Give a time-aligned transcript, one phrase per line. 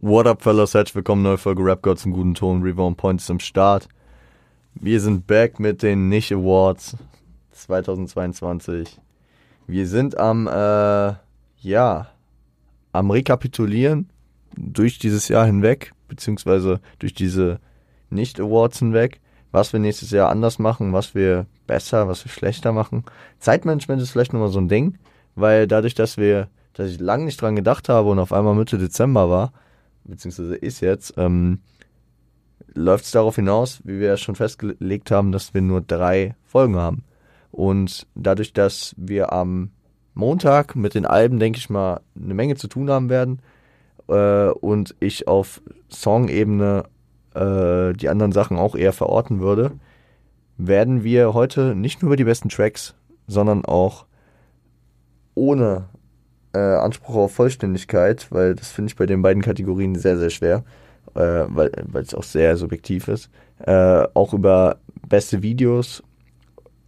[0.00, 0.74] What up, fellas?
[0.74, 2.62] Herzlich willkommen, neue Folge Rap God zum guten Ton.
[2.62, 3.88] Reborn Point ist im Start.
[4.76, 6.96] Wir sind back mit den Nicht Awards
[7.50, 8.96] 2022.
[9.66, 11.14] Wir sind am, äh,
[11.62, 12.06] ja,
[12.92, 14.08] am Rekapitulieren
[14.56, 17.58] durch dieses Jahr hinweg, beziehungsweise durch diese
[18.10, 19.20] Nicht-Awards hinweg,
[19.50, 23.02] was wir nächstes Jahr anders machen, was wir besser, was wir schlechter machen.
[23.40, 24.96] Zeitmanagement ist vielleicht nochmal so ein Ding,
[25.34, 28.78] weil dadurch, dass wir, dass ich lange nicht dran gedacht habe und auf einmal Mitte
[28.78, 29.52] Dezember war,
[30.08, 31.60] beziehungsweise ist jetzt, ähm,
[32.74, 36.76] läuft es darauf hinaus, wie wir ja schon festgelegt haben, dass wir nur drei Folgen
[36.76, 37.04] haben.
[37.50, 39.70] Und dadurch, dass wir am
[40.14, 43.40] Montag mit den Alben, denke ich mal, eine Menge zu tun haben werden
[44.08, 46.84] äh, und ich auf Song-Ebene
[47.34, 49.72] äh, die anderen Sachen auch eher verorten würde,
[50.56, 52.94] werden wir heute nicht nur über die besten Tracks,
[53.26, 54.06] sondern auch
[55.34, 55.88] ohne
[56.54, 60.64] äh, Anspruch auf Vollständigkeit, weil das finde ich bei den beiden Kategorien sehr, sehr schwer,
[61.14, 63.30] äh, weil es auch sehr subjektiv ist,
[63.66, 66.02] äh, auch über beste Videos,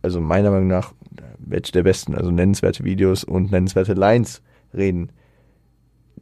[0.03, 0.93] also meiner Meinung nach
[1.39, 4.43] welche der besten, also nennenswerte Videos und nennenswerte Lines
[4.75, 5.11] reden.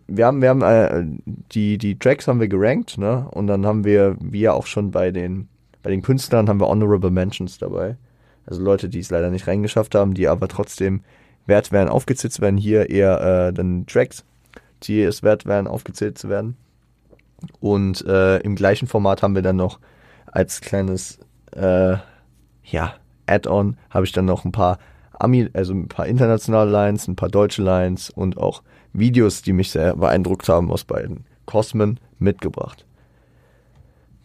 [0.06, 1.04] Wir haben, wir haben äh,
[1.52, 3.28] die, die Tracks haben wir gerankt, ne?
[3.30, 5.48] Und dann haben wir, wie ja auch schon bei den,
[5.82, 7.96] bei den Künstlern, haben wir Honorable Mentions dabei.
[8.46, 11.02] Also Leute, die es leider nicht reingeschafft haben, die aber trotzdem
[11.48, 12.56] wert wären, aufgezählt zu werden.
[12.56, 14.24] Hier eher äh, dann Tracks,
[14.84, 16.56] die es wert wären, aufgezählt zu werden.
[17.60, 19.78] Und äh, im gleichen Format haben wir dann noch
[20.26, 21.18] als kleines,
[21.52, 21.96] äh,
[22.64, 22.94] ja,
[23.26, 24.78] Add-on, habe ich dann noch ein paar
[25.12, 29.70] Ami, also ein paar internationale Lines, ein paar deutsche Lines und auch Videos, die mich
[29.70, 32.87] sehr beeindruckt haben aus beiden Cosmen mitgebracht.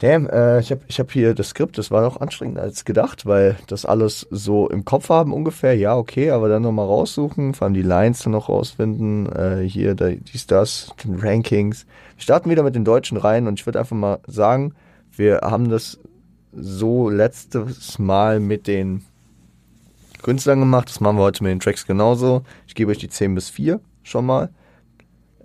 [0.03, 3.25] Damn, äh, ich habe ich hab hier das Skript, das war noch anstrengender als gedacht,
[3.25, 7.67] weil das alles so im Kopf haben ungefähr, ja, okay, aber dann nochmal raussuchen, vor
[7.67, 11.85] allem die Lines dann noch rausfinden, äh, hier, da, dies, das, den Rankings.
[12.17, 14.73] Wir starten wieder mit den Deutschen rein und ich würde einfach mal sagen,
[15.15, 15.97] wir haben das
[16.51, 19.05] so letztes Mal mit den
[20.21, 22.41] Künstlern gemacht, das machen wir heute mit den Tracks genauso.
[22.67, 24.49] Ich gebe euch die 10 bis 4 schon mal,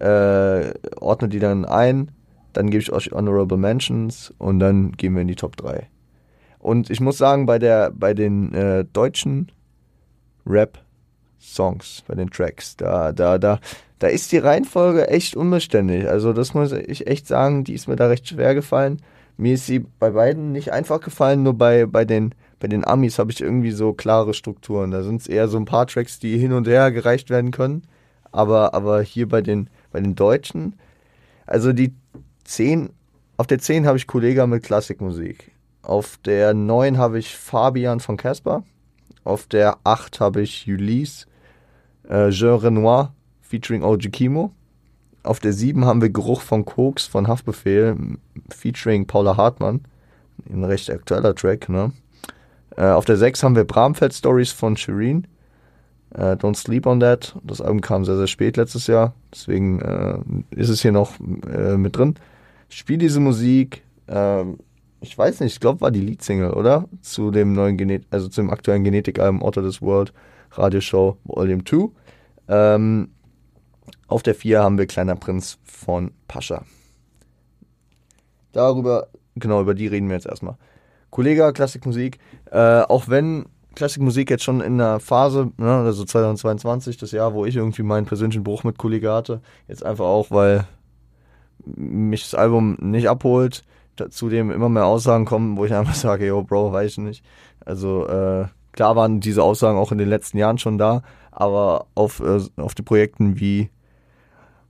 [0.01, 2.11] äh, ordne die dann ein,
[2.59, 5.89] dann gebe ich euch Honorable Mentions und dann gehen wir in die Top 3.
[6.59, 9.53] Und ich muss sagen, bei, der, bei den äh, deutschen
[10.45, 13.61] Rap-Songs, bei den Tracks, da, da, da,
[14.01, 16.09] da ist die Reihenfolge echt unbeständig.
[16.09, 19.03] Also das muss ich echt sagen, die ist mir da recht schwer gefallen.
[19.37, 23.21] Mir ist sie bei beiden nicht einfach gefallen, nur bei, bei den bei den Amis
[23.21, 24.91] habe ich irgendwie so klare Strukturen.
[24.91, 27.85] Da sind es eher so ein paar Tracks, die hin und her gereicht werden können.
[28.33, 30.75] Aber, aber hier bei den, bei den Deutschen,
[31.47, 31.95] also die
[32.49, 32.91] 10,
[33.37, 35.53] auf der 10 habe ich Kollega mit Klassikmusik.
[35.83, 38.65] Auf der 9 habe ich Fabian von Casper.
[39.23, 41.27] Auf der 8 habe ich Ulysse,
[42.09, 44.53] äh, Jean Renoir featuring OG Kimo.
[45.23, 47.97] Auf der 7 haben wir Geruch von Koks von Haftbefehl
[48.49, 49.83] featuring Paula Hartmann.
[50.51, 51.93] Ein recht aktueller Track, ne?
[52.77, 55.27] Äh, auf der 6 haben wir Bramfeld Stories von Shireen.
[56.15, 57.37] Äh, Don't Sleep on That.
[57.45, 59.15] Das Album kam sehr, sehr spät letztes Jahr.
[59.35, 60.19] Deswegen äh,
[60.51, 61.13] ist es hier noch
[61.53, 62.15] äh, mit drin.
[62.69, 63.83] Spiel diese Musik.
[64.09, 64.59] Ähm,
[65.01, 66.89] ich weiß nicht, ich glaube, war die Leadsingle, oder?
[67.03, 70.13] Zu dem neuen Genet also zum aktuellen Genetikalbum Auto this World
[70.53, 71.91] Radioshow Volume 2.
[72.49, 73.11] Ähm,
[74.09, 76.65] auf der 4 haben wir Kleiner Prinz von Pascha.
[78.53, 80.57] Darüber, genau, über die reden wir jetzt erstmal.
[81.11, 82.19] Kollega, Klassikmusik.
[82.51, 87.45] Äh, auch wenn Klassikmusik jetzt schon in der Phase, ne, also 2022, das Jahr, wo
[87.45, 90.67] ich irgendwie meinen persönlichen Bruch mit Kollega hatte, jetzt einfach auch, weil
[91.65, 93.65] mich das Album nicht abholt,
[94.11, 97.25] zudem immer mehr Aussagen kommen, wo ich einfach sage, yo, Bro, weiß ich nicht.
[97.65, 102.21] Also äh, klar waren diese Aussagen auch in den letzten Jahren schon da, aber auf,
[102.21, 103.71] äh, auf die Projekten wie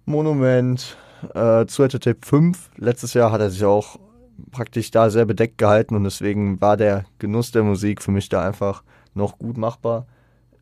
[0.05, 0.97] Monument,
[1.35, 3.99] äh, Sweater Tape 5, letztes Jahr hat er sich auch
[4.51, 8.43] praktisch da sehr bedeckt gehalten und deswegen war der Genuss der Musik für mich da
[8.43, 8.83] einfach
[9.15, 10.07] noch gut machbar.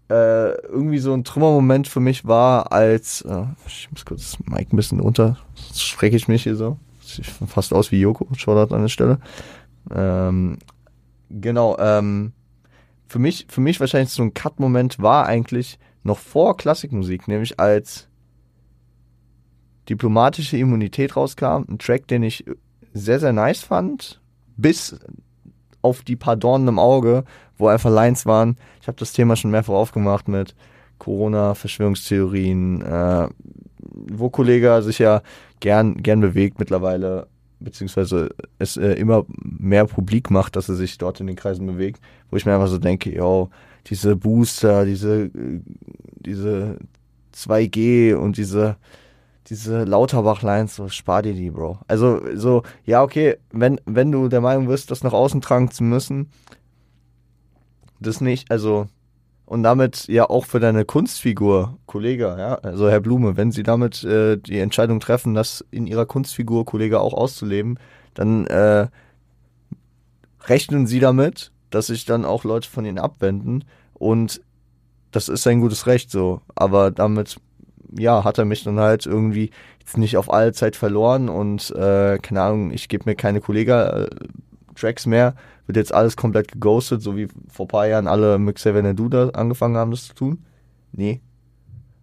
[0.08, 4.72] Äh, irgendwie so ein Trümmermoment für mich war, als äh, ich muss kurz das Mic
[4.72, 6.78] ein bisschen runter, sonst schrecke ich mich hier so.
[7.00, 9.18] Sieht fast aus wie Joko, Shoutout an der Stelle.
[9.92, 10.58] Ähm,
[11.28, 12.32] genau, ähm,
[13.08, 18.09] für mich, für mich wahrscheinlich so ein Cut-Moment war eigentlich noch vor Klassikmusik, nämlich als
[19.88, 22.44] diplomatische Immunität rauskam, ein Track, den ich
[22.92, 24.20] sehr, sehr nice fand,
[24.56, 24.98] bis
[25.86, 27.24] auf die paar Dornen im Auge,
[27.56, 28.56] wo einfach Lines waren.
[28.80, 30.54] Ich habe das Thema schon mehrfach aufgemacht mit
[30.98, 33.28] Corona, Verschwörungstheorien, äh,
[34.12, 35.22] wo Kollege sich ja
[35.60, 37.28] gern, gern bewegt mittlerweile,
[37.60, 42.00] beziehungsweise es äh, immer mehr publik macht, dass er sich dort in den Kreisen bewegt,
[42.30, 43.50] wo ich mir einfach so denke, yo,
[43.86, 45.30] diese Booster, diese,
[46.18, 46.78] diese
[47.34, 48.77] 2G und diese
[49.48, 51.78] diese Lauterbach-Lines, so spar dir die, Bro.
[51.87, 55.84] Also so, ja, okay, wenn, wenn du der Meinung bist, das nach außen tragen zu
[55.84, 56.31] müssen,
[58.01, 58.87] das nicht, also
[59.47, 64.03] und damit ja auch für deine Kunstfigur, Kollege, ja, also Herr Blume, wenn Sie damit
[64.03, 67.78] äh, die Entscheidung treffen, das in Ihrer Kunstfigur, Kollege, auch auszuleben,
[68.15, 68.89] dann äh,
[70.47, 73.65] rechnen Sie damit, dass sich dann auch Leute von Ihnen abwenden
[73.95, 74.41] und
[75.13, 77.41] das ist sein gutes Recht so, aber damit
[77.98, 79.51] ja, hat er mich dann halt irgendwie
[79.81, 85.07] jetzt nicht auf alle Zeit verloren und äh, keine Ahnung, ich gebe mir keine Kollega-Tracks
[85.07, 85.34] mehr,
[85.66, 89.31] wird jetzt alles komplett geghostet, so wie vor ein paar Jahren alle mit Xavier Duda
[89.31, 90.45] angefangen haben, das zu tun?
[90.93, 91.21] Nee.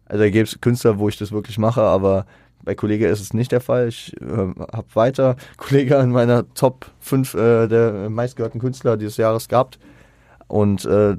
[0.06, 2.25] Also da gibt es Künstler, wo ich das wirklich mache, aber
[2.63, 3.90] bei Kollege ist es nicht der Fall.
[3.90, 9.50] Ich äh, habe weiter Kollege in meiner Top 5 äh, der meistgehörten Künstler dieses Jahres
[9.50, 9.80] gehabt.
[10.53, 11.17] Und äh,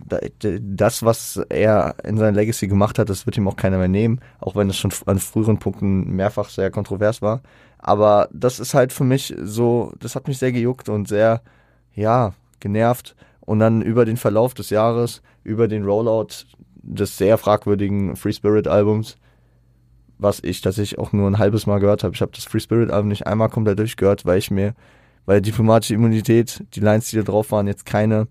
[0.60, 4.20] das, was er in seiner Legacy gemacht hat, das wird ihm auch keiner mehr nehmen,
[4.38, 7.42] auch wenn es schon an früheren Punkten mehrfach sehr kontrovers war.
[7.78, 11.42] Aber das ist halt für mich so, das hat mich sehr gejuckt und sehr,
[11.96, 13.16] ja, genervt.
[13.40, 16.46] Und dann über den Verlauf des Jahres, über den Rollout
[16.76, 19.16] des sehr fragwürdigen Free Spirit Albums,
[20.16, 22.14] was ich tatsächlich auch nur ein halbes Mal gehört habe.
[22.14, 24.76] Ich habe das Free Spirit Album nicht einmal komplett durchgehört, weil ich mir,
[25.26, 28.28] weil diplomatische Immunität, die Lines, die da drauf waren, jetzt keine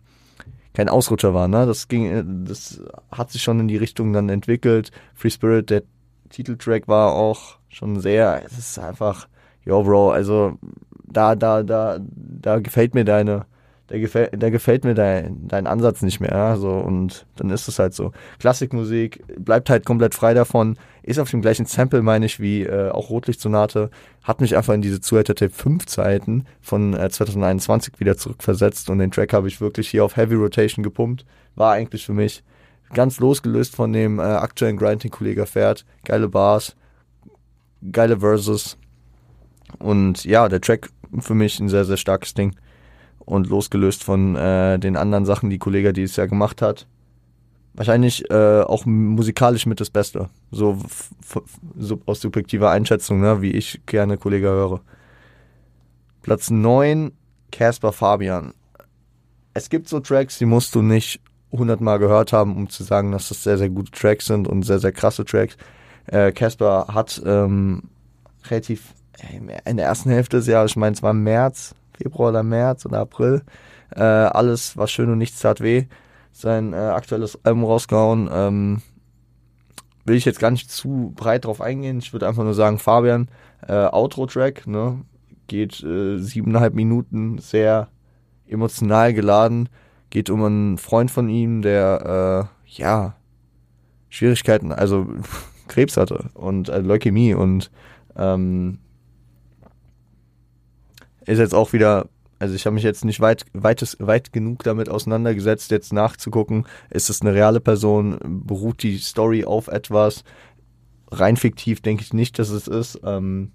[0.74, 1.48] kein Ausrutscher war.
[1.48, 1.66] Ne?
[1.66, 2.82] Das ging, das
[3.12, 4.92] hat sich schon in die Richtung dann entwickelt.
[5.14, 5.84] Free Spirit, der
[6.30, 9.28] Titeltrack war auch schon sehr, es ist einfach,
[9.64, 10.58] yo Bro, also
[11.06, 13.46] da, da, da, da gefällt mir deine,
[13.88, 16.32] da gefällt, da gefällt mir dein, dein Ansatz nicht mehr.
[16.32, 16.56] Ja?
[16.58, 18.12] So, und dann ist es halt so.
[18.40, 22.90] Klassikmusik bleibt halt komplett frei davon, ist auf dem gleichen Sample, meine ich, wie äh,
[22.90, 23.90] auch Rotlichtsonate,
[24.24, 29.00] hat mich einfach in diese Zuhälter Tape 5 Zeiten von äh, 2021 wieder zurückversetzt und
[29.00, 31.26] den Track habe ich wirklich hier auf Heavy Rotation gepumpt.
[31.56, 32.44] War eigentlich für mich
[32.94, 35.86] ganz losgelöst von dem äh, aktuellen Grind, den Kollege fährt.
[36.06, 36.78] Geile Bars,
[37.92, 38.78] geile Verses.
[39.80, 40.90] Und ja, der Track
[41.20, 42.56] für mich ein sehr, sehr starkes Ding
[43.26, 46.88] und losgelöst von äh, den anderen Sachen, die Kollege dieses Jahr gemacht hat.
[47.74, 50.30] Wahrscheinlich äh, auch musikalisch mit das Beste.
[50.52, 50.78] So,
[51.78, 54.82] so aus subjektiver Einschätzung, ne, wie ich gerne Kollege höre.
[56.22, 57.12] Platz 9,
[57.52, 58.54] Casper Fabian.
[59.54, 61.20] Es gibt so Tracks, die musst du nicht
[61.52, 64.80] hundertmal gehört haben, um zu sagen, dass das sehr, sehr gute Tracks sind und sehr,
[64.80, 65.58] sehr krasse Tracks.
[66.08, 67.84] Casper äh, hat ähm,
[68.50, 68.94] relativ
[69.66, 72.86] in der ersten Hälfte des Jahres, ich meine, es war im März, Februar oder März
[72.86, 73.44] oder April.
[73.96, 75.86] Äh, alles war schön und nichts tat weh.
[76.32, 78.30] Sein äh, aktuelles Album rausgehauen.
[78.32, 78.82] Ähm,
[80.06, 82.00] will ich jetzt gar nicht zu breit drauf eingehen.
[82.00, 83.30] Ich würde einfach nur sagen, Fabian,
[83.68, 85.02] äh, Outro-Track, ne?
[85.48, 87.90] Geht äh, siebeneinhalb Minuten, sehr
[88.48, 89.70] emotional geladen.
[90.10, 93.16] Geht um einen Freund von ihm, der, äh, ja,
[94.10, 95.08] Schwierigkeiten, also
[95.68, 97.72] Krebs hatte und äh, Leukämie und
[98.16, 98.80] ähm,
[101.26, 102.10] ist jetzt auch wieder,
[102.40, 107.10] also ich habe mich jetzt nicht weit, weites, weit genug damit auseinandergesetzt, jetzt nachzugucken, ist
[107.10, 110.24] es eine reale Person, beruht die Story auf etwas,
[111.12, 113.00] rein fiktiv denke ich nicht, dass es ist.
[113.04, 113.52] Ähm,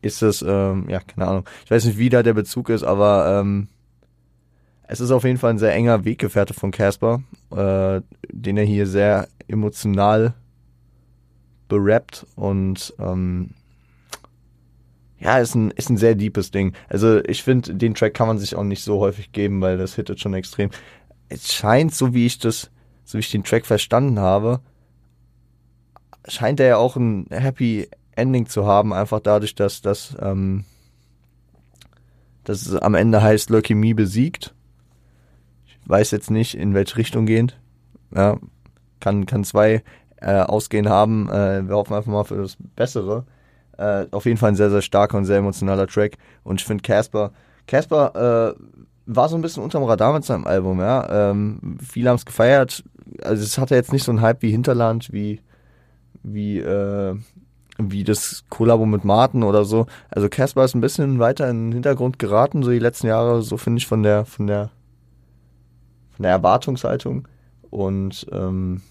[0.00, 1.44] ist es, ähm, ja, keine Ahnung.
[1.64, 3.68] Ich weiß nicht, wie da der Bezug ist, aber ähm,
[4.84, 8.86] es ist auf jeden Fall ein sehr enger Weggefährte von Casper, äh, den er hier
[8.86, 10.34] sehr emotional
[11.68, 13.50] berappt und ähm,
[15.20, 16.74] ja, ist ein, ist ein sehr deepes Ding.
[16.88, 19.94] Also ich finde, den Track kann man sich auch nicht so häufig geben, weil das
[19.94, 20.70] hittet schon extrem.
[21.28, 22.70] Es scheint, so wie ich das,
[23.04, 24.60] so wie ich den Track verstanden habe,
[26.26, 30.64] scheint er ja auch ein Happy Ending zu haben, einfach dadurch, dass das, ähm,
[32.44, 34.54] dass es am Ende heißt, Leukämie besiegt.
[35.66, 37.58] Ich weiß jetzt nicht, in welche Richtung gehend.
[38.14, 38.38] Ja,
[39.00, 39.82] kann, kann zwei
[40.16, 41.28] äh, Ausgehen haben.
[41.28, 43.24] Äh, wir hoffen einfach mal für das Bessere.
[43.78, 46.18] Äh, auf jeden Fall ein sehr, sehr starker und sehr emotionaler Track.
[46.42, 47.32] Und ich finde Casper,
[47.66, 48.62] Casper äh,
[49.06, 51.30] war so ein bisschen unterm Radar mit seinem Album, ja.
[51.30, 52.84] Ähm, viele haben es gefeiert.
[53.22, 55.40] Also es hatte jetzt nicht so einen Hype wie Hinterland, wie,
[56.22, 57.16] wie, äh,
[57.78, 59.86] wie das Kollabo mit Martin oder so.
[60.10, 63.56] Also Casper ist ein bisschen weiter in den Hintergrund geraten, so die letzten Jahre, so
[63.56, 64.70] finde ich von der, von der,
[66.10, 67.28] von der Erwartungshaltung.
[67.70, 68.82] Und ähm,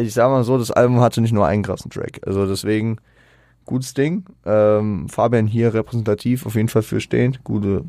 [0.00, 2.20] ich sag mal so, das Album hatte nicht nur einen krassen Track.
[2.26, 2.98] Also deswegen,
[3.64, 4.24] gutes Ding.
[4.44, 7.38] Ähm, Fabian hier repräsentativ, auf jeden Fall für stehen.
[7.44, 7.84] Gute,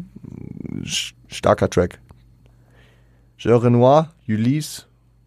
[1.28, 2.00] starker Track.
[3.38, 4.84] Je Renoir, Ulysse,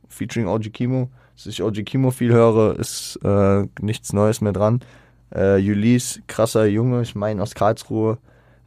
[0.08, 1.10] featuring OG Kimo.
[1.34, 4.80] Dass ich OG Kimo viel höre, ist äh, nichts Neues mehr dran.
[5.30, 8.18] Äh, Ulysse, krasser Junge, ich meine aus Karlsruhe.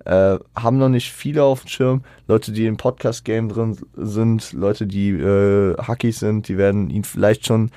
[0.05, 2.03] äh, haben noch nicht viele auf dem Schirm.
[2.27, 7.45] Leute, die im Podcast-Game drin sind, Leute, die äh, Hackies sind, die werden ihn vielleicht
[7.45, 7.71] schon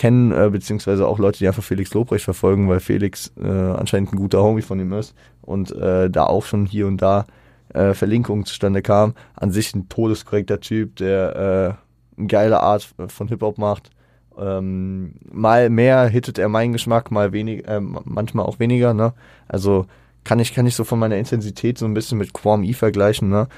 [0.00, 4.16] kennen, äh, beziehungsweise auch Leute, die einfach Felix Lobrecht verfolgen, weil Felix äh, anscheinend ein
[4.16, 7.26] guter Homie von ihm ist und äh, da auch schon hier und da
[7.74, 9.12] äh, Verlinkungen zustande kam.
[9.36, 11.76] An sich ein todeskorrekter Typ, der
[12.16, 13.90] äh, eine geile Art von Hip-Hop macht.
[14.38, 19.12] Ähm, mal mehr hittet er meinen Geschmack, mal weniger, äh, manchmal auch weniger, ne?
[19.48, 19.84] Also
[20.24, 23.28] kann ich, kann ich so von meiner Intensität so ein bisschen mit Quam E vergleichen,
[23.28, 23.48] ne?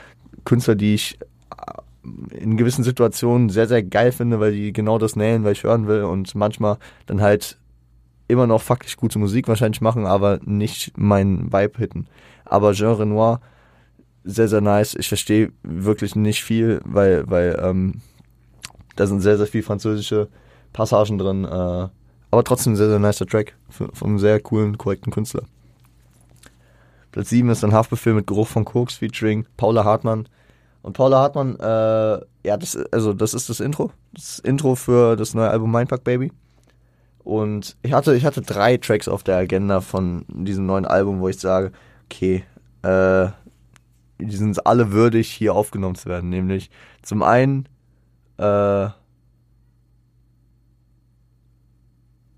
[0.45, 1.21] Künstler, die ich
[2.31, 5.87] in gewissen Situationen sehr, sehr geil finde, weil die genau das nähen, weil ich hören
[5.87, 7.59] will und manchmal dann halt
[8.29, 12.07] immer noch faktisch gute Musik wahrscheinlich machen, aber nicht mein Vibe hitten.
[12.45, 13.41] Aber Jean Renoir,
[14.25, 14.95] sehr, sehr nice.
[14.95, 18.01] Ich verstehe wirklich nicht viel, weil, weil ähm,
[18.97, 20.29] da sind sehr, sehr viel französische
[20.73, 21.45] Passagen drin.
[21.45, 21.89] Äh,
[22.31, 23.55] aber trotzdem ein sehr, sehr nicer Track
[24.03, 25.45] einem sehr coolen, korrekten Künstler.
[27.11, 30.29] Platz 7 ist ein Haftbefehl mit Geruch von Koks featuring Paula Hartmann.
[30.83, 33.93] Und Paula Hartmann, äh, ja, das, also das ist das Intro.
[34.13, 36.33] Das Intro für das neue Album Mindfuck Baby.
[37.25, 41.29] Und ich hatte, ich hatte drei Tracks auf der Agenda von diesem neuen Album, wo
[41.29, 41.71] ich sage,
[42.07, 42.45] okay,
[42.83, 43.29] äh,
[44.19, 46.31] die sind alle würdig, hier aufgenommen zu werden.
[46.31, 46.71] Nämlich
[47.03, 47.69] zum einen
[48.39, 48.89] äh,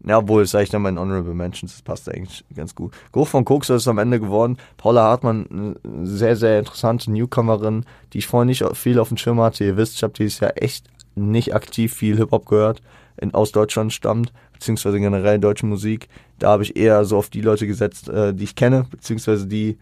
[0.06, 2.92] Ja, obwohl, sage ich dann meinen Honorable Mentions, das passt eigentlich ganz gut.
[3.10, 4.58] Geruch von Koks ist am Ende geworden.
[4.76, 9.40] Paula Hartmann, eine sehr, sehr interessante Newcomerin, die ich vorher nicht viel auf dem Schirm
[9.40, 9.64] hatte.
[9.64, 12.82] Ihr wisst, ich habe dieses Jahr echt nicht aktiv viel Hip-Hop gehört,
[13.16, 16.08] in, aus Deutschland stammt, beziehungsweise generell deutsche Musik.
[16.38, 19.78] Da habe ich eher so auf die Leute gesetzt, äh, die ich kenne, beziehungsweise die,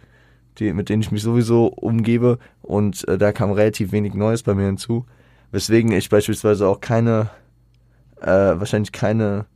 [0.59, 2.39] die, mit denen ich mich sowieso umgebe.
[2.61, 5.05] Und äh, da kam relativ wenig Neues bei mir hinzu.
[5.51, 7.31] Weswegen ich beispielsweise auch keine,
[8.21, 9.47] äh, wahrscheinlich keine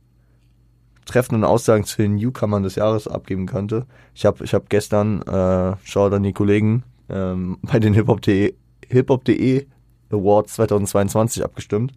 [1.07, 3.85] treffenden Aussagen zu den Newcomern des Jahres abgeben könnte.
[4.13, 8.53] Ich habe ich hab gestern, äh, schau dann die Kollegen, ähm, bei den hiphop.de
[8.89, 9.67] hiphop.de
[10.11, 11.93] Awards 2022 abgestimmt.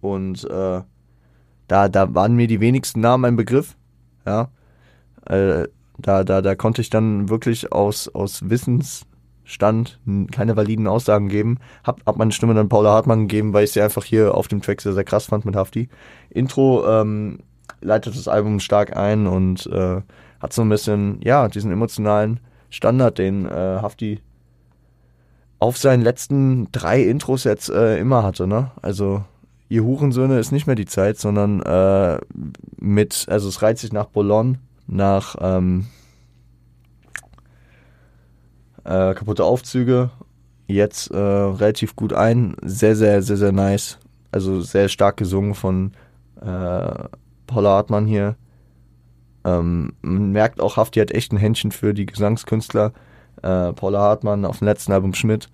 [0.00, 0.82] Und äh,
[1.68, 3.76] da, da waren mir die wenigsten Namen ein Begriff.
[4.26, 4.50] Ja.
[5.26, 5.68] Äh,
[5.98, 10.00] da, da, da konnte ich dann wirklich aus, aus Wissensstand
[10.32, 11.58] keine validen Aussagen geben.
[11.84, 14.60] Hab, hab meine Stimme dann Paula Hartmann gegeben, weil ich sie einfach hier auf dem
[14.60, 15.88] Track sehr, sehr krass fand mit Hafti.
[16.30, 17.38] Intro ähm,
[17.80, 20.00] leitet das Album stark ein und äh,
[20.40, 22.40] hat so ein bisschen, ja, diesen emotionalen
[22.70, 24.20] Standard, den äh, Hafti
[25.58, 28.70] auf seinen letzten drei Intros jetzt äh, immer hatte, ne?
[28.82, 29.24] Also
[29.68, 32.18] ihr Hurensöhne ist nicht mehr die Zeit, sondern äh,
[32.78, 35.86] mit, also es reiht sich nach Boulogne, nach ähm,
[38.84, 40.10] äh, kaputte Aufzüge,
[40.66, 43.98] jetzt äh, relativ gut ein, sehr, sehr, sehr, sehr nice.
[44.32, 45.92] Also sehr stark gesungen von
[46.40, 47.04] äh,
[47.46, 48.36] Paula Hartmann hier.
[49.44, 52.92] Ähm, man merkt auch, Hafti hat echt ein Händchen für die Gesangskünstler.
[53.42, 55.50] Äh, Paula Hartmann auf dem letzten Album Schmidt.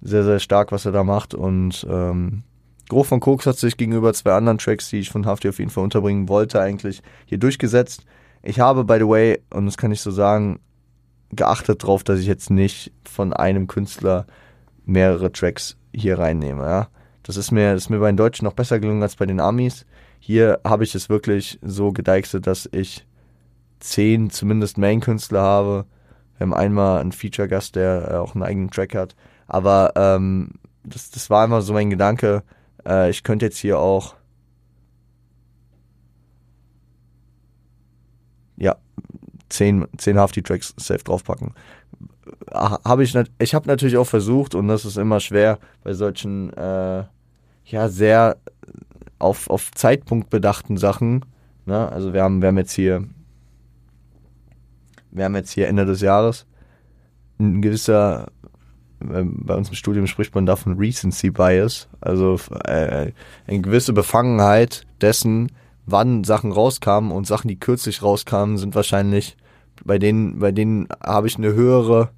[0.00, 1.34] Sehr, sehr stark, was er da macht.
[1.34, 2.44] Und ähm,
[2.88, 5.70] Groß von Koks hat sich gegenüber zwei anderen Tracks, die ich von Hafti auf jeden
[5.70, 8.04] Fall unterbringen wollte, eigentlich hier durchgesetzt.
[8.42, 10.60] Ich habe, by the way, und das kann ich so sagen,
[11.30, 14.26] geachtet darauf, dass ich jetzt nicht von einem Künstler
[14.86, 16.62] mehrere Tracks hier reinnehme.
[16.62, 16.88] Ja?
[17.22, 19.40] Das ist mir, das ist mir bei den Deutschen noch besser gelungen als bei den
[19.40, 19.84] Amis.
[20.18, 23.06] Hier habe ich es wirklich so gedeichselt, dass ich
[23.80, 25.86] zehn zumindest Main-Künstler habe.
[26.36, 29.16] Wir haben einmal einen Feature-Gast, der äh, auch einen eigenen Track hat.
[29.46, 30.50] Aber ähm,
[30.84, 32.42] das, das war immer so mein Gedanke.
[32.86, 34.14] Äh, ich könnte jetzt hier auch
[38.56, 38.76] ja,
[39.48, 41.54] zehn, zehn Hafti-Tracks safe draufpacken.
[42.52, 47.04] Habe ich, ich habe natürlich auch versucht, und das ist immer schwer bei solchen, äh,
[47.64, 48.36] ja, sehr
[49.18, 51.24] auf, auf Zeitpunkt bedachten Sachen.
[51.66, 51.90] Ne?
[51.90, 53.04] Also wir haben, wir haben jetzt hier,
[55.10, 56.46] wir haben jetzt hier Ende des Jahres
[57.38, 58.28] ein gewisser,
[59.00, 63.12] äh, bei uns im Studium spricht man davon Recency Bias, also äh,
[63.46, 65.52] eine gewisse Befangenheit dessen,
[65.86, 69.36] wann Sachen rauskamen und Sachen, die kürzlich rauskamen, sind wahrscheinlich
[69.84, 72.10] bei denen, bei denen habe ich eine höhere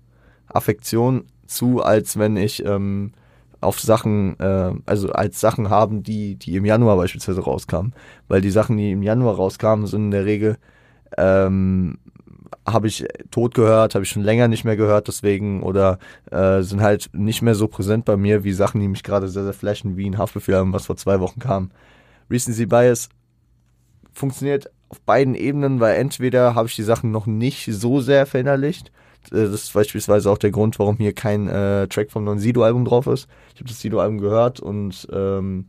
[0.47, 3.13] Affektion zu, als wenn ich ähm,
[3.61, 7.95] auf Sachen, äh, also als Sachen haben, die, die im Januar beispielsweise rauskamen.
[8.29, 10.57] Weil die Sachen, die im Januar rauskamen, sind in der Regel,
[11.17, 11.99] ähm,
[12.67, 15.99] habe ich tot gehört, habe ich schon länger nicht mehr gehört, deswegen, oder
[16.31, 19.45] äh, sind halt nicht mehr so präsent bei mir wie Sachen, die mich gerade sehr,
[19.45, 21.71] sehr flashen, wie ein Haftbefehl, was vor zwei Wochen kam.
[22.31, 23.09] Recency Bias
[24.13, 28.91] funktioniert auf beiden Ebenen, weil entweder habe ich die Sachen noch nicht so sehr verinnerlicht
[29.31, 33.07] das ist beispielsweise auch der Grund, warum hier kein äh, Track vom neuen Sido-Album drauf
[33.07, 33.29] ist.
[33.55, 35.67] Ich habe das Sido-Album gehört und ähm,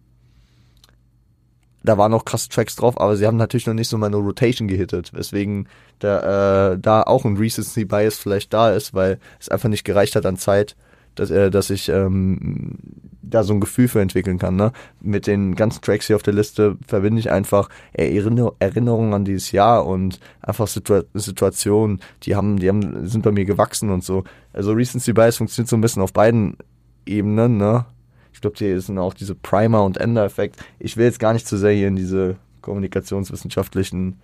[1.84, 4.68] da waren noch krasse Tracks drauf, aber sie haben natürlich noch nicht so meine Rotation
[4.68, 5.68] gehittet, weswegen
[6.00, 10.16] da, äh, da auch ein Recency Bias vielleicht da ist, weil es einfach nicht gereicht
[10.16, 10.76] hat an Zeit,
[11.16, 12.78] dass, äh, dass ich ähm,
[13.22, 14.56] da so ein Gefühl für entwickeln kann.
[14.56, 14.72] Ne?
[15.00, 19.52] Mit den ganzen Tracks hier auf der Liste verbinde ich einfach Erinner Erinnerungen an dieses
[19.52, 24.24] Jahr und einfach Situa Situationen, die haben, die haben, sind bei mir gewachsen und so.
[24.54, 26.58] Also Recency Bias funktioniert so ein bisschen auf beiden
[27.06, 27.86] Ebenen, ne?
[28.34, 30.58] Ich glaube, hier sind auch diese Primer- und Ender-Effekt.
[30.80, 34.20] Ich will jetzt gar nicht zu sehr hier in diese kommunikationswissenschaftlichen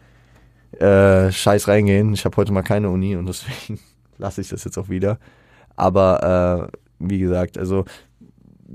[0.80, 2.14] äh, Scheiß reingehen.
[2.14, 3.80] Ich habe heute mal keine Uni und deswegen
[4.18, 5.20] lasse ich das jetzt auch wieder.
[5.78, 7.86] Aber äh, wie gesagt, also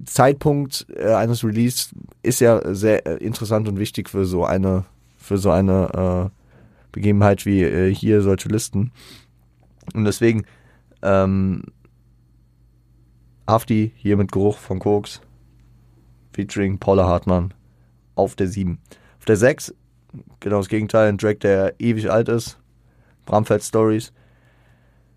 [0.06, 4.86] Zeitpunkt äh, eines Release ist ja sehr äh, interessant und wichtig für so eine
[5.18, 6.38] für so eine äh,
[6.90, 8.92] Begebenheit wie äh, hier solche Listen.
[9.94, 10.44] Und deswegen
[11.02, 11.64] ähm,
[13.46, 15.20] Hafti hier mit Geruch von Koks
[16.32, 17.52] featuring Paula Hartmann
[18.14, 18.78] auf der 7.
[19.18, 19.74] Auf der 6
[20.40, 22.58] genau das Gegenteil, ein Track, der ewig alt ist.
[23.24, 24.12] Bramfeld Stories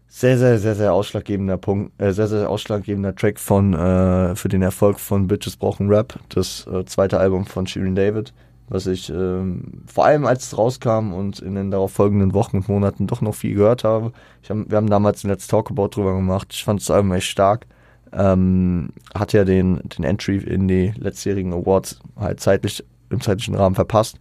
[0.08, 4.62] sehr, sehr, sehr, sehr ausschlaggebender Punkt, äh, sehr, sehr ausschlaggebender Track von, äh, für den
[4.62, 8.34] Erfolg von Bitches brauchen Rap, das äh, zweite Album von Shirin David,
[8.70, 12.70] was ich ähm, vor allem als es rauskam und in den darauf folgenden Wochen und
[12.70, 14.12] Monaten doch noch viel gehört habe.
[14.48, 16.48] Hab, wir haben damals ein Let's Talk About drüber gemacht.
[16.52, 17.68] Ich fand das Album echt stark.
[18.14, 23.76] Ähm, hat ja den, den Entry in die letztjährigen Awards halt zeitlich im zeitlichen Rahmen
[23.76, 24.20] verpasst.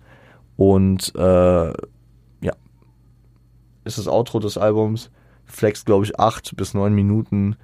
[0.57, 2.53] Und äh, ja,
[3.85, 5.11] ist das Outro des Albums
[5.47, 7.57] flex, glaube ich, acht bis neun Minuten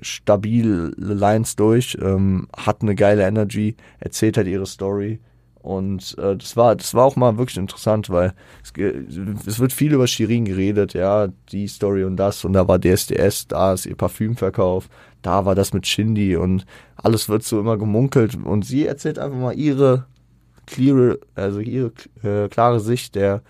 [0.00, 5.20] stabil Lines durch, ähm, hat eine geile Energy, erzählt halt ihre Story.
[5.62, 8.72] Und äh, das war, das war auch mal wirklich interessant, weil es,
[9.46, 13.48] es, wird viel über Shirin geredet, ja, die Story und das, und da war DSDS,
[13.48, 14.88] da ist ihr Parfümverkauf,
[15.20, 16.64] da war das mit Shindy und
[16.96, 20.06] alles wird so immer gemunkelt und sie erzählt einfach mal ihre
[20.66, 21.92] clear, also ihre
[22.22, 23.42] äh, klare Sicht der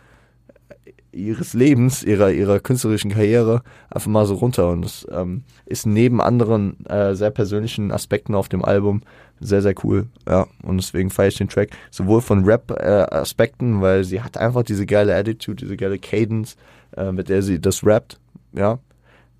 [1.12, 4.68] ihres Lebens, ihrer, ihrer künstlerischen Karriere einfach mal so runter.
[4.70, 9.02] Und das ähm, ist neben anderen äh, sehr persönlichen Aspekten auf dem Album
[9.40, 10.06] sehr, sehr cool.
[10.28, 14.62] Ja, und deswegen feiere ich den Track sowohl von Rap-Aspekten, äh, weil sie hat einfach
[14.62, 16.56] diese geile Attitude, diese geile Cadence,
[16.96, 18.20] äh, mit der sie das rappt.
[18.52, 18.78] Ja,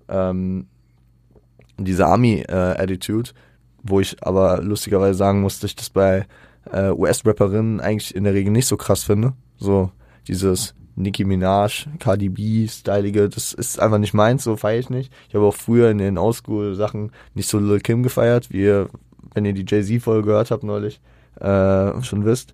[0.09, 0.65] ähm,
[1.77, 3.31] diese Army-Attitude,
[3.83, 6.25] wo ich aber lustigerweise sagen muss, dass ich das bei
[6.71, 9.33] äh, US-Rapperinnen eigentlich in der Regel nicht so krass finde.
[9.57, 9.91] So
[10.27, 15.13] dieses Nicki Minaj, Cardi B, stylige, das ist einfach nicht meins, so feiere ich nicht.
[15.29, 18.89] Ich habe auch früher in den Oldschool-Sachen nicht so Lil Kim gefeiert, wie ihr,
[19.33, 20.99] wenn ihr die Jay-Z-Folge gehört habt neulich,
[21.39, 22.53] äh, schon wisst.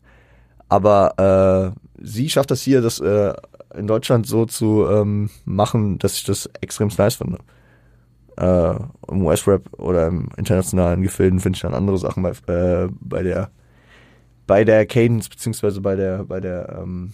[0.70, 3.34] Aber äh, sie schafft das hier, das äh,
[3.76, 7.40] in Deutschland so zu ähm, machen, dass ich das extrem nice finde.
[8.38, 8.76] Äh,
[9.12, 13.50] Im US-Rap oder im internationalen Gefilden finde ich dann andere Sachen bei, äh, bei der
[14.46, 17.14] bei der Cadence beziehungsweise bei der bei der ähm,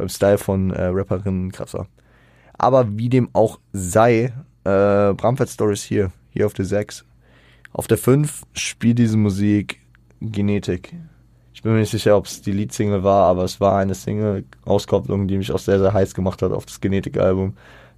[0.00, 1.86] beim Style von äh, Rapperinnen krasser.
[2.54, 4.32] Aber wie dem auch sei,
[4.64, 7.04] äh, Bramfeld Stories hier, hier auf der 6.
[7.72, 9.80] Auf der 5 spielt diese Musik
[10.20, 10.94] Genetik.
[11.52, 15.28] Ich bin mir nicht sicher, ob es die Lead-Single war, aber es war eine Single-Auskopplung,
[15.28, 17.54] die mich auch sehr, sehr heiß gemacht hat auf das Genetik-Album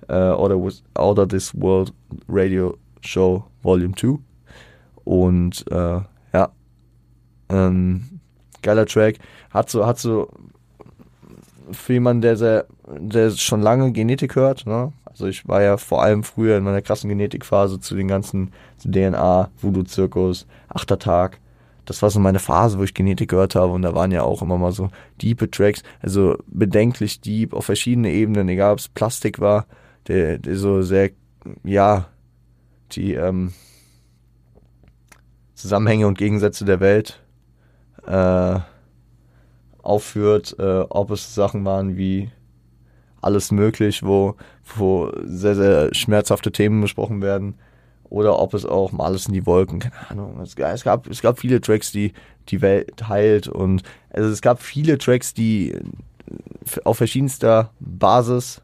[0.09, 0.59] äh, Order,
[0.95, 1.93] Order This World
[2.29, 4.19] Radio Show Volume 2.
[5.05, 6.01] Und äh,
[6.33, 6.53] ja,
[7.49, 8.21] ähm,
[8.63, 9.19] geiler Track.
[9.51, 10.29] Hat so, hat so
[11.71, 14.93] für jemanden, der, sehr, der schon lange Genetik hört, ne?
[15.05, 18.91] Also ich war ja vor allem früher in meiner krassen Genetikphase zu den ganzen zu
[18.91, 21.39] DNA, Voodoo-Zirkus, Achter Tag.
[21.85, 24.41] Das war so meine Phase, wo ich Genetik gehört habe und da waren ja auch
[24.41, 24.89] immer mal so
[25.21, 29.67] diepe Tracks, also bedenklich deep auf verschiedene Ebenen, egal ob es Plastik war,
[30.07, 31.11] der, der so sehr,
[31.65, 32.07] ja,
[32.93, 33.53] die ähm,
[35.55, 37.23] Zusammenhänge und Gegensätze der Welt
[38.07, 38.61] äh,
[39.83, 42.31] aufführt, äh, ob es Sachen waren wie
[43.21, 44.37] alles möglich, wo,
[44.77, 47.55] wo sehr, sehr schmerzhafte Themen besprochen werden.
[48.05, 50.41] Oder ob es auch mal alles in die Wolken, keine Ahnung.
[50.41, 52.13] Es, es, gab, es gab viele Tracks, die
[52.51, 55.75] die Welt heilt und also es gab viele Tracks, die
[56.85, 58.61] auf verschiedenster Basis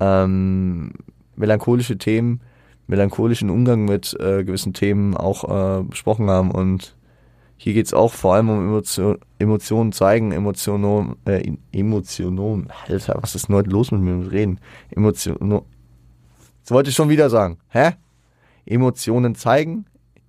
[0.00, 0.92] ähm,
[1.36, 2.40] melancholische Themen,
[2.86, 6.96] melancholischen Umgang mit äh, gewissen Themen auch äh, besprochen haben und
[7.62, 13.36] hier geht es auch vor allem um Emotion, Emotionen zeigen, Emotionen, äh, Emotionen, Alter, was
[13.36, 14.58] ist denn heute los mit mir mit Reden?
[14.90, 15.62] Emotionen,
[16.62, 17.92] das wollte ich schon wieder sagen, hä?
[18.66, 19.86] Emotionen zeigen,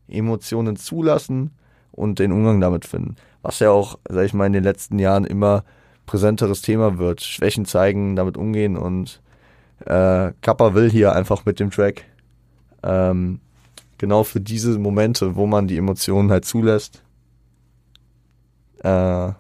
[0.07, 1.49] Emotionen zulassen
[1.91, 3.15] und den Umgang damit finden.
[3.41, 5.63] Was ja auch, sag ich mal, in den letzten Jahren immer
[6.05, 7.21] präsenteres Thema wird.
[7.21, 9.23] Schwächen zeigen, damit umgehen und
[9.87, 12.05] äh, Kappa will hier einfach mit dem Track
[12.83, 13.39] ähm,
[13.97, 17.01] genau für diese Momente, wo man die Emotionen halt zulässt,
[18.83, 19.33] äh,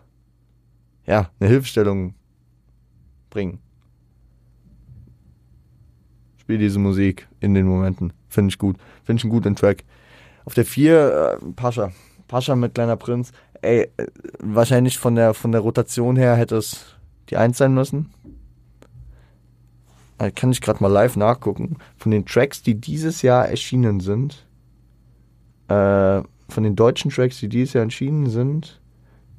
[1.05, 2.15] ja, eine Hilfestellung
[3.29, 3.59] bringen.
[6.37, 8.13] Spiel diese Musik in den Momenten.
[8.27, 8.77] Finde ich gut.
[9.03, 9.83] Finde ich einen guten Track.
[10.45, 11.91] Auf der 4, äh, Pascha.
[12.27, 13.31] Pascha mit Kleiner Prinz.
[13.61, 14.07] Ey, äh,
[14.39, 16.95] wahrscheinlich von der, von der Rotation her hätte es
[17.29, 18.13] die 1 sein müssen.
[20.17, 21.77] Da kann ich gerade mal live nachgucken.
[21.97, 24.45] Von den Tracks, die dieses Jahr erschienen sind,
[25.67, 28.81] äh, von den deutschen Tracks, die dieses Jahr erschienen sind,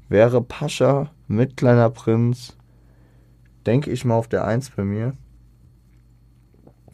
[0.08, 2.56] wäre Pascha mit Kleiner Prinz,
[3.66, 5.12] denke ich mal, auf der 1 bei mir.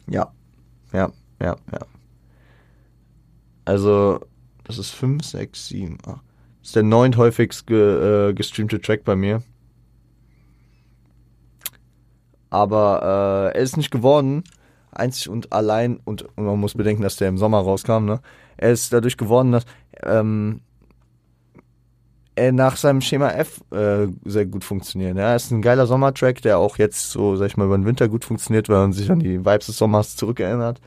[0.07, 0.31] Ja,
[0.93, 1.79] ja, ja, ja.
[3.65, 4.19] Also,
[4.63, 6.21] das ist 5, 6, 7, 8.
[6.61, 9.41] Das ist der neunt häufigst ge, äh, gestreamte Track bei mir.
[12.49, 14.43] Aber äh, er ist nicht geworden.
[14.91, 18.19] Einzig und allein, und, und, man muss bedenken, dass der im Sommer rauskam, ne?
[18.57, 19.65] Er ist dadurch geworden, dass
[20.03, 20.61] ähm,
[22.37, 25.17] nach seinem Schema F äh, sehr gut funktioniert.
[25.17, 28.07] Ja, ist ein geiler Sommertrack, der auch jetzt so, sag ich mal, über den Winter
[28.07, 30.79] gut funktioniert, weil man sich an die Vibes des Sommers zurückerinnert.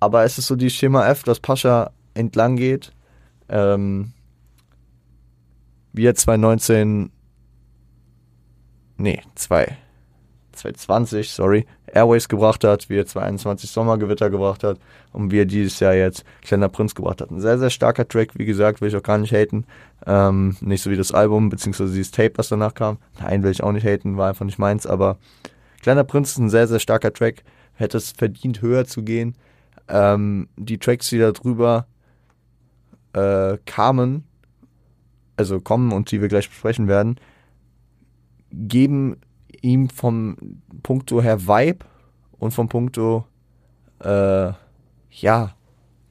[0.00, 2.92] Aber es ist so die Schema F, dass Pascha entlang geht.
[3.48, 4.12] Ähm,
[5.92, 7.10] wie er 2019,
[8.96, 9.76] nee, 2,
[10.52, 14.78] 2020, sorry, Airways gebracht hat, wie er 2021 Sommergewitter gebracht hat
[15.12, 17.30] und wie er dieses Jahr jetzt Kleiner Prinz gebracht hat.
[17.30, 19.64] Ein sehr, sehr starker Track, wie gesagt, will ich auch gar nicht haten.
[20.06, 22.98] Ähm, nicht so wie das Album, beziehungsweise dieses Tape, was danach kam.
[23.20, 25.18] Nein, will ich auch nicht haten, war einfach nicht meins, aber
[25.82, 27.42] Kleiner Prinz ist ein sehr, sehr starker Track.
[27.74, 29.34] Hätte es verdient, höher zu gehen.
[29.88, 31.86] Ähm, die Tracks, die da drüber
[33.14, 34.24] äh, kamen,
[35.36, 37.18] also kommen und die wir gleich besprechen werden,
[38.50, 39.16] geben
[39.62, 40.36] ihm vom
[40.82, 41.84] Punkto her Vibe
[42.38, 43.24] und vom Punkto,
[44.02, 44.52] äh,
[45.10, 45.54] ja,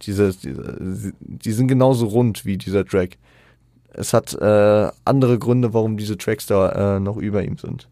[0.01, 3.17] diese, diese, die sind genauso rund wie dieser Track.
[3.93, 7.89] Es hat äh, andere Gründe, warum diese Tracks da äh, noch über ihm sind.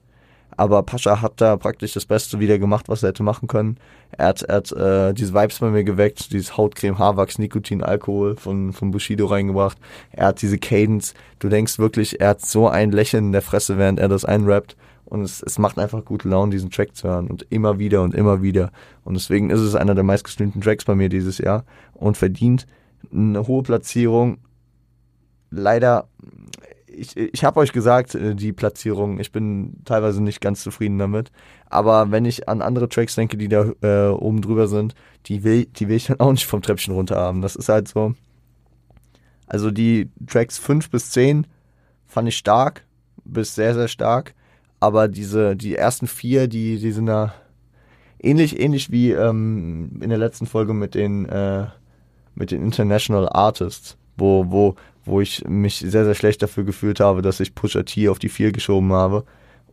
[0.59, 3.77] Aber Pascha hat da praktisch das Beste wieder gemacht, was er hätte machen können.
[4.11, 8.35] Er hat, er hat äh, diese Vibes bei mir geweckt, dieses Hautcreme, Haarwachs, Nikotin, Alkohol
[8.37, 9.77] von, von Bushido reingebracht.
[10.11, 11.13] Er hat diese Cadence.
[11.37, 14.75] Du denkst wirklich, er hat so ein Lächeln in der Fresse, während er das einrappt.
[15.07, 17.27] Und es, es macht einfach gute Laune, diesen Track zu hören.
[17.27, 18.71] Und immer wieder und immer wieder.
[19.05, 21.63] Und deswegen ist es einer der meistgestreamten Tracks bei mir dieses Jahr.
[21.93, 22.67] Und verdient
[23.11, 24.39] eine hohe Platzierung.
[25.49, 26.09] Leider,
[26.87, 31.31] ich, ich habe euch gesagt, äh, die Platzierung, ich bin teilweise nicht ganz zufrieden damit.
[31.69, 34.93] Aber wenn ich an andere Tracks denke, die da äh, oben drüber sind,
[35.27, 37.41] die will, die will ich dann auch nicht vom Treppchen runter haben.
[37.41, 38.13] Das ist halt so.
[39.45, 41.47] Also die Tracks 5 bis 10
[42.05, 42.85] fand ich stark,
[43.23, 44.33] bis sehr, sehr stark
[44.79, 47.33] aber diese, die ersten vier, die, die sind da
[48.19, 51.65] ähnlich, ähnlich wie ähm, in der letzten Folge mit den, äh,
[52.35, 57.21] mit den International Artists, wo, wo, wo ich mich sehr, sehr schlecht dafür gefühlt habe,
[57.21, 59.23] dass ich Pusha T auf die vier geschoben habe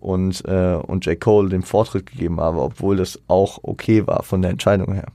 [0.01, 1.21] und, äh, und J.
[1.21, 5.07] Cole den Vortritt gegeben habe, obwohl das auch okay war von der Entscheidung her.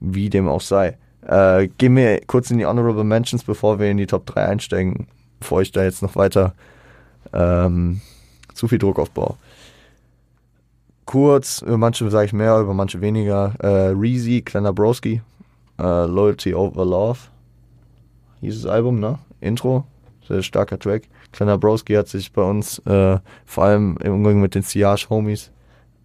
[0.00, 0.98] Wie dem auch sei.
[1.26, 5.06] Äh, gehen wir kurz in die Honorable Mentions, bevor wir in die Top 3 einsteigen,
[5.40, 6.54] bevor ich da jetzt noch weiter
[7.32, 8.02] ähm,
[8.54, 9.36] zu viel Druckaufbau.
[11.04, 13.54] Kurz, über manche sage ich mehr, über manche weniger.
[13.58, 15.20] Äh, Reezy, Kleiner Broski,
[15.78, 17.18] äh, Loyalty Over Love.
[18.40, 19.18] Hieß das Album, ne?
[19.40, 19.84] Intro,
[20.26, 21.02] sehr starker Track.
[21.32, 25.50] Kleiner Broski hat sich bei uns, äh, vor allem im Umgang mit den Siage Homies,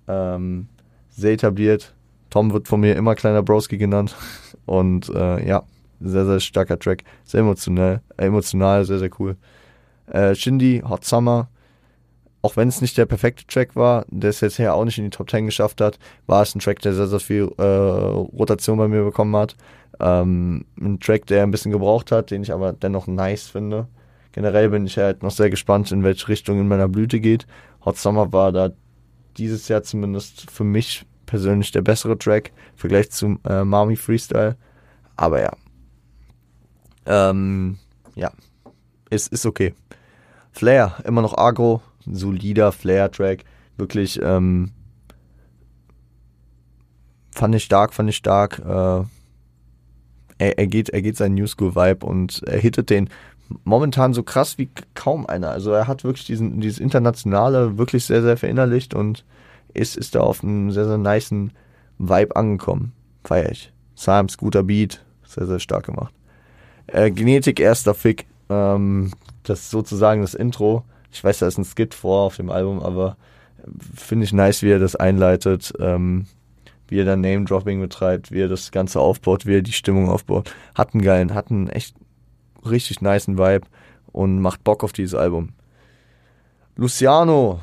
[0.08, 0.68] ähm,
[1.10, 1.94] sehr etabliert.
[2.30, 4.16] Tom wird von mir immer Kleiner Broski genannt.
[4.66, 5.64] Und äh, ja,
[6.02, 7.04] sehr, sehr starker Track.
[7.24, 9.38] Sehr emotionell, emotional, sehr, sehr cool.
[10.08, 11.48] Äh, Shindy, Hot Summer,
[12.42, 15.04] auch wenn es nicht der perfekte Track war, der es jetzt her auch nicht in
[15.04, 18.78] die Top 10 geschafft hat, war es ein Track, der sehr, sehr viel äh, Rotation
[18.78, 19.56] bei mir bekommen hat.
[20.00, 23.88] Ähm, ein Track, der ein bisschen gebraucht hat, den ich aber dennoch nice finde.
[24.32, 27.46] Generell bin ich halt noch sehr gespannt, in welche Richtung in meiner Blüte geht.
[27.84, 28.70] Hot Summer war da
[29.38, 34.56] dieses Jahr zumindest für mich persönlich der bessere Track, im Vergleich zum äh, Mami Freestyle.
[35.16, 35.52] Aber ja.
[37.06, 37.78] Ähm,
[38.16, 38.32] ja.
[39.10, 39.74] Ist, ist okay.
[40.52, 43.46] Flair, immer noch agro, solider Flair-Track.
[43.78, 44.72] Wirklich, ähm,
[47.32, 48.60] fand ich stark, fand ich stark.
[48.60, 49.04] Äh,
[50.38, 53.10] er, er, geht, er geht seinen New School Vibe und er hittet den
[53.64, 55.52] momentan so krass wie kaum einer.
[55.52, 59.26] Also er hat wirklich diesen, dieses Internationale wirklich sehr, sehr verinnerlicht und
[59.74, 61.52] ist, ist da auf einem sehr, sehr niceen
[61.98, 62.94] Vibe angekommen.
[63.24, 63.72] Feier ich.
[63.96, 66.14] Psalms, guter Beat, sehr, sehr stark gemacht.
[66.88, 68.26] Äh, Genetik, erster Fick.
[68.50, 69.12] Ähm,
[69.44, 70.84] das ist sozusagen das Intro.
[71.12, 73.18] Ich weiß, da ist ein Skit vor auf dem Album, aber
[73.96, 76.26] finde ich nice, wie er das einleitet, ähm,
[76.88, 80.54] wie er dann Name-Dropping betreibt, wie er das Ganze aufbaut, wie er die Stimmung aufbaut.
[80.76, 81.96] Hat einen geilen, hat einen echt
[82.66, 83.68] richtig niceen Vibe
[84.12, 85.50] und macht Bock auf dieses Album.
[86.76, 87.60] Luciano,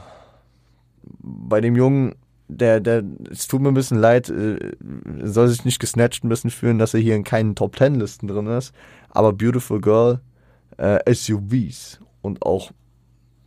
[1.02, 2.14] bei dem Jungen,
[2.48, 4.76] der, der, es tut mir ein bisschen leid, äh,
[5.22, 8.28] soll sich nicht gesnatcht ein bisschen fühlen, dass er hier in keinen Top Ten Listen
[8.28, 8.72] drin ist,
[9.08, 10.20] aber Beautiful Girl,
[10.76, 12.70] äh, SUVs und auch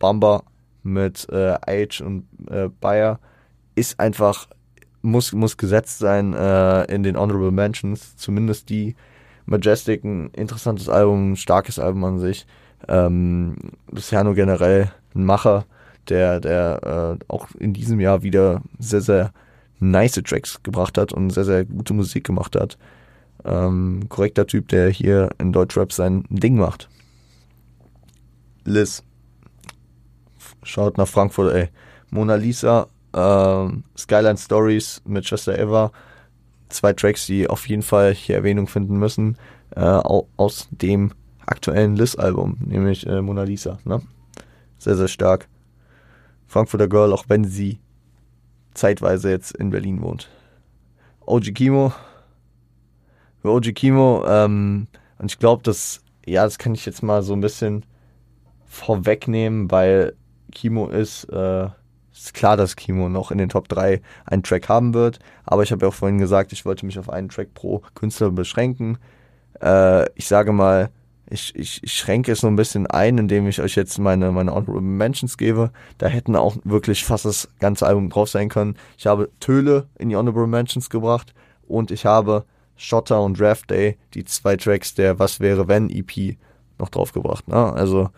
[0.00, 0.42] Bamba
[0.82, 3.20] mit äh, Age und äh, Bayer
[3.76, 4.48] ist einfach,
[5.02, 8.96] muss, muss gesetzt sein äh, in den Honorable Mentions, zumindest die
[9.46, 12.46] Majestic, ein interessantes Album, ein starkes Album an sich.
[12.88, 13.56] Ähm,
[13.90, 15.66] Luciano generell ein Macher,
[16.08, 19.32] der, der äh, auch in diesem Jahr wieder sehr, sehr
[19.80, 22.78] nice Tracks gebracht hat und sehr, sehr gute Musik gemacht hat.
[23.44, 26.88] Ähm, korrekter Typ, der hier in Deutschrap sein Ding macht.
[28.64, 29.02] Liz.
[30.62, 31.68] Schaut nach Frankfurt, ey.
[32.10, 35.92] Mona Lisa, ähm, Skyline Stories mit Chester Eva.
[36.68, 39.36] Zwei Tracks, die auf jeden Fall hier Erwähnung finden müssen.
[39.74, 41.12] Äh, aus dem
[41.46, 43.78] aktuellen Liz-Album, nämlich äh, Mona Lisa.
[43.84, 44.02] Ne?
[44.78, 45.48] Sehr, sehr stark.
[46.46, 47.78] Frankfurter Girl, auch wenn sie
[48.74, 50.28] zeitweise jetzt in Berlin wohnt.
[51.26, 51.92] OG Kimo.
[53.42, 57.32] Für OG Kimo, ähm, und ich glaube, das, ja, das kann ich jetzt mal so
[57.34, 57.84] ein bisschen
[58.66, 60.14] vorwegnehmen, weil
[60.50, 61.68] Kimo ist, äh,
[62.12, 65.18] ist klar, dass Kimo noch in den Top 3 einen Track haben wird.
[65.44, 68.30] Aber ich habe ja auch vorhin gesagt, ich wollte mich auf einen Track pro Künstler
[68.30, 68.98] beschränken.
[69.60, 70.90] Äh, ich sage mal,
[71.30, 74.52] ich, ich, ich schränke es so ein bisschen ein, indem ich euch jetzt meine, meine
[74.52, 75.70] Honorable Mentions gebe.
[75.98, 78.76] Da hätten auch wirklich fast das ganze Album drauf sein können.
[78.98, 81.32] Ich habe Töle in die Honorable Mentions gebracht
[81.66, 82.44] und ich habe
[82.76, 86.36] Shotter und Draft Day, die zwei Tracks der Was wäre wenn EP,
[86.78, 87.46] noch draufgebracht.
[87.46, 87.72] Ne?
[87.72, 88.08] Also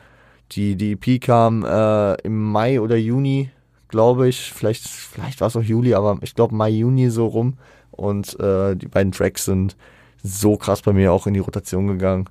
[0.56, 3.50] die, die EP kam äh, im Mai oder Juni,
[3.88, 4.52] glaube ich.
[4.52, 7.54] Vielleicht, vielleicht war es auch Juli, aber ich glaube Mai, Juni so rum.
[7.90, 9.76] Und äh, die beiden Tracks sind
[10.22, 12.28] so krass bei mir auch in die Rotation gegangen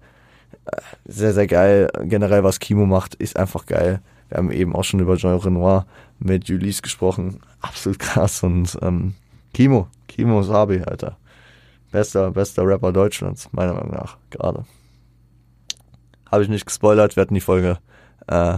[1.06, 1.90] sehr, sehr geil.
[2.04, 4.02] Generell, was Kimo macht, ist einfach geil.
[4.30, 5.86] Wir haben eben auch schon über Jean Renoir
[6.20, 7.40] mit Julies gesprochen.
[7.62, 8.44] Absolut krass.
[8.44, 9.16] Und ähm,
[9.54, 11.18] Kimo, Kimo Sabi, Alter.
[11.92, 14.66] Bester, bester Rapper Deutschlands, meiner Meinung nach, gerade.
[16.32, 17.80] Habe ich nicht gespoilert, wir hatten die Folge
[18.28, 18.58] äh,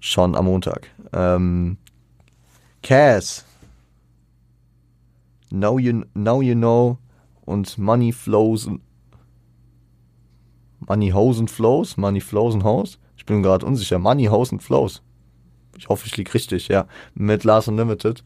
[0.00, 0.88] schon am Montag.
[1.12, 1.76] Ähm,
[2.82, 3.44] Cass.
[5.50, 6.98] Now you, now you know
[7.44, 8.68] und Money Flows
[10.90, 12.98] Money Hose and Flows, Money Flows and Hose.
[13.16, 13.98] Ich bin gerade unsicher.
[13.98, 15.02] Money Hose and Flows.
[15.76, 16.86] Ich hoffe, ich liege richtig, ja.
[17.14, 18.24] Mit Lars Unlimited.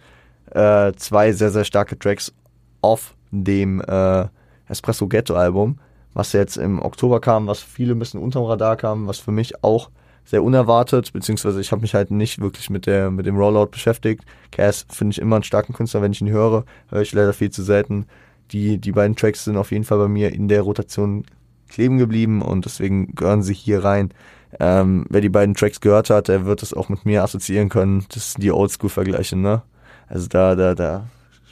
[0.51, 2.33] Äh, zwei sehr, sehr starke Tracks
[2.81, 4.29] auf dem äh,
[4.69, 5.79] Espresso Ghetto Album,
[6.15, 9.63] was jetzt im Oktober kam, was viele ein bisschen unterm Radar kam, was für mich
[9.63, 9.91] auch
[10.25, 14.25] sehr unerwartet, beziehungsweise ich habe mich halt nicht wirklich mit der mit dem Rollout beschäftigt.
[14.51, 17.51] Cass finde ich immer einen starken Künstler, wenn ich ihn höre, höre ich leider viel
[17.51, 18.07] zu selten.
[18.53, 21.25] Die, die beiden Tracks sind auf jeden Fall bei mir in der Rotation
[21.69, 24.13] kleben geblieben und deswegen gehören sie hier rein.
[24.61, 28.05] Ähm, wer die beiden Tracks gehört hat, der wird es auch mit mir assoziieren können.
[28.13, 29.63] Das sind die Oldschool-Vergleiche, ne?
[30.07, 31.09] Also da, da, da,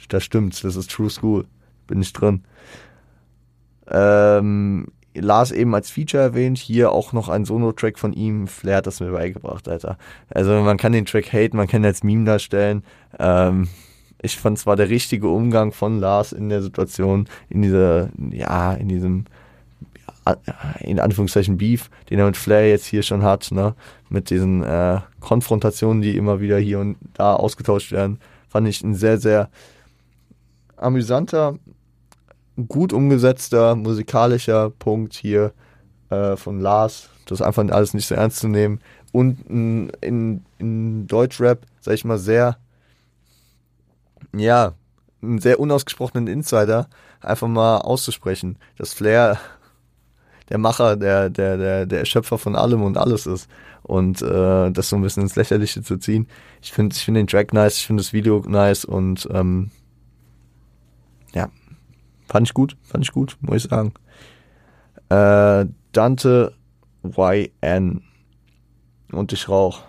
[0.07, 0.61] da stimmt's.
[0.61, 1.45] Das ist True School.
[1.87, 2.43] Bin ich drin.
[3.89, 8.47] Ähm, Lars eben als Feature erwähnt, hier auch noch ein Solo-Track von ihm.
[8.47, 9.97] Flair hat das mir beigebracht, Alter.
[10.29, 12.83] Also man kann den Track haten, man kann ihn als Meme darstellen.
[13.19, 13.67] Ähm,
[14.21, 18.87] ich fand zwar der richtige Umgang von Lars in der Situation, in dieser, ja, in
[18.87, 19.25] diesem
[20.79, 23.75] in Anführungszeichen Beef, den er mit Flair jetzt hier schon hat, ne?
[24.09, 28.95] mit diesen äh, Konfrontationen, die immer wieder hier und da ausgetauscht werden, fand ich ein
[28.95, 29.49] sehr, sehr
[30.77, 31.57] amüsanter,
[32.67, 35.53] gut umgesetzter musikalischer Punkt hier
[36.09, 38.79] äh, von Lars, das einfach alles nicht so ernst zu nehmen
[39.13, 42.57] und in, in, in Deutschrap, sag ich mal, sehr,
[44.35, 44.73] ja,
[45.21, 46.89] einen sehr unausgesprochenen Insider
[47.21, 49.39] einfach mal auszusprechen, dass Flair
[50.49, 53.47] der Macher, der, der, der, der Schöpfer von allem und alles ist.
[53.83, 56.27] Und äh, das so ein bisschen ins Lächerliche zu ziehen.
[56.61, 59.71] Ich finde ich finde den Track nice, ich finde das Video nice und ähm,
[62.33, 63.93] fand ich gut, fand ich gut, muss ich sagen.
[65.09, 66.53] Äh, Dante
[67.03, 68.01] YN
[69.11, 69.83] und ich rauch.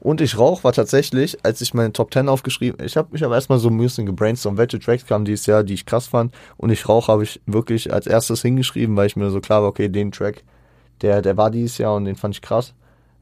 [0.00, 3.36] Und ich rauch war tatsächlich, als ich meine Top 10 aufgeschrieben, ich habe mich aber
[3.36, 6.34] erstmal so ein bisschen gebrainstormt, welche Tracks kamen dieses Jahr, die ich krass fand.
[6.56, 9.68] Und ich rauch habe ich wirklich als erstes hingeschrieben, weil ich mir so klar war,
[9.68, 10.42] okay, den Track,
[11.02, 12.74] der, der war dieses Jahr und den fand ich krass.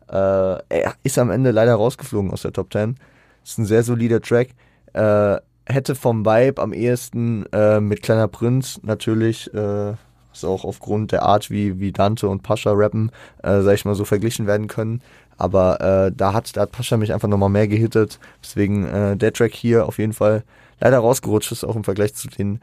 [0.09, 2.97] Äh, er ist am Ende leider rausgeflogen aus der Top 10.
[3.45, 4.55] Ist ein sehr solider Track.
[4.95, 9.94] Äh, hätte vom Vibe am ehesten äh, mit Kleiner Prinz natürlich, äh,
[10.33, 13.11] ist auch aufgrund der Art, wie, wie Dante und Pascha rappen,
[13.42, 15.02] äh, sag ich mal so verglichen werden können.
[15.38, 18.18] Aber äh, da hat da hat Pascha mich einfach nochmal mehr gehittet.
[18.42, 20.44] Deswegen äh, der Track hier auf jeden Fall
[20.81, 22.61] leider rausgerutscht ist, auch im Vergleich zu den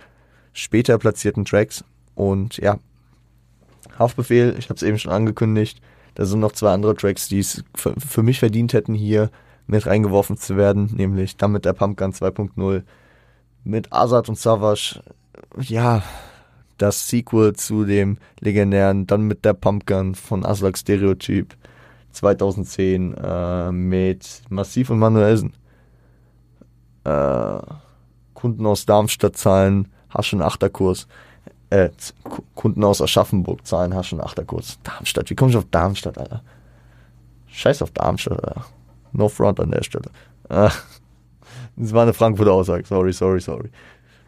[0.53, 1.83] später platzierten Tracks.
[2.15, 2.77] Und ja,
[3.97, 5.81] Haftbefehl, ich habe es eben schon angekündigt.
[6.15, 9.29] Da sind noch zwei andere Tracks, die es für, für mich verdient hätten, hier
[9.67, 12.84] mit reingeworfen zu werden, nämlich dann mit der Pumpgun 2.0,
[13.63, 15.02] mit Azad und Savage,
[15.60, 16.04] ja,
[16.78, 21.56] das Sequel zu dem legendären, dann mit der Pumpgun von Aslak Stereotyp
[22.12, 25.54] 2010 äh, mit Massiv und Manuelsen.
[27.04, 27.60] Äh,
[28.34, 31.08] Kunden aus Darmstadt zahlen Hasch- und Achterkurs.
[31.69, 31.89] Äh,
[32.56, 34.80] Kunden aus Aschaffenburg zahlen Hasch- und Achterkurs.
[34.84, 36.43] Darmstadt, wie komme ich auf Darmstadt, Alter?
[37.47, 38.65] Scheiß auf Darmstadt, Alter.
[39.13, 40.10] No front an der Stelle.
[40.49, 40.69] Äh,
[41.76, 42.86] das war eine Frankfurter Aussage.
[42.86, 43.69] Sorry, sorry, sorry.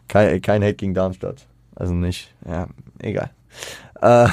[0.08, 1.46] Kein, kein Hate gegen Darmstadt.
[1.74, 2.68] Also nicht, ja,
[3.00, 3.30] egal.
[4.00, 4.28] Äh,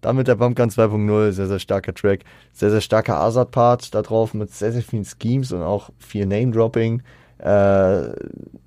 [0.00, 2.20] damit der Bumpgun 2.0, sehr, sehr starker Track.
[2.52, 7.02] Sehr, sehr starker Azad-Part da drauf mit sehr, sehr vielen Schemes und auch viel Name-Dropping.
[7.38, 8.10] Äh,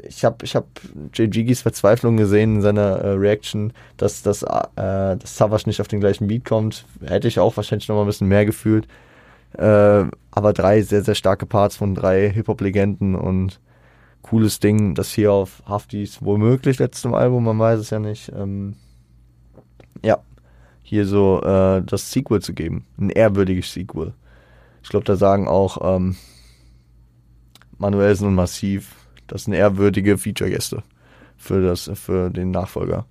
[0.06, 0.68] ich habe ich hab
[1.14, 6.00] Jiggy's Verzweiflung gesehen in seiner äh, Reaction, dass, dass, äh, dass Savage nicht auf den
[6.00, 6.86] gleichen Beat kommt.
[7.06, 8.88] Hätte ich auch wahrscheinlich noch mal ein bisschen mehr gefühlt.
[9.58, 13.60] Äh, aber drei sehr, sehr starke Parts von drei Hip-Hop-Legenden und
[14.24, 18.32] cooles Ding, das hier auf Haftis womöglich letztem Album, man weiß es ja nicht.
[18.36, 18.76] Ähm,
[20.04, 20.20] ja,
[20.82, 24.14] hier so äh, das Sequel zu geben, ein ehrwürdiges Sequel.
[24.82, 26.16] Ich glaube, da sagen auch ähm,
[27.78, 28.96] Manuelsen und Massiv,
[29.28, 30.84] das sind ehrwürdige Feature-Gäste
[31.38, 33.06] für, für den Nachfolger.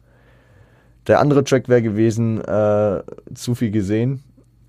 [1.07, 3.03] Der andere Track wäre gewesen, äh,
[3.35, 4.23] zu viel gesehen.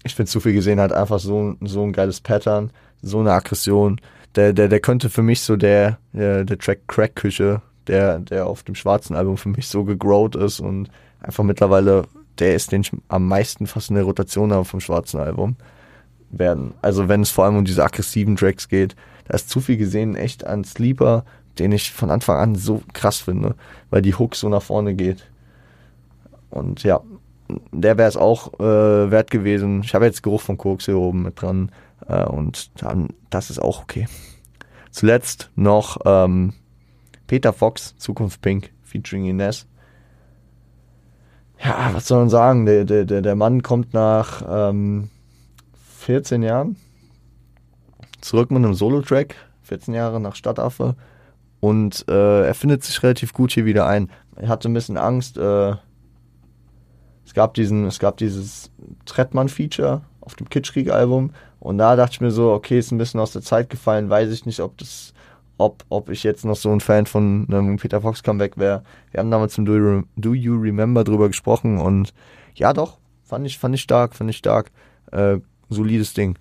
[0.04, 4.00] Ich finde, zu viel gesehen hat einfach so, so ein geiles Pattern, so eine Aggression,
[4.36, 8.48] der, der, der könnte für mich so der, der, der Track Crack Küche, der, der
[8.48, 10.90] auf dem schwarzen Album für mich so gegrowt ist und
[11.22, 12.06] einfach mittlerweile
[12.40, 15.56] der ist, den ich am meisten fast in der Rotation habe vom schwarzen Album
[16.32, 16.74] werden.
[16.82, 20.16] Also wenn es vor allem um diese aggressiven Tracks geht, da ist zu viel gesehen
[20.16, 21.26] echt ein Sleeper,
[21.60, 23.56] den ich von Anfang an so krass finde,
[23.92, 25.26] weil die Hook so nach vorne geht.
[26.50, 27.02] Und ja,
[27.72, 29.82] der wäre es auch äh, wert gewesen.
[29.84, 31.72] Ich habe jetzt Geruch von Koks hier oben mit dran.
[32.08, 34.08] Äh, und dann, das ist auch okay.
[34.92, 36.54] Zuletzt noch ähm,
[37.28, 39.68] Peter Fox, Zukunft Pink, featuring Ines.
[41.64, 42.66] Ja, was soll man sagen?
[42.66, 45.10] Der, der, der Mann kommt nach ähm,
[46.00, 46.76] 14 Jahren
[48.24, 50.96] zurück mit einem Solo-Track, 14 Jahre nach Stadtaffe.
[51.60, 54.10] Und äh, er findet sich relativ gut hier wieder ein.
[54.36, 55.38] Er hatte ein bisschen Angst.
[55.38, 55.76] Äh,
[57.26, 58.72] es gab diesen, es gab dieses
[59.06, 63.32] Trettmann-Feature auf dem Kitschkrieg-Album und da dachte ich mir so, okay, ist ein bisschen aus
[63.32, 65.14] der Zeit gefallen, weiß ich nicht, ob das,
[65.58, 68.84] ob, ob ich jetzt noch so ein Fan von einem Peter Fox Comeback wäre.
[69.12, 72.14] Wir haben damals zum Do You, Do you Remember drüber gesprochen und
[72.56, 74.72] ja doch, fand ich, fand ich stark, fand ich stark.
[75.12, 75.38] Äh,
[75.70, 76.38] solides Ding.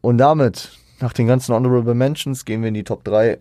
[0.00, 3.38] Und damit, nach den ganzen Honorable Mentions, gehen wir in die Top 3.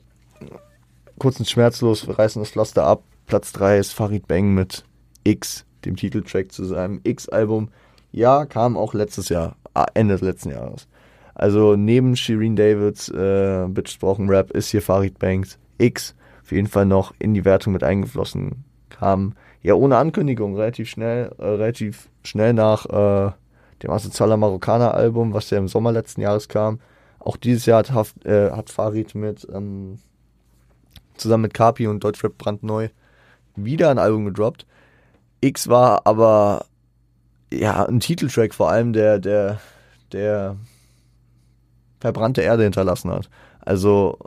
[1.19, 3.03] Kurz und schmerzlos, wir reißen das Pflaster ab.
[3.25, 4.85] Platz 3 ist Farid Bang mit
[5.23, 7.69] X, dem Titeltrack zu seinem X-Album.
[8.11, 10.87] Ja, kam auch letztes Jahr Ah, Ende des letzten Jahres.
[11.33, 16.13] Also neben Shireen Davids äh, Bitch Broken Rap ist hier Farid Banks X
[16.43, 18.65] auf jeden Fall noch in die Wertung mit eingeflossen.
[18.89, 23.31] Kam ja ohne Ankündigung relativ schnell, äh, relativ schnell nach äh,
[23.81, 26.79] dem Asozialer Marokkaner Album, was ja im Sommer letzten Jahres kam.
[27.19, 29.99] Auch dieses Jahr hat, äh, hat Farid mit ähm,
[31.15, 32.89] zusammen mit Kapi und Deutschrap brandneu
[33.55, 34.65] wieder ein Album gedroppt.
[35.41, 36.65] X war aber
[37.51, 39.59] ja, ein Titeltrack vor allem, der, der,
[40.11, 40.55] der
[41.99, 43.29] verbrannte Erde hinterlassen hat.
[43.59, 44.17] Also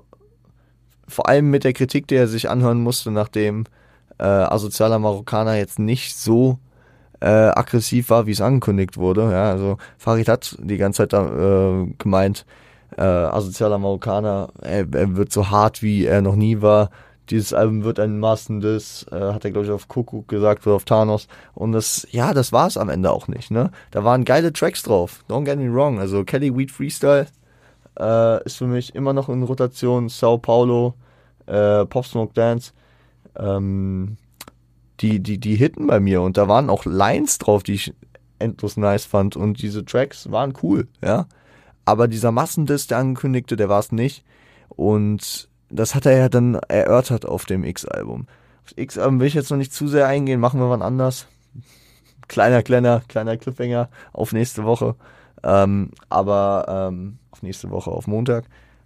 [1.09, 3.65] vor allem mit der Kritik, die er sich anhören musste, nachdem
[4.19, 6.59] äh, asozialer Marokkaner jetzt nicht so
[7.21, 9.31] äh, aggressiv war, wie es angekündigt wurde.
[9.31, 12.47] Ja, also Farid hat die ganze Zeit da, äh, gemeint,
[12.97, 16.91] äh, asozialer Marokkaner, er, er wird so hart, wie er noch nie war
[17.31, 20.85] dieses Album wird ein massendes, äh, hat er glaube ich auf Kuckuck gesagt oder auf
[20.85, 21.29] Thanos.
[21.55, 23.51] Und das, ja, das war es am Ende auch nicht.
[23.51, 25.25] Ne, da waren geile Tracks drauf.
[25.29, 25.99] Don't get me wrong.
[25.99, 27.27] Also Kelly Weed Freestyle
[27.99, 30.09] äh, ist für mich immer noch in Rotation.
[30.09, 30.95] Sao Paulo,
[31.47, 32.73] äh, Pop Smoke Dance.
[33.37, 34.17] Ähm,
[35.01, 37.95] die, die, die hitten bei mir und da waren auch Lines drauf, die ich
[38.39, 41.27] endlos nice fand und diese Tracks waren cool, ja.
[41.85, 44.25] Aber dieser Massendiss, der angekündigte, der war es nicht.
[44.69, 48.27] Und das hat er ja dann erörtert auf dem X-Album.
[48.65, 51.27] Auf X-Album will ich jetzt noch nicht zu sehr eingehen, machen wir wann anders.
[52.29, 54.95] Kleiner, kleiner, kleiner Cliffhanger auf nächste Woche.
[55.43, 58.45] Ähm, aber ähm, auf nächste Woche, auf Montag.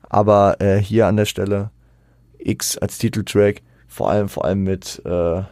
[0.09, 1.71] Aber äh, hier an der Stelle
[2.39, 5.47] X als Titeltrack, vor allem, vor allem mit, äh, ja,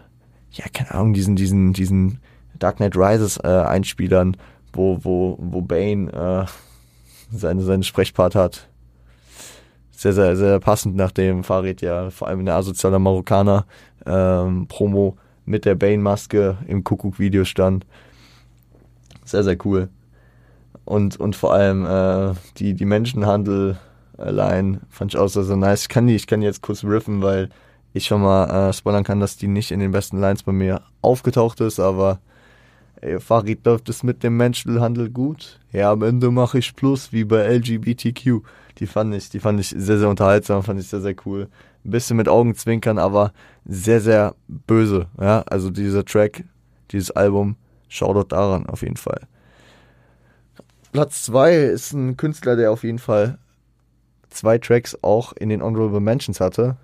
[0.72, 2.20] keine Ahnung, diesen, diesen, diesen
[2.58, 4.36] Dark Knight Rises äh, Einspielern,
[4.72, 8.68] wo, wo, wo Bane äh, seine, seinen Sprechpart hat
[9.96, 13.66] sehr, sehr, sehr passend, nachdem Farid ja vor allem in der asozialer Marokkaner
[14.04, 15.16] ähm, Promo
[15.46, 17.86] mit der Bane-Maske im Kuckuck-Video stand.
[19.24, 19.88] Sehr, sehr cool.
[20.84, 23.78] Und, und vor allem äh, die, die Menschenhandel
[24.18, 25.82] allein fand ich auch sehr, sehr nice.
[25.82, 27.48] Ich kann die, ich kann jetzt kurz riffen, weil
[27.92, 30.82] ich schon mal äh, spoilern kann, dass die nicht in den besten Lines bei mir
[31.00, 32.20] aufgetaucht ist, aber
[33.00, 35.58] ey, Farid läuft es mit dem Menschenhandel gut.
[35.72, 38.42] Ja, am Ende mache ich Plus, wie bei LGBTQ.
[38.78, 41.48] Die fand ich, die fand ich sehr, sehr unterhaltsam, fand ich sehr, sehr cool.
[41.84, 43.32] Ein bisschen mit Augenzwinkern, aber
[43.64, 45.06] sehr, sehr böse.
[45.20, 46.44] Ja, also dieser Track,
[46.90, 47.56] dieses Album,
[47.88, 49.20] Shoutout daran auf jeden Fall.
[50.92, 53.38] Platz 2 ist ein Künstler, der auf jeden Fall
[54.30, 56.76] zwei Tracks auch in den Honorable Mentions hatte.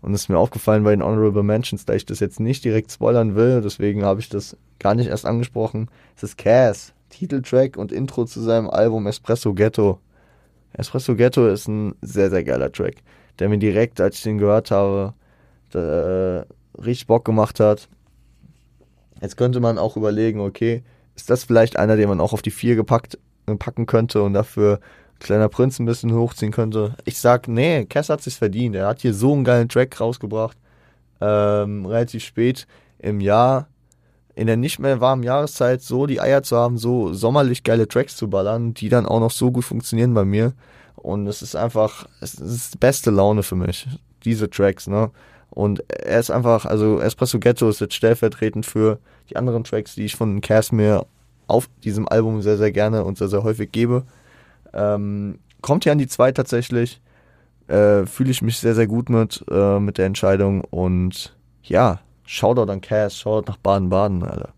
[0.00, 2.92] Und es ist mir aufgefallen bei den Honorable Mentions, da ich das jetzt nicht direkt
[2.92, 5.90] spoilern will, deswegen habe ich das gar nicht erst angesprochen.
[6.16, 9.98] Es ist Cass, Titeltrack und Intro zu seinem Album Espresso Ghetto.
[10.72, 12.96] Espresso Ghetto ist ein sehr, sehr geiler Track,
[13.38, 15.14] der mir direkt, als ich den gehört habe,
[15.70, 16.44] da, äh,
[16.80, 17.88] richtig Bock gemacht hat.
[19.20, 20.82] Jetzt könnte man auch überlegen, okay,
[21.16, 23.18] ist das vielleicht einer, den man auch auf die vier gepackt,
[23.58, 24.78] packen könnte und dafür
[25.20, 26.94] Kleiner Prinz ein bisschen hochziehen könnte.
[27.04, 28.76] Ich sag, nee, Cass hat sich's verdient.
[28.76, 30.56] Er hat hier so einen geilen Track rausgebracht.
[31.20, 32.66] Ähm, relativ spät
[33.00, 33.68] im Jahr,
[34.38, 38.14] in der nicht mehr warmen Jahreszeit, so die Eier zu haben, so sommerlich geile Tracks
[38.14, 40.52] zu ballern, die dann auch noch so gut funktionieren bei mir.
[40.94, 43.88] Und es ist einfach, es ist beste Laune für mich,
[44.24, 45.10] diese Tracks, ne?
[45.50, 50.04] Und er ist einfach, also Espresso Ghetto ist jetzt stellvertretend für die anderen Tracks, die
[50.04, 51.04] ich von Cass mir
[51.48, 54.04] auf diesem Album sehr, sehr gerne und sehr, sehr häufig gebe.
[54.72, 57.00] Ähm, kommt hier an die 2 tatsächlich.
[57.66, 60.60] Äh, Fühle ich mich sehr, sehr gut mit, äh, mit der Entscheidung.
[60.60, 61.34] Und
[61.64, 61.98] ja,
[62.28, 64.52] Shoutout an Cass, Shoutout nach Baden-Baden, Alter.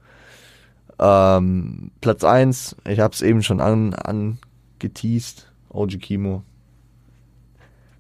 [0.98, 6.42] Ähm, Platz 1, ich habe es eben schon an, angeteased, OG Kimo.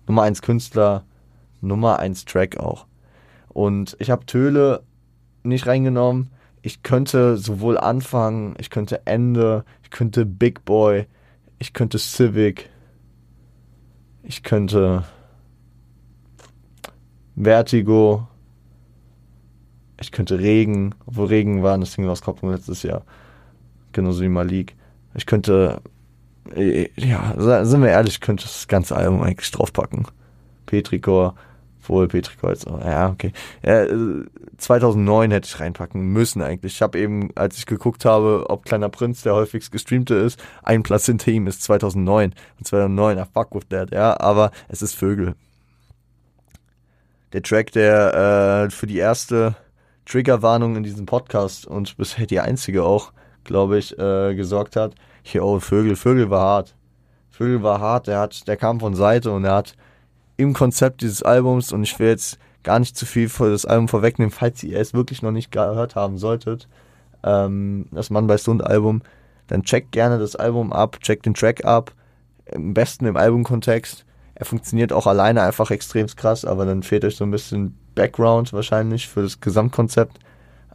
[0.08, 1.04] Nummer 1 Künstler,
[1.60, 2.86] Nummer 1 Track auch.
[3.48, 4.82] Und ich habe Töle
[5.44, 6.32] nicht reingenommen.
[6.62, 11.06] Ich könnte sowohl Anfang, ich könnte Ende, ich könnte Big Boy,
[11.60, 12.68] ich könnte Civic.
[14.24, 15.04] Ich könnte
[17.36, 18.26] Vertigo.
[20.00, 23.02] Ich könnte Regen, obwohl Regen war eine Single-Auskopplung letztes Jahr.
[23.92, 24.74] Genauso wie Malik.
[25.14, 25.82] Ich könnte,
[26.54, 27.34] äh, ja,
[27.64, 30.06] sind wir ehrlich, ich könnte das ganze Album eigentlich draufpacken.
[30.66, 31.34] Petrikor,
[31.82, 32.84] wohl Petrikor auch.
[32.84, 33.32] Ja, okay.
[33.62, 33.86] Ja,
[34.56, 36.74] 2009 hätte ich reinpacken müssen eigentlich.
[36.74, 40.82] Ich habe eben, als ich geguckt habe, ob Kleiner Prinz der häufigst gestreamte ist, ein
[40.82, 42.34] Platz hinter ihm ist 2009.
[42.58, 44.18] Und 2009, ah fuck with that, ja.
[44.18, 45.34] Aber es ist Vögel.
[47.32, 49.54] Der Track, der äh, für die erste
[50.10, 53.12] Triggerwarnung in diesem Podcast und bisher die einzige auch,
[53.44, 54.94] glaube ich, äh, gesorgt hat.
[55.22, 56.74] Hier, oh, Vögel, Vögel war hart.
[57.30, 59.74] Vögel war hart, der hat, der kam von Seite und er hat
[60.36, 63.86] im Konzept dieses Albums und ich will jetzt gar nicht zu viel für das Album
[63.86, 66.68] vorwegnehmen, falls ihr es wirklich noch nicht gehört haben solltet.
[67.22, 69.02] Ähm, das Mann bei Stund Album,
[69.46, 71.92] dann checkt gerne das Album ab, checkt den Track ab,
[72.52, 74.04] am besten im Albumkontext.
[74.34, 78.52] Er funktioniert auch alleine einfach extrem krass, aber dann fehlt euch so ein bisschen Background
[78.54, 80.18] wahrscheinlich für das Gesamtkonzept.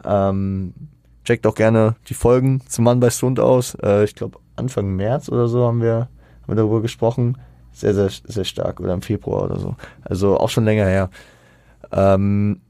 [0.04, 0.76] Ähm,
[1.24, 3.76] checkt auch gerne die Folgen zum Mann bei Stund aus.
[3.82, 7.38] Äh, ich glaube Anfang März oder so haben wir, haben wir darüber gesprochen
[7.72, 9.76] sehr, sehr, sehr stark oder im Februar oder so.
[10.02, 11.10] Also auch schon länger her.
[11.92, 12.62] Ähm,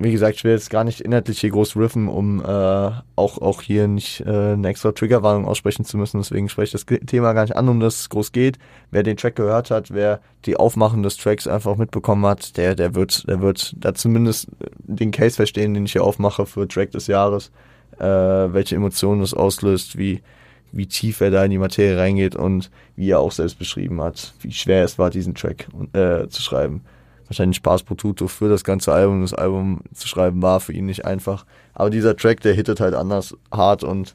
[0.00, 3.62] wie gesagt, ich will jetzt gar nicht inhaltlich hier groß riffen, um äh, auch, auch
[3.62, 6.18] hier nicht äh, eine extra Triggerwarnung aussprechen zu müssen.
[6.18, 8.58] Deswegen spreche ich das Thema gar nicht an, um das es groß geht.
[8.92, 12.94] Wer den Track gehört hat, wer die Aufmachen des Tracks einfach mitbekommen hat, der, der
[12.94, 17.08] wird, der wird da zumindest den Case verstehen, den ich hier aufmache für Track des
[17.08, 17.50] Jahres,
[17.98, 20.22] äh, welche Emotionen es auslöst, wie,
[20.70, 24.32] wie tief er da in die Materie reingeht und wie er auch selbst beschrieben hat,
[24.42, 26.82] wie schwer es war, diesen Track äh, zu schreiben.
[27.28, 29.20] Wahrscheinlich Spaß pro Tuto für das ganze Album.
[29.22, 31.44] Das Album zu schreiben war für ihn nicht einfach.
[31.74, 34.14] Aber dieser Track, der hittet halt anders hart und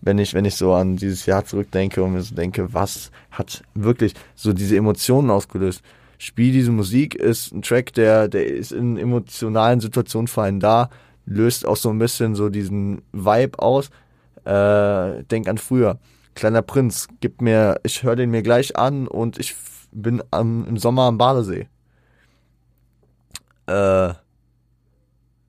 [0.00, 3.62] wenn ich, wenn ich so an dieses Jahr zurückdenke und mir so denke, was hat
[3.74, 5.82] wirklich so diese Emotionen ausgelöst?
[6.18, 10.90] Spiel diese Musik ist ein Track, der, der ist in emotionalen Situationen vor allem da,
[11.26, 13.90] löst auch so ein bisschen so diesen Vibe aus,
[14.44, 15.98] äh, denk an früher.
[16.34, 19.56] Kleiner Prinz, gib mir, ich höre den mir gleich an und ich
[19.90, 21.68] bin am, im Sommer am Badesee.
[23.66, 24.14] Äh,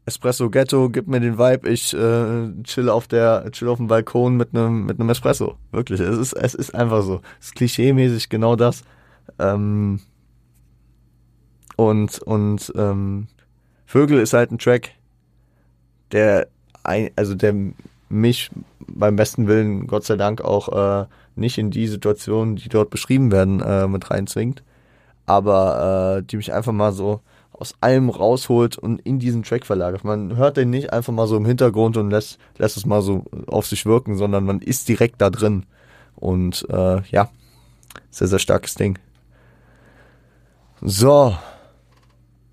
[0.08, 4.38] Espresso Ghetto, gib mir den Vibe, ich äh, chill auf der, chill auf dem Balkon
[4.38, 5.58] mit einem mit einem Espresso.
[5.72, 7.22] Wirklich, es ist es ist einfach so.
[7.42, 8.84] Es ist klischeemäßig genau das.
[9.38, 10.00] Ähm,
[11.76, 13.28] und und ähm,
[13.86, 14.92] Vögel ist halt ein Track,
[16.14, 16.48] der
[16.84, 17.54] ein, also der
[18.08, 18.50] mich
[18.88, 21.06] beim besten Willen, Gott sei Dank, auch äh,
[21.36, 24.64] nicht in die Situationen, die dort beschrieben werden, äh, mit reinzwingt,
[25.26, 27.22] aber äh, die mich einfach mal so
[27.60, 30.04] aus allem rausholt und in diesen Track verlagert.
[30.04, 33.26] Man hört den nicht einfach mal so im Hintergrund und lässt, lässt es mal so
[33.48, 35.66] auf sich wirken, sondern man ist direkt da drin.
[36.16, 37.30] Und äh, ja,
[38.10, 39.00] sehr, sehr starkes Ding.
[40.82, 41.36] So.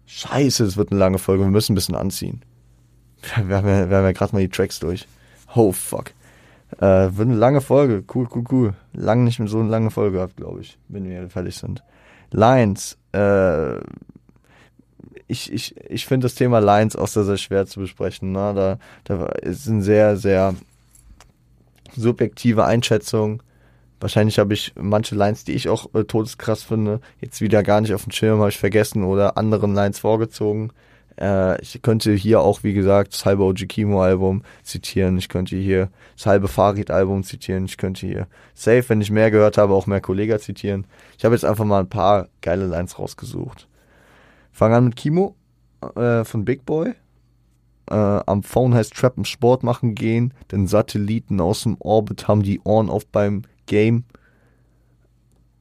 [0.06, 1.44] Scheiße, es wird eine lange Folge.
[1.44, 2.42] Wir müssen ein bisschen anziehen.
[3.46, 5.06] Wir haben ja, ja gerade mal die Tracks durch.
[5.54, 6.12] Oh, fuck.
[6.78, 8.04] Äh, wird eine lange Folge.
[8.12, 8.74] Cool, cool, cool.
[8.92, 11.82] Lang nicht mit so eine lange Folge gehabt, glaube ich, wenn wir fertig sind.
[12.30, 12.96] Lines.
[13.12, 13.80] Äh,
[15.26, 18.32] ich, ich, ich finde das Thema Lines auch sehr, sehr schwer zu besprechen.
[18.32, 18.52] Ne?
[18.54, 20.54] Da, da ist eine sehr, sehr
[21.96, 23.42] subjektive Einschätzung.
[24.00, 27.94] Wahrscheinlich habe ich manche Lines, die ich auch äh, todeskrass finde, jetzt wieder gar nicht
[27.94, 30.72] auf dem Schirm, habe ich vergessen oder anderen Lines vorgezogen.
[31.18, 35.16] Äh, ich könnte hier auch, wie gesagt, das halbe OG Kimo Album zitieren.
[35.16, 37.64] Ich könnte hier das halbe Farid Album zitieren.
[37.64, 40.86] Ich könnte hier safe, wenn ich mehr gehört habe, auch mehr Kollega zitieren.
[41.16, 43.68] Ich habe jetzt einfach mal ein paar geile Lines rausgesucht.
[44.54, 45.34] Fangen an mit Kimo
[45.96, 46.94] äh, von Big Boy.
[47.90, 52.60] Äh, am Phone heißt Trappen Sport machen gehen, denn Satelliten aus dem Orbit haben die
[52.60, 54.04] Ohren auf beim Game.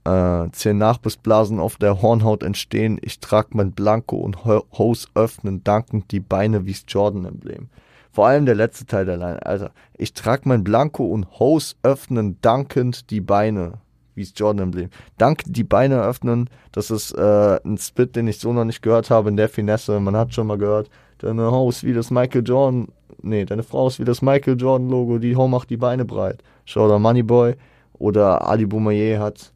[0.06, 3.00] Äh, zählen nach, bis Blasen auf der Hornhaut entstehen.
[3.02, 7.70] Ich trag mein Blanko und Hose öffnen, dankend die Beine wie's Jordan-Emblem.
[8.12, 9.44] Vor allem der letzte Teil der Line.
[9.44, 13.80] Also, ich trag mein Blanko und Hose öffnen, dankend die Beine
[14.16, 14.90] wie's Jordan-Emblem.
[15.18, 19.10] Dank die Beine öffnen, das ist äh, ein Spit, den ich so noch nicht gehört
[19.10, 20.00] habe in der Finesse.
[20.00, 20.90] Man hat schon mal gehört,
[21.20, 22.88] deine Hose wie das Michael Jordan,
[23.22, 26.44] nee, deine Frau ist wie das Michael Jordan Logo, die Ho macht die Beine breit.
[26.66, 27.56] Schau da Moneyboy
[27.94, 29.54] oder Ali Boumaier hat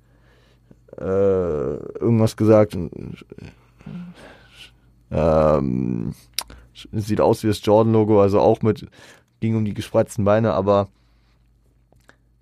[1.00, 2.78] äh, irgendwas gesagt.
[5.10, 6.14] Ähm,
[6.94, 8.88] sieht aus wie das Jordan-Logo, also auch mit,
[9.40, 10.90] ging um die gespreizten Beine, aber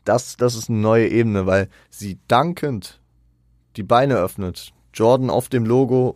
[0.05, 3.01] das, das ist eine neue Ebene, weil sie dankend
[3.75, 4.73] die Beine öffnet.
[4.93, 6.15] Jordan auf dem Logo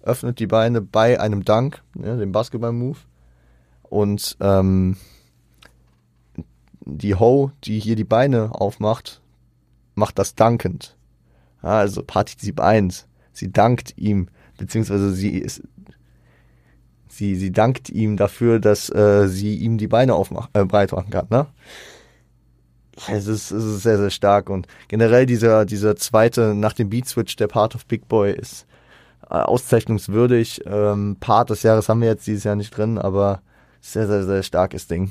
[0.00, 2.98] öffnet die Beine bei einem Dank, ne, dem Basketball-Move.
[3.82, 4.96] Und ähm,
[6.80, 9.20] die Ho, die hier die Beine aufmacht,
[9.94, 10.96] macht das dankend.
[11.62, 13.06] Ja, also Partizip 1.
[13.32, 15.62] Sie dankt ihm, beziehungsweise sie ist,
[17.08, 21.10] sie, sie dankt ihm dafür, dass äh, sie ihm die Beine aufmachen, äh, breit machen
[21.10, 21.46] kann, ne?
[23.08, 27.06] Es ist, es ist sehr, sehr stark und generell dieser, dieser zweite, nach dem Beat
[27.06, 28.66] Switch, der Part of Big Boy ist
[29.28, 30.62] äh, auszeichnungswürdig.
[30.66, 33.42] Ähm, Part des Jahres haben wir jetzt dieses Jahr nicht drin, aber
[33.80, 35.10] sehr, sehr, sehr starkes Ding.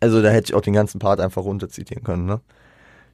[0.00, 2.40] Also da hätte ich auch den ganzen Part einfach runterzitieren können, ne?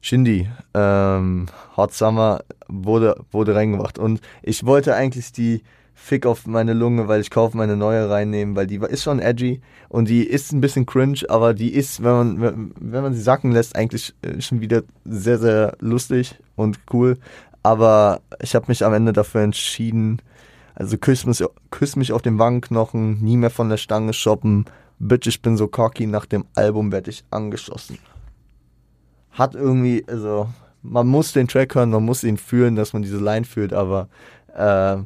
[0.01, 1.45] Shindy, ähm,
[1.77, 3.97] Hot Summer wurde, wurde reingebracht.
[3.97, 5.63] Und ich wollte eigentlich die
[5.93, 9.61] Fick auf meine Lunge, weil ich kaufe meine neue reinnehmen, weil die ist schon edgy
[9.89, 13.51] und die ist ein bisschen cringe, aber die ist, wenn man, wenn man sie sacken
[13.51, 17.17] lässt, eigentlich äh, schon wieder sehr, sehr lustig und cool.
[17.61, 20.21] Aber ich habe mich am Ende dafür entschieden,
[20.75, 24.65] also küss mich, küss mich auf den Wangenknochen, nie mehr von der Stange shoppen,
[24.99, 27.97] Bitch, ich bin so cocky, nach dem Album werde ich angeschossen
[29.33, 30.47] hat irgendwie, also
[30.81, 34.07] man muss den Track hören, man muss ihn fühlen, dass man diese Line fühlt, aber
[34.55, 34.97] äh,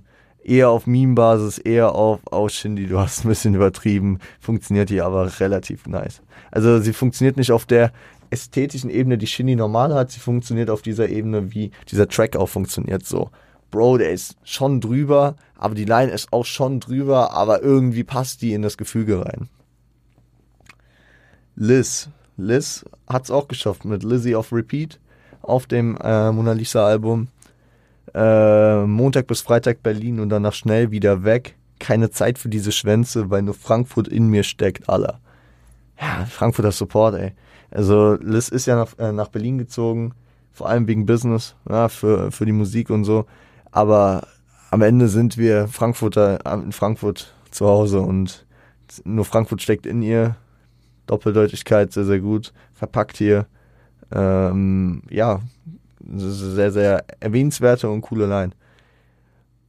[0.44, 5.40] eher auf Meme-Basis, eher auf, oh Shindy, du hast ein bisschen übertrieben, funktioniert die aber
[5.40, 6.22] relativ nice.
[6.52, 7.92] Also sie funktioniert nicht auf der
[8.30, 12.50] ästhetischen Ebene, die Shindy normal hat, sie funktioniert auf dieser Ebene, wie dieser Track auch
[12.50, 13.30] funktioniert, so.
[13.70, 18.42] Bro, der ist schon drüber, aber die Line ist auch schon drüber, aber irgendwie passt
[18.42, 19.50] die in das Gefüge rein.
[21.56, 25.00] Liz, Liz hat es auch geschafft mit Lizzie of Repeat
[25.42, 27.28] auf dem äh, Mona Lisa Album.
[28.18, 31.56] Äh, Montag bis Freitag Berlin und danach schnell wieder weg.
[31.80, 35.20] Keine Zeit für diese Schwänze, weil nur Frankfurt in mir steckt, aller.
[36.02, 37.34] Ja, Frankfurter Support, ey.
[37.70, 40.14] Also Liz ist ja nach, äh, nach Berlin gezogen,
[40.52, 43.28] vor allem wegen Business, ja, für, für die Musik und so.
[43.72, 44.26] Aber
[44.72, 48.48] am Ende sind wir Frankfurter in Frankfurt zu Hause und
[49.04, 50.38] nur Frankfurt steckt in ihr
[51.06, 53.46] Doppeldeutigkeit sehr, sehr gut verpackt hier.
[54.12, 55.42] Ähm, ja,
[56.16, 58.52] sehr, sehr erwähnenswerte und coole Line.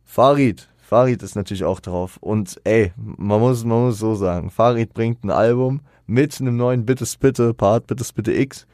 [0.05, 2.17] Farid, Farid ist natürlich auch drauf.
[2.21, 6.87] Und ey, man muss, man muss so sagen, Farid bringt ein Album mit einem neuen
[6.87, 8.67] Bitte Spitte Part, Bitte Spitte X.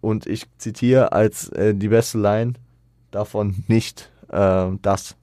[0.00, 2.54] Und ich zitiere als äh, die beste Line
[3.10, 5.16] davon nicht äh, das,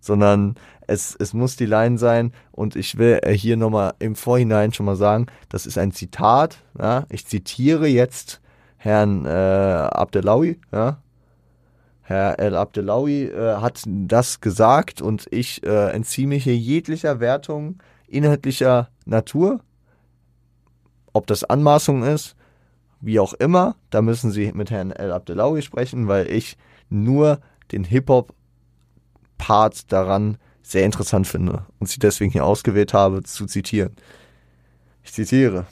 [0.00, 4.72] sondern es, es muss die Line sein und ich will äh, hier nochmal im Vorhinein
[4.72, 6.58] schon mal sagen, das ist ein Zitat.
[6.78, 7.06] Ja?
[7.08, 8.39] Ich zitiere jetzt
[8.82, 10.58] Herrn äh, Abdelawi.
[10.72, 11.02] Ja?
[12.00, 17.82] Herr El Abdelawi äh, hat das gesagt und ich äh, entziehe mich hier jeglicher Wertung
[18.08, 19.60] inhaltlicher Natur.
[21.12, 22.36] Ob das Anmaßung ist,
[23.02, 26.56] wie auch immer, da müssen Sie mit Herrn El Abdelawi sprechen, weil ich
[26.88, 27.40] nur
[27.72, 28.32] den Hip-Hop-Part
[29.92, 33.94] daran sehr interessant finde und sie deswegen hier ausgewählt habe, zu zitieren.
[35.02, 35.66] Ich zitiere.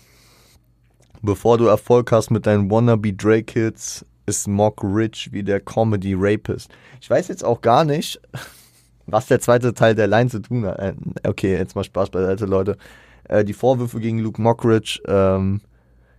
[1.22, 6.14] Bevor du Erfolg hast mit deinen Wannabe Drake Hits, ist Mock Rich wie der Comedy
[6.16, 6.70] Rapist.
[7.00, 8.20] Ich weiß jetzt auch gar nicht,
[9.06, 10.78] was der zweite Teil der Line zu tun hat.
[10.78, 10.94] Äh,
[11.26, 12.76] okay, jetzt mal Spaß beiseite, Leute.
[13.24, 15.60] Äh, die Vorwürfe gegen Luke Mockridge ähm,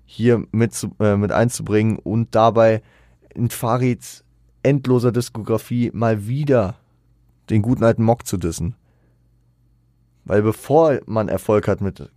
[0.05, 2.81] hier mit, äh, mit einzubringen und dabei
[3.33, 4.25] in Farids
[4.63, 6.75] endloser Diskografie mal wieder
[7.49, 8.75] den guten alten Mock zu dissen.
[10.25, 12.11] Weil bevor man Erfolg hat mit,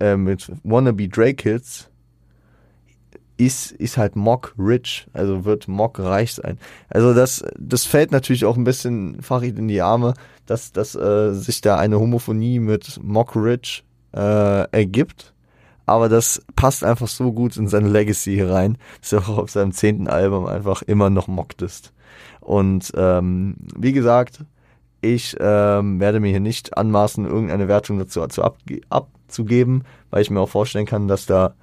[0.00, 1.90] äh, mit Wannabe Drake Hits,
[3.36, 6.58] ist, ist halt Mock rich, also wird Mock reich sein.
[6.88, 10.14] Also das, das fällt natürlich auch ein bisschen Farid in die Arme,
[10.46, 13.84] dass, dass äh, sich da eine Homophonie mit Mock rich
[14.14, 15.34] äh, ergibt.
[15.84, 19.50] Aber das passt einfach so gut in seine Legacy hier rein, dass er auch auf
[19.50, 21.92] seinem zehnten Album einfach immer noch mockt ist.
[22.40, 24.40] Und ähm, wie gesagt,
[25.00, 28.22] ich ähm, werde mir hier nicht anmaßen, irgendeine Wertung dazu,
[28.88, 31.54] abzugeben, weil ich mir auch vorstellen kann, dass da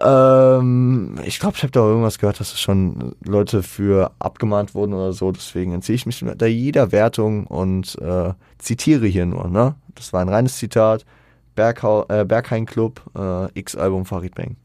[0.00, 4.92] ähm, ich glaube, ich habe da irgendwas gehört, dass es schon Leute für abgemahnt wurden
[4.94, 5.30] oder so.
[5.30, 9.48] Deswegen entziehe ich mich da jeder Wertung und äh, zitiere hier nur.
[9.48, 9.74] Ne?
[9.94, 11.04] Das war ein reines Zitat.
[11.54, 14.56] Berghau äh, Berghain Club, äh, X-Album Farid Bang.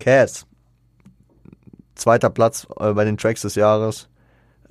[0.00, 0.46] Cass.
[1.94, 4.08] Zweiter Platz äh, bei den Tracks des Jahres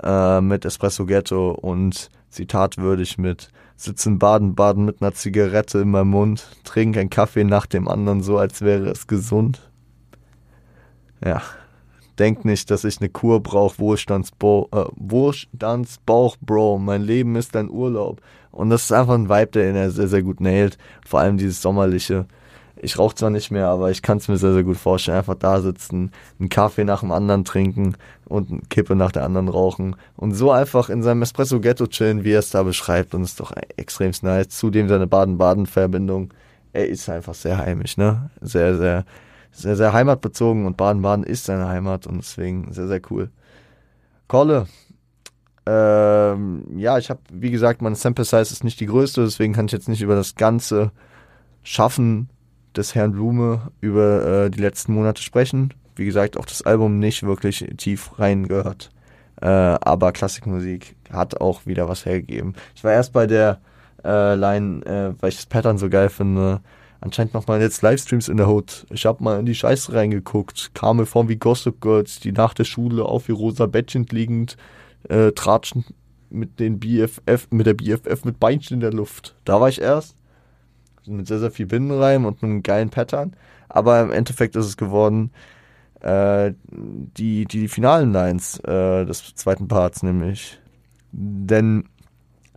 [0.02, 6.48] äh, mit Espresso Ghetto und zitatwürdig mit sitzen Baden-Baden mit einer Zigarette in meinem Mund,
[6.64, 9.72] trinke einen Kaffee nach dem anderen, so als wäre es gesund.
[11.24, 11.42] Ja,
[12.20, 16.80] denk nicht, dass ich eine Kur brauche, äh, Wohlstandsbauch, Bro.
[16.80, 18.22] Mein Leben ist ein Urlaub.
[18.52, 20.78] Und das ist einfach ein Vibe, der ihn sehr, sehr gut nailt.
[21.06, 22.26] Vor allem dieses sommerliche.
[22.82, 25.18] Ich rauche zwar nicht mehr, aber ich kann es mir sehr, sehr gut vorstellen.
[25.18, 29.48] Einfach da sitzen, einen Kaffee nach dem anderen trinken und eine Kippe nach der anderen
[29.48, 33.14] rauchen und so einfach in seinem Espresso Ghetto chillen, wie er es da beschreibt.
[33.14, 34.50] Und ist doch extrem nice.
[34.50, 36.34] Zudem seine Baden-Baden-Verbindung.
[36.74, 38.30] Er ist einfach sehr heimisch, ne?
[38.42, 39.06] Sehr, sehr,
[39.52, 43.30] sehr, sehr heimatbezogen und Baden-Baden ist seine Heimat und deswegen sehr, sehr cool.
[44.28, 44.68] Kolle.
[45.66, 49.66] Ähm, ja, ich habe, wie gesagt, meine Sample Size ist nicht die größte, deswegen kann
[49.66, 50.92] ich jetzt nicht über das ganze
[51.64, 52.30] Schaffen
[52.78, 55.74] des Herrn Blume über äh, die letzten Monate sprechen.
[55.96, 58.92] Wie gesagt, auch das Album nicht wirklich tief reingehört.
[59.42, 62.56] Äh, aber Klassikmusik hat auch wieder was hergegeben.
[62.76, 63.60] Ich war erst bei der
[64.04, 66.62] äh, Line, äh, weil ich das Pattern so geil finde.
[67.02, 68.88] Anscheinend nochmal jetzt Livestreams in der Hood.
[68.90, 70.72] Ich habe mal in die Scheiße reingeguckt.
[70.74, 74.58] Kam mir vor wie Gossip Girls, die nach der Schule auf ihr rosa Bettchen liegend
[75.10, 75.86] äh, tratschen
[76.30, 79.36] mit den BFF, mit der BFF mit Beinchen in der Luft.
[79.46, 80.16] Da war ich erst
[81.08, 83.36] mit sehr, sehr viel Binnenreim und einem geilen Pattern.
[83.70, 85.32] Aber im Endeffekt ist es geworden,
[86.02, 90.60] äh, die, die finalen Lines äh, des zweiten Parts, nämlich.
[91.12, 91.90] Denn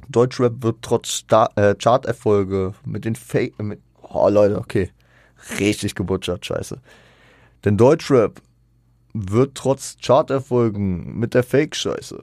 [0.09, 3.55] Deutschrap wird trotz Star äh, Charterfolge mit den Fake.
[4.03, 4.91] Oh Leute, okay.
[5.59, 6.79] Richtig gebutschert, scheiße.
[7.65, 8.41] Denn Deutschrap
[9.15, 12.23] wird trotz Charterfolgen mit der Fake-Scheiße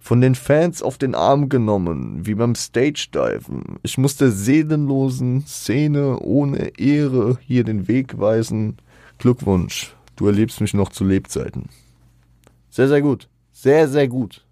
[0.00, 3.78] von den Fans auf den Arm genommen, wie beim Stage-Diven.
[3.82, 8.78] Ich muss der seelenlosen Szene ohne Ehre hier den Weg weisen.
[9.18, 11.68] Glückwunsch, du erlebst mich noch zu Lebzeiten.
[12.70, 13.28] Sehr, sehr gut.
[13.52, 14.44] Sehr, sehr gut.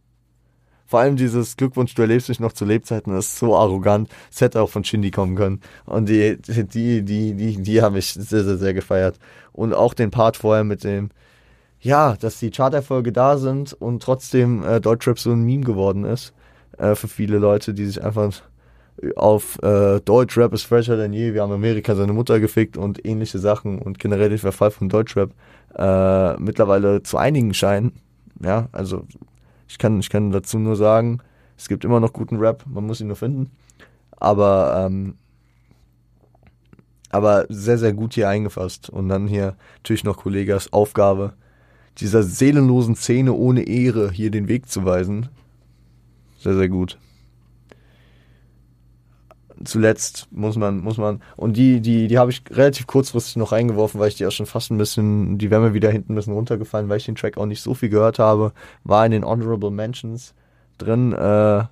[0.84, 4.08] Vor allem dieses Glückwunsch, du erlebst mich noch zu Lebzeiten, das ist so arrogant.
[4.30, 5.60] Es hätte auch von Shindy kommen können.
[5.84, 9.18] Und die, die, die, die, die haben mich sehr, sehr, sehr gefeiert.
[9.52, 11.10] Und auch den Part vorher mit dem,
[11.80, 16.32] ja, dass die Charterfolge da sind und trotzdem äh, Deutschrap so ein Meme geworden ist.
[16.78, 18.42] Äh, für viele Leute, die sich einfach
[19.14, 23.38] auf äh, Deutschrap ist fresher denn je, wir haben Amerika seine Mutter gefickt und ähnliche
[23.38, 25.32] Sachen und generell der Verfall von Deutschrap
[25.76, 27.92] äh, mittlerweile zu einigen scheinen.
[28.42, 29.04] Ja, also
[29.68, 31.20] ich kann, ich kann dazu nur sagen,
[31.56, 33.50] es gibt immer noch guten Rap, man muss ihn nur finden.
[34.18, 35.16] Aber, ähm,
[37.10, 38.90] aber sehr, sehr gut hier eingefasst.
[38.90, 41.34] Und dann hier natürlich noch Kollegas Aufgabe,
[41.98, 45.28] dieser seelenlosen Szene ohne Ehre hier den Weg zu weisen.
[46.38, 46.98] Sehr, sehr gut.
[49.64, 53.98] Zuletzt muss man, muss man, und die, die, die habe ich relativ kurzfristig noch reingeworfen,
[53.98, 56.34] weil ich die auch schon fast ein bisschen, die wäre mir wieder hinten ein bisschen
[56.34, 58.52] runtergefallen, weil ich den Track auch nicht so viel gehört habe,
[58.84, 60.34] war in den Honorable Mentions
[60.76, 61.64] drin, äh,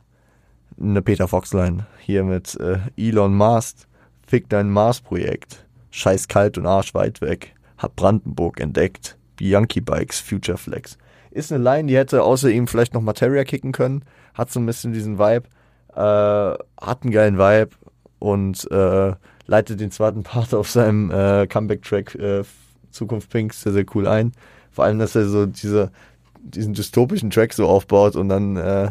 [0.81, 3.87] eine Peter Fox-Line hier mit äh, Elon Musk,
[4.27, 10.59] fick dein Mars-Projekt, scheiß kalt und arsch weit weg, hab Brandenburg entdeckt, Bianchi Bikes Future
[10.59, 10.99] Flex.
[11.31, 14.05] Ist eine Line, die hätte außer ihm vielleicht noch Materia kicken können.
[14.35, 15.49] Hat so ein bisschen diesen Vibe.
[15.95, 17.71] Äh, hat einen geilen Vibe
[18.19, 19.15] und äh,
[19.47, 22.45] leitet den zweiten Part auf seinem äh, Comeback-Track äh,
[22.91, 24.33] Zukunft Pink sehr, sehr cool ein.
[24.71, 25.91] Vor allem, dass er so diese,
[26.39, 28.91] diesen dystopischen Track so aufbaut und dann äh,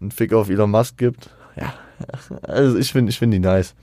[0.00, 1.30] einen Fick auf Elon Musk gibt.
[1.56, 1.74] Ja,
[2.42, 3.74] also ich finde ich find die nice.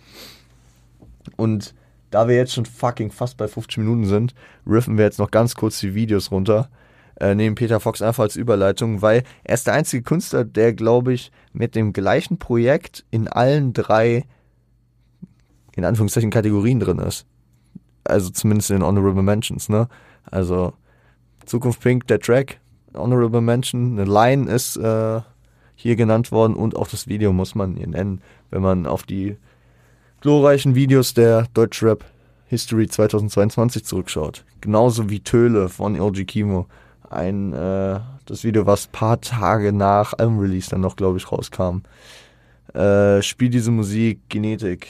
[1.35, 1.73] Und
[2.09, 4.33] da wir jetzt schon fucking fast bei 50 Minuten sind,
[4.65, 6.69] riffen wir jetzt noch ganz kurz die Videos runter.
[7.19, 11.13] Äh, nehmen Peter Fox einfach als Überleitung, weil er ist der einzige Künstler, der, glaube
[11.13, 14.25] ich, mit dem gleichen Projekt in allen drei,
[15.75, 17.25] in Anführungszeichen, Kategorien drin ist.
[18.05, 19.89] Also zumindest in Honorable Mentions, ne?
[20.23, 20.73] Also
[21.45, 22.59] Zukunft Pink, der Track,
[22.93, 25.21] Honorable Mention, eine Line ist äh,
[25.75, 29.37] hier genannt worden und auch das Video muss man hier nennen, wenn man auf die
[30.21, 32.03] glorreichen Videos der Deutschrap
[32.47, 34.43] History 2022 zurückschaut.
[34.59, 36.67] Genauso wie Töle von OG Kimo.
[37.09, 41.83] Ein, äh, das Video, was paar Tage nach Album-Release dann noch, glaube ich, rauskam.
[42.73, 44.87] Äh, Spiel diese Musik, Genetik.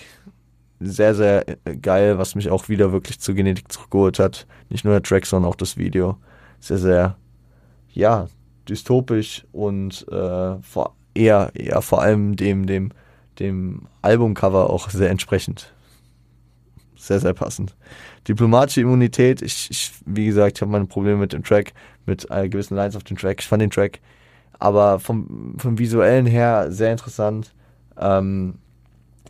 [0.79, 4.47] Sehr, sehr äh, geil, was mich auch wieder wirklich zur Genetik zurückgeholt hat.
[4.69, 6.17] Nicht nur der Track, sondern auch das Video.
[6.59, 7.17] Sehr, sehr,
[7.93, 8.27] ja,
[8.67, 12.91] dystopisch und äh, vor, eher, eher vor allem dem, dem,
[13.39, 15.73] dem Albumcover auch sehr entsprechend.
[16.95, 17.75] Sehr, sehr passend.
[18.27, 21.73] Diplomatische Immunität, ich, ich wie gesagt, ich habe meine Probleme mit dem Track,
[22.05, 23.39] mit äh, gewissen Lines auf dem Track.
[23.39, 23.99] Ich fand den Track
[24.59, 27.53] aber vom, vom visuellen her sehr interessant.
[27.97, 28.55] Ähm,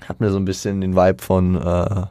[0.07, 2.05] hat mir so ein bisschen den Vibe von äh,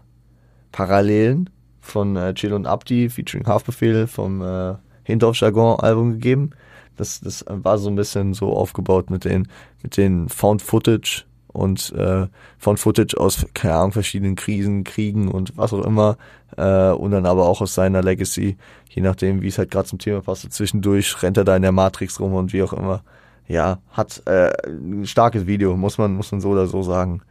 [0.72, 6.50] Parallelen von äh, Chill und Abdi featuring Haftbefehl vom äh, Hindorf Jargon Album gegeben.
[6.96, 9.48] Das, das war so ein bisschen so aufgebaut mit den,
[9.82, 12.26] mit den Found Footage und äh,
[12.58, 16.16] Found Footage aus, keine Ahnung, verschiedenen Krisen, Kriegen und was auch immer.
[16.56, 18.56] Äh, und dann aber auch aus seiner Legacy,
[18.88, 20.50] je nachdem, wie es halt gerade zum Thema passt.
[20.52, 23.02] Zwischendurch rennt er da in der Matrix rum und wie auch immer.
[23.48, 27.22] Ja, hat äh, ein starkes Video, muss man, muss man so oder so sagen.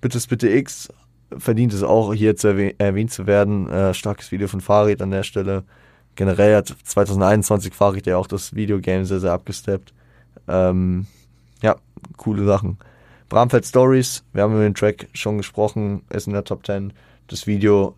[0.00, 0.88] Bittes Bitte X
[1.38, 3.70] verdient es auch, hier zu erwäh erwähnt zu werden.
[3.70, 5.62] Äh, starkes Video von Farid an der Stelle.
[6.16, 9.94] Generell hat 2021 Farid ja auch das Videogame sehr, sehr abgesteppt.
[10.48, 11.06] Ähm,
[11.62, 11.76] ja,
[12.16, 12.78] coole Sachen.
[13.32, 16.92] Bramfeld Stories, wir haben über den Track schon gesprochen, ist in der Top 10.
[17.28, 17.94] Das Video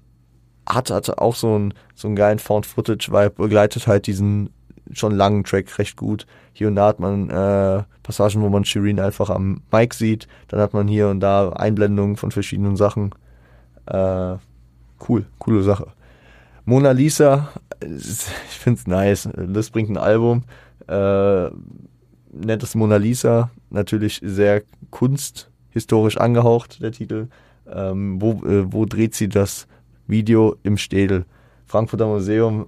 [0.64, 4.50] hat, hatte auch so einen, so einen geilen Found-Footage-Vibe, begleitet halt diesen
[4.92, 6.28] schon langen Track recht gut.
[6.52, 10.28] Hier und da hat man äh, Passagen, wo man Shireen einfach am Mic sieht.
[10.46, 13.12] Dann hat man hier und da Einblendungen von verschiedenen Sachen.
[13.86, 14.36] Äh,
[15.08, 15.88] cool, coole Sache.
[16.64, 17.48] Mona Lisa,
[17.80, 19.28] ich find's nice.
[19.34, 20.44] Das bringt ein Album.
[20.86, 21.50] Äh,
[22.30, 23.50] nennt Mona Lisa.
[23.70, 24.62] Natürlich sehr
[24.94, 27.26] kunsthistorisch angehaucht, der Titel.
[27.66, 29.66] Ähm, wo, äh, wo dreht sie das
[30.06, 31.26] Video im Städel?
[31.66, 32.66] Frankfurter Museum.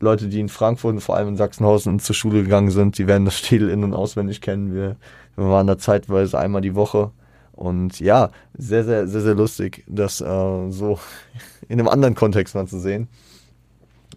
[0.00, 3.24] Leute, die in Frankfurt und vor allem in Sachsenhausen zur Schule gegangen sind, die werden
[3.24, 4.74] das Städel in- und auswendig kennen.
[4.74, 4.96] Wir,
[5.36, 7.12] wir waren da zeitweise einmal die Woche.
[7.52, 10.98] Und ja, sehr, sehr, sehr, sehr lustig, das äh, so
[11.68, 13.08] in einem anderen Kontext mal zu sehen.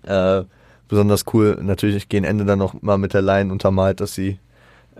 [0.04, 0.44] Äh,
[0.88, 4.40] besonders cool, natürlich gehen Ende dann noch mal mit der Line untermalt, dass sie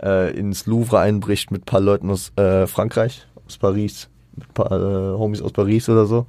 [0.00, 4.54] äh, ins Louvre einbricht mit ein paar Leuten aus äh, Frankreich, aus Paris, mit ein
[4.54, 6.26] paar äh, Homies aus Paris oder so.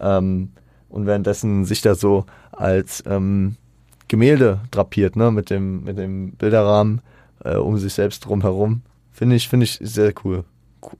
[0.00, 0.50] Ähm,
[0.88, 3.56] und währenddessen sich da so als ähm,
[4.08, 7.02] Gemälde drapiert, ne, mit dem, mit dem Bilderrahmen
[7.44, 8.82] äh, um sich selbst drumherum.
[9.12, 10.44] Finde ich, finde ich sehr cool.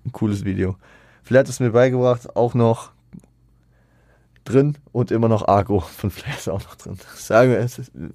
[0.04, 0.76] Ein cooles Video.
[1.22, 2.90] Vielleicht hat es mir beigebracht, auch noch
[4.44, 6.98] drin und immer noch Argo von Flair ist auch noch drin.
[7.14, 7.66] Sagen wir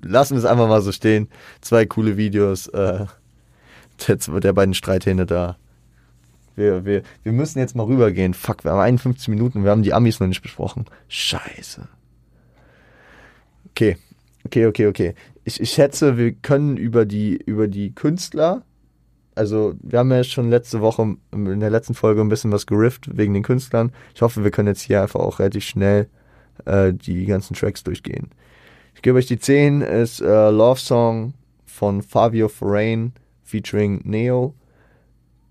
[0.02, 1.30] lassen wir es einfach mal so stehen.
[1.62, 2.68] Zwei coole Videos.
[2.68, 3.06] Äh,
[4.08, 5.58] der, der beiden Streithähne da.
[6.56, 8.34] Wir, wir, wir müssen jetzt mal rübergehen.
[8.34, 10.86] Fuck, wir haben 51 Minuten, wir haben die Amis noch nicht besprochen.
[11.08, 11.88] Scheiße.
[13.72, 13.98] Okay,
[14.46, 15.16] okay, okay, okay.
[15.46, 18.64] Ich, ich schätze, wir können über die, über die Künstler,
[19.36, 23.18] also wir haben ja schon letzte Woche in der letzten Folge ein bisschen was gerifft
[23.18, 23.92] wegen den Künstlern.
[24.14, 26.08] Ich hoffe, wir können jetzt hier einfach auch relativ schnell
[26.66, 28.30] äh, die ganzen Tracks durchgehen.
[28.96, 31.34] Ich gebe euch die 10, ist äh, Love Song
[31.66, 33.14] von Fabio Forain
[33.54, 34.56] featuring Neo.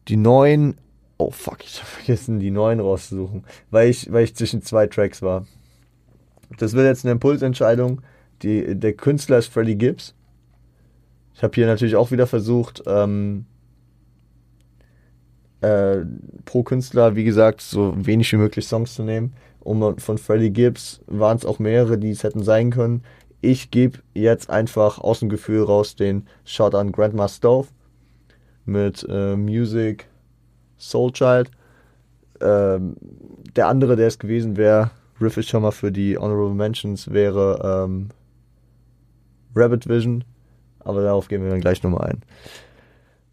[0.08, 0.74] Die 9,
[1.18, 5.22] oh fuck, ich habe vergessen, die 9 rauszusuchen, weil ich, weil ich zwischen zwei Tracks
[5.22, 5.46] war.
[6.58, 8.00] Das wird jetzt eine Impulsentscheidung.
[8.42, 10.14] Die, der Künstler ist Freddie Gibbs.
[11.34, 13.46] Ich habe hier natürlich auch wieder versucht, ähm,
[15.60, 15.98] äh,
[16.44, 19.32] pro Künstler, wie gesagt, so wenig wie möglich Songs zu nehmen.
[19.60, 23.04] Und von Freddie Gibbs waren es auch mehrere, die es hätten sein können.
[23.40, 27.68] Ich gebe jetzt einfach aus dem Gefühl raus den Shot an Grandma Stove
[28.64, 30.08] mit äh, Music
[30.78, 31.50] Soul Child.
[32.40, 32.96] Ähm,
[33.56, 34.90] der andere, der es gewesen wäre,
[35.20, 38.08] Riff ist schon mal für die Honorable Mentions, wäre ähm,
[39.54, 40.24] Rabbit Vision.
[40.80, 42.22] Aber darauf gehen wir dann gleich nochmal ein.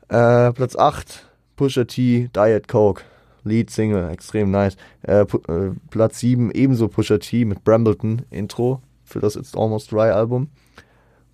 [0.10, 3.04] Äh, Platz 8, Pusha T, Diet Coke.
[3.44, 4.76] Lead Single, extrem nice.
[5.02, 10.10] Äh, äh, Platz 7, ebenso Pusha T mit Brambleton, Intro für das It's Almost Dry
[10.10, 10.50] Album.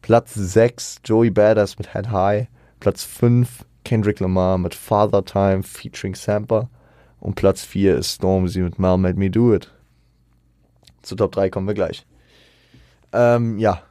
[0.01, 2.47] Platz 6, Joey Badass mit Head High.
[2.79, 6.69] Platz 5, Kendrick Lamar mit Father Time featuring Samper.
[7.21, 9.71] Und Platz 4 ist Stormzy mit Mal Made Me Do It.
[11.01, 12.05] Zu Top 3 kommen wir gleich.
[13.13, 13.81] Ähm, ja.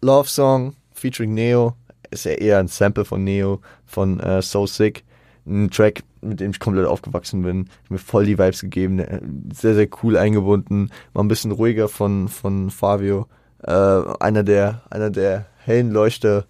[0.00, 1.76] Love Song featuring Neo.
[2.10, 5.04] Ist ja eher ein Sample von Neo von äh, So Sick.
[5.46, 7.68] Ein Track, mit dem ich komplett aufgewachsen bin.
[7.84, 9.00] Ich mir voll die Vibes gegeben.
[9.00, 9.20] Äh,
[9.52, 10.90] sehr, sehr cool eingebunden.
[11.12, 13.26] War ein bisschen ruhiger von, von Fabio.
[13.62, 13.72] Äh,
[14.20, 16.46] einer der, einer der hellen Leuchter,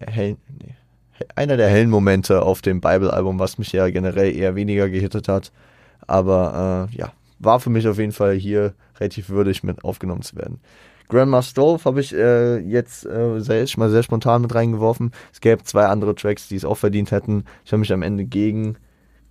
[0.00, 0.74] hellen, nee,
[1.34, 5.52] einer der hellen Momente auf dem Bible-Album, was mich ja generell eher weniger gehittet hat.
[6.06, 10.36] Aber äh, ja, war für mich auf jeden Fall hier relativ würdig mit aufgenommen zu
[10.36, 10.60] werden.
[11.08, 15.12] Grandma Stove habe ich äh, jetzt äh, sehr, mal sehr spontan mit reingeworfen.
[15.32, 17.44] Es gäbe zwei andere Tracks, die es auch verdient hätten.
[17.64, 18.76] Ich habe mich am Ende gegen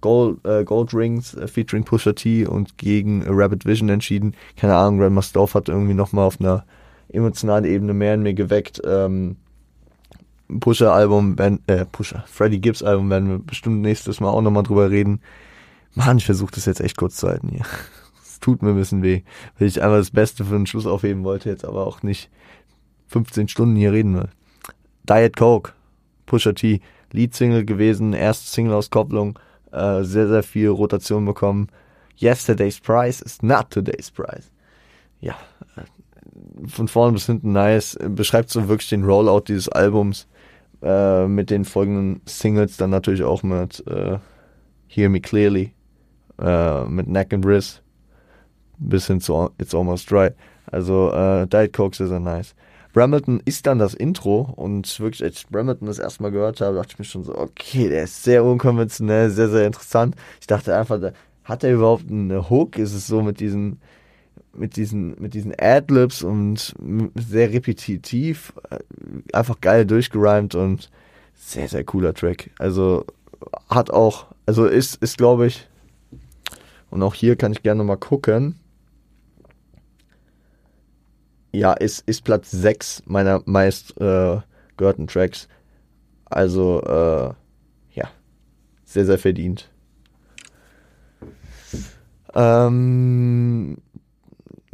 [0.02, 4.36] Gold, äh, Gold Rings äh, featuring Pusha T und gegen äh, Rabbit Vision entschieden.
[4.56, 6.66] Keine Ahnung, Grandma Stove hat irgendwie nochmal auf einer
[7.10, 8.82] emotionalen Ebene mehr in mir geweckt.
[8.84, 9.38] Ähm,
[10.48, 11.36] Pusher-Album,
[11.68, 15.22] äh, Pusher, Freddie Gibbs-Album werden wir bestimmt nächstes Mal auch nochmal drüber reden.
[15.93, 17.66] Mann, ich versuche das jetzt echt kurz zu halten hier.
[18.24, 19.24] Es tut mir ein bisschen weh,
[19.58, 22.30] weil ich einfach das Beste für den Schluss aufheben wollte, jetzt aber auch nicht
[23.08, 24.30] 15 Stunden hier reden will.
[25.10, 25.74] Diet Coke,
[26.28, 26.82] Pusher T,
[27.12, 29.39] Lead-Single gewesen, erste Single-Auskopplung,
[29.72, 31.70] äh, sehr, sehr viel Rotation bekommen.
[32.22, 34.52] Yesterday's Price is not today's price.
[35.20, 35.36] Ja,
[35.76, 37.98] äh, von vorn bis hinten nice.
[38.08, 40.28] Beschreibt so wirklich den Rollout dieses Albums
[40.82, 44.18] äh, mit den folgenden Singles, dann natürlich auch mit äh,
[44.88, 45.74] Hear Me Clearly,
[46.40, 47.84] äh, mit Neck and Wrist,
[48.78, 50.30] bis hin zu It's Almost Dry.
[50.72, 52.56] Also äh, Diet Coke sehr, sehr nice.
[52.94, 56.94] Brambleton ist dann das Intro und wirklich, als ich Brambleton das erstmal gehört habe, dachte
[56.94, 60.16] ich mir schon so, okay, der ist sehr unkonventionell, sehr, sehr interessant.
[60.42, 61.00] Ich dachte einfach,
[61.44, 62.78] hat er überhaupt eine Hook?
[62.78, 63.80] Ist es so mit diesen,
[64.58, 66.76] mit diesen, mit diesen Adlibs und
[67.16, 68.80] sehr repetitiv, äh,
[69.34, 70.89] einfach geil durchgerimt und
[71.36, 72.49] sehr, sehr cooler Track.
[72.58, 73.05] Also
[73.70, 75.68] hat auch, also ist, ist glaube ich,
[76.89, 78.55] und auch hier kann ich gerne mal gucken.
[81.51, 84.39] Ja, ist, ist Platz 6 meiner meist äh,
[84.78, 85.47] gehörten Tracks.
[86.26, 87.34] Also, äh,
[87.93, 88.10] ja,
[88.86, 89.70] sehr, sehr verdient.
[92.36, 93.78] Ähm,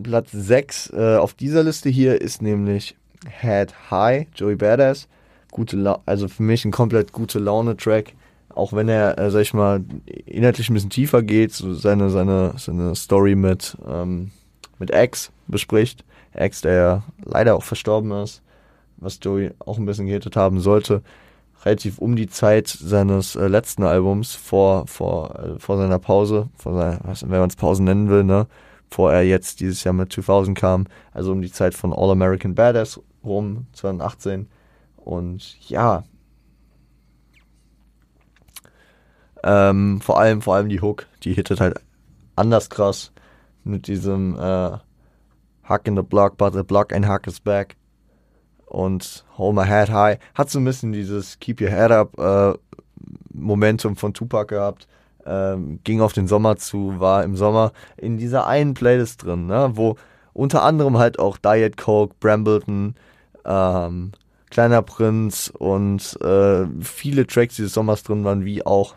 [0.01, 2.95] Platz 6 äh, auf dieser Liste hier ist nämlich
[3.41, 5.07] Head High, Joey Badass.
[5.51, 8.13] Gute also für mich ein komplett gute Laune-Track.
[8.49, 9.83] Auch wenn er, äh, sag ich mal,
[10.25, 14.31] inhaltlich ein bisschen tiefer geht, so seine, seine, seine Story mit, ähm,
[14.79, 16.03] mit X bespricht.
[16.35, 18.41] X, der ja leider auch verstorben ist,
[18.97, 21.01] was Joey auch ein bisschen gehittet haben sollte.
[21.65, 26.73] Relativ um die Zeit seines äh, letzten Albums, vor, vor, äh, vor seiner Pause, vor
[26.73, 28.47] seiner, was, wenn man es Pause nennen will, ne?
[28.93, 32.53] Bevor er jetzt dieses Jahr mit 2000 kam, also um die Zeit von All American
[32.53, 34.47] Badass rum, 2018.
[34.97, 36.03] Und ja,
[39.41, 41.79] ähm, vor allem, vor allem die Hook, die hittet halt
[42.35, 43.11] anders krass
[43.63, 44.77] mit diesem äh,
[45.63, 47.75] Hack in the Block, but the block and Hack is back.
[48.67, 50.19] Und Hold My Head High.
[50.35, 52.53] Hat so ein bisschen dieses Keep Your Head Up äh,
[53.33, 54.87] Momentum von Tupac gehabt
[55.25, 59.71] ähm, ging auf den Sommer zu, war im Sommer in dieser einen Playlist drin, ne,
[59.73, 59.95] wo
[60.33, 62.95] unter anderem halt auch Diet Coke, Brambleton,
[63.45, 64.11] ähm,
[64.49, 68.93] Kleiner Prinz und äh, viele Tracks dieses Sommers drin waren, wie auch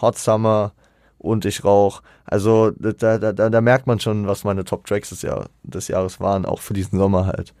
[0.00, 0.72] Hot Summer
[1.18, 2.00] und Ich Rauch.
[2.24, 6.18] Also da, da, da, da merkt man schon, was meine Top-Tracks des, Jahr, des Jahres
[6.18, 7.52] waren, auch für diesen Sommer halt.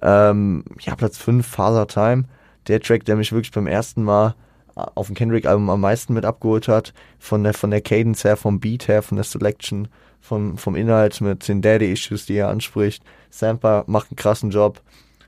[0.00, 2.24] Ähm, ja, Platz 5, Father Time.
[2.68, 4.34] Der Track, der mich wirklich beim ersten Mal
[4.76, 6.92] auf dem Kendrick-Album am meisten mit abgeholt hat.
[7.18, 9.88] Von der, von der Cadence her, vom Beat her, von der Selection,
[10.20, 13.02] vom, vom Inhalt mit den Daddy-Issues, die er anspricht.
[13.30, 14.82] Sampa macht einen krassen Job.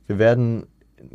[0.07, 0.67] Wir werden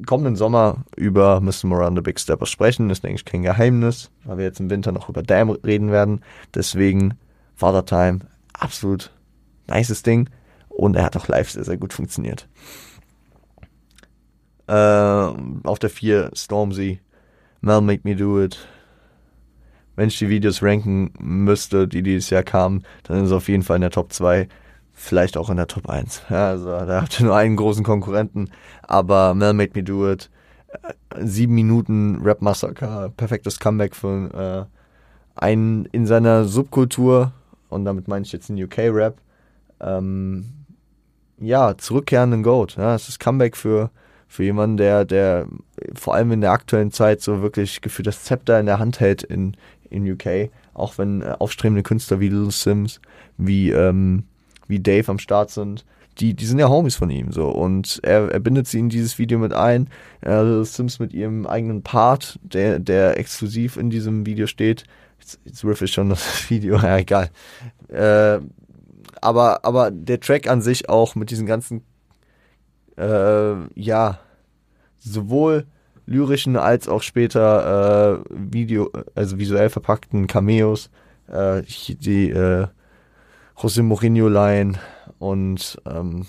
[0.06, 1.66] kommenden Sommer über Mr.
[1.66, 2.90] Miranda Big Stepper sprechen.
[2.90, 6.22] Ist, denke ich, kein Geheimnis, weil wir jetzt im Winter noch über Damn reden werden.
[6.56, 7.16] Deswegen
[7.56, 8.20] Father Time,
[8.54, 9.12] absolut
[9.68, 10.30] nices Ding.
[10.70, 12.48] Und er hat auch live sehr, sehr gut funktioniert.
[14.68, 17.00] Äh, auf der 4 Stormzy
[17.64, 18.58] Mel Make Me Do It.
[19.96, 23.64] Wenn ich die Videos ranken müsste, die dieses Jahr kamen, dann ist es auf jeden
[23.64, 24.50] Fall in der Top 2,
[24.92, 26.24] vielleicht auch in der Top 1.
[26.30, 28.50] Ja, also da habt ihr nur einen großen Konkurrenten,
[28.82, 30.30] aber Mel Made Me Do It,
[30.68, 34.68] äh, sieben Minuten Rap Massaker, perfektes Comeback für
[35.38, 37.32] äh, einen in seiner Subkultur,
[37.70, 39.16] und damit meine ich jetzt den UK-Rap,
[39.80, 40.66] ähm,
[41.38, 42.76] ja, zurückkehrenden Goat.
[42.76, 43.90] Ja, es ist Comeback für
[44.34, 45.48] für jemanden, der, der
[45.94, 49.22] vor allem in der aktuellen Zeit so wirklich gefühlt das Zepter in der Hand hält
[49.22, 49.56] in,
[49.92, 53.00] in UK, auch wenn äh, aufstrebende Künstler wie Little Sims,
[53.38, 54.24] wie, ähm,
[54.68, 55.86] wie Dave am Start sind,
[56.18, 59.20] die, die sind ja Homies von ihm so und er, er bindet sie in dieses
[59.20, 59.88] Video mit ein.
[60.22, 64.86] Äh, Sims mit ihrem eigenen Part, der, der exklusiv in diesem Video steht.
[65.20, 67.30] Jetzt, jetzt riff ich schon das Video, ja egal.
[67.90, 68.40] Äh,
[69.22, 71.84] aber, aber der Track an sich auch mit diesen ganzen,
[72.98, 74.20] äh, ja,
[75.00, 75.66] sowohl
[76.06, 80.90] lyrischen als auch später äh, Video, also visuell verpackten Cameos,
[81.28, 82.68] äh, die äh,
[83.58, 84.74] José Mourinho Line
[85.20, 86.26] und ähm,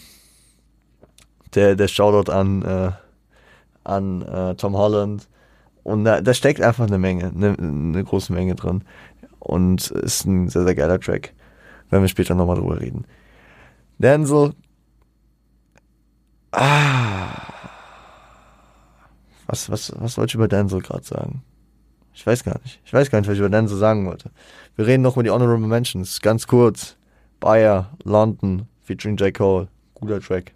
[1.54, 2.90] der, der Shoutout an, äh,
[3.84, 5.28] an äh, Tom Holland.
[5.82, 8.84] Und da, da steckt einfach eine Menge, eine, eine große Menge drin.
[9.38, 11.34] Und ist ein sehr, sehr geiler Track.
[11.90, 13.04] Werden wir später nochmal drüber reden.
[13.98, 14.54] Denzel.
[16.54, 17.52] Ah.
[19.46, 21.42] Was, was, was wollte ich über Denzel gerade sagen?
[22.14, 22.80] Ich weiß gar nicht.
[22.84, 24.30] Ich weiß gar nicht, was ich über Denzel sagen wollte.
[24.76, 26.20] Wir reden noch über die Honorable Mentions.
[26.20, 26.96] Ganz kurz.
[27.40, 29.34] Bayer, London, featuring J.
[29.34, 29.68] Cole.
[29.94, 30.52] Guter Track.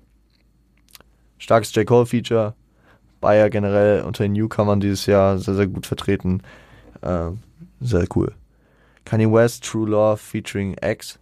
[1.39, 1.87] Starkes J.
[1.87, 2.55] Cole Feature.
[3.21, 6.43] Bayer generell unter den Newcomern dieses Jahr sehr, sehr gut vertreten.
[7.03, 7.31] Äh,
[7.81, 8.33] sehr cool.
[9.05, 11.19] Kanye West, True Love featuring X.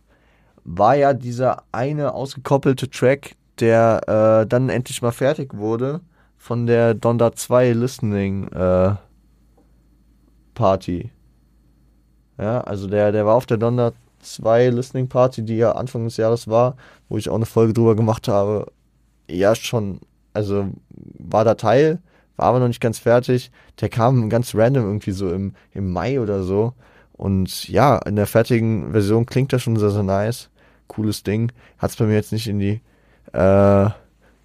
[0.64, 6.00] War ja dieser eine ausgekoppelte Track, der äh, dann endlich mal fertig wurde
[6.36, 8.94] von der Donda 2 Listening äh,
[10.54, 11.10] Party.
[12.38, 16.16] Ja, also der, der war auf der Donda 2 Listening Party, die ja Anfang des
[16.16, 16.76] Jahres war,
[17.08, 18.72] wo ich auch eine Folge drüber gemacht habe.
[19.28, 20.00] Ja, schon,
[20.32, 22.00] also war da Teil,
[22.36, 23.50] war aber noch nicht ganz fertig.
[23.80, 26.74] Der kam ganz random irgendwie so im, im Mai oder so.
[27.12, 30.50] Und ja, in der fertigen Version klingt das schon sehr, sehr nice.
[30.86, 31.50] Cooles Ding.
[31.78, 32.82] Hat es bei mir jetzt nicht in die,
[33.36, 33.90] äh,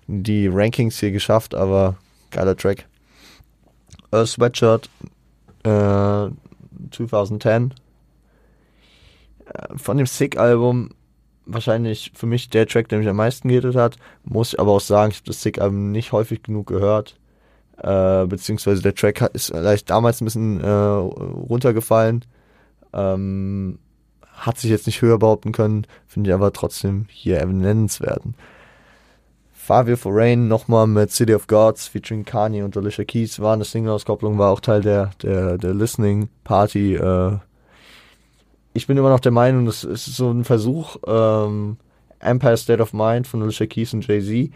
[0.08, 1.96] die Rankings hier geschafft, aber
[2.32, 2.88] geiler Track.
[4.12, 4.90] A Sweatshirt
[5.64, 6.30] äh,
[6.92, 7.74] 2010
[9.76, 10.92] von dem Sick-Album
[11.46, 13.98] wahrscheinlich für mich der Track, der mich am meisten gehittet hat.
[14.24, 17.18] Muss ich aber auch sagen, ich habe das Sick-Album nicht häufig genug gehört.
[17.78, 22.26] Äh, beziehungsweise der Track ist vielleicht damals ein bisschen äh, runtergefallen.
[22.94, 23.80] Ähm,
[24.34, 28.36] hat sich jetzt nicht höher behaupten können, finde ich aber trotzdem hier nennenswerten.
[29.64, 34.38] Fabio Forain nochmal mit City of Gods featuring Kanye und Alicia Keys war eine Single-Auskopplung,
[34.38, 37.38] war auch Teil der, der, der Listening Party äh,
[38.74, 41.78] ich bin immer noch der Meinung, das ist so ein Versuch, ähm,
[42.20, 44.52] Empire State of Mind von Alicia Keys und Jay-Z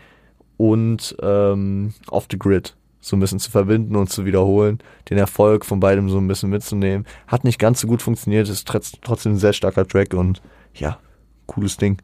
[0.57, 4.79] und ähm, Off the Grid so ein bisschen zu verbinden und zu wiederholen,
[5.09, 7.05] den Erfolg von beidem so ein bisschen mitzunehmen.
[7.27, 10.41] Hat nicht ganz so gut funktioniert, ist trotzdem ein sehr starker Track und
[10.73, 10.97] ja,
[11.45, 12.01] cooles Ding.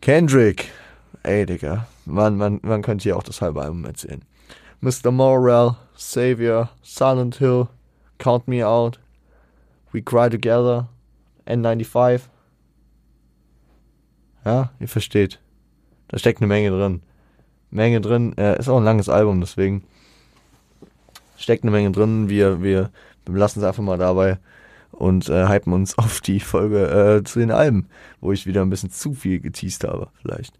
[0.00, 0.72] Kendrick,
[1.28, 4.22] ey Digga, man, man, man könnte hier auch das halbe Album erzählen.
[4.80, 5.10] Mr.
[5.10, 7.68] Morrell, Savior, Silent Hill,
[8.18, 8.98] Count Me Out,
[9.92, 10.88] We Cry Together,
[11.46, 12.22] N95.
[14.44, 15.40] Ja, ihr versteht.
[16.08, 17.02] Da steckt eine Menge drin.
[17.70, 18.36] Menge drin.
[18.38, 19.84] Äh, ist auch ein langes Album, deswegen
[21.36, 22.30] steckt eine Menge drin.
[22.30, 22.90] Wir, wir,
[23.26, 24.38] wir lassen es einfach mal dabei
[24.92, 27.88] und äh, hypen uns auf die Folge äh, zu den Alben,
[28.20, 30.54] wo ich wieder ein bisschen zu viel geteased habe, vielleicht.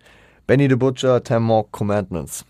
[0.49, 2.47] Benny the Butcher, Ten More Commandments.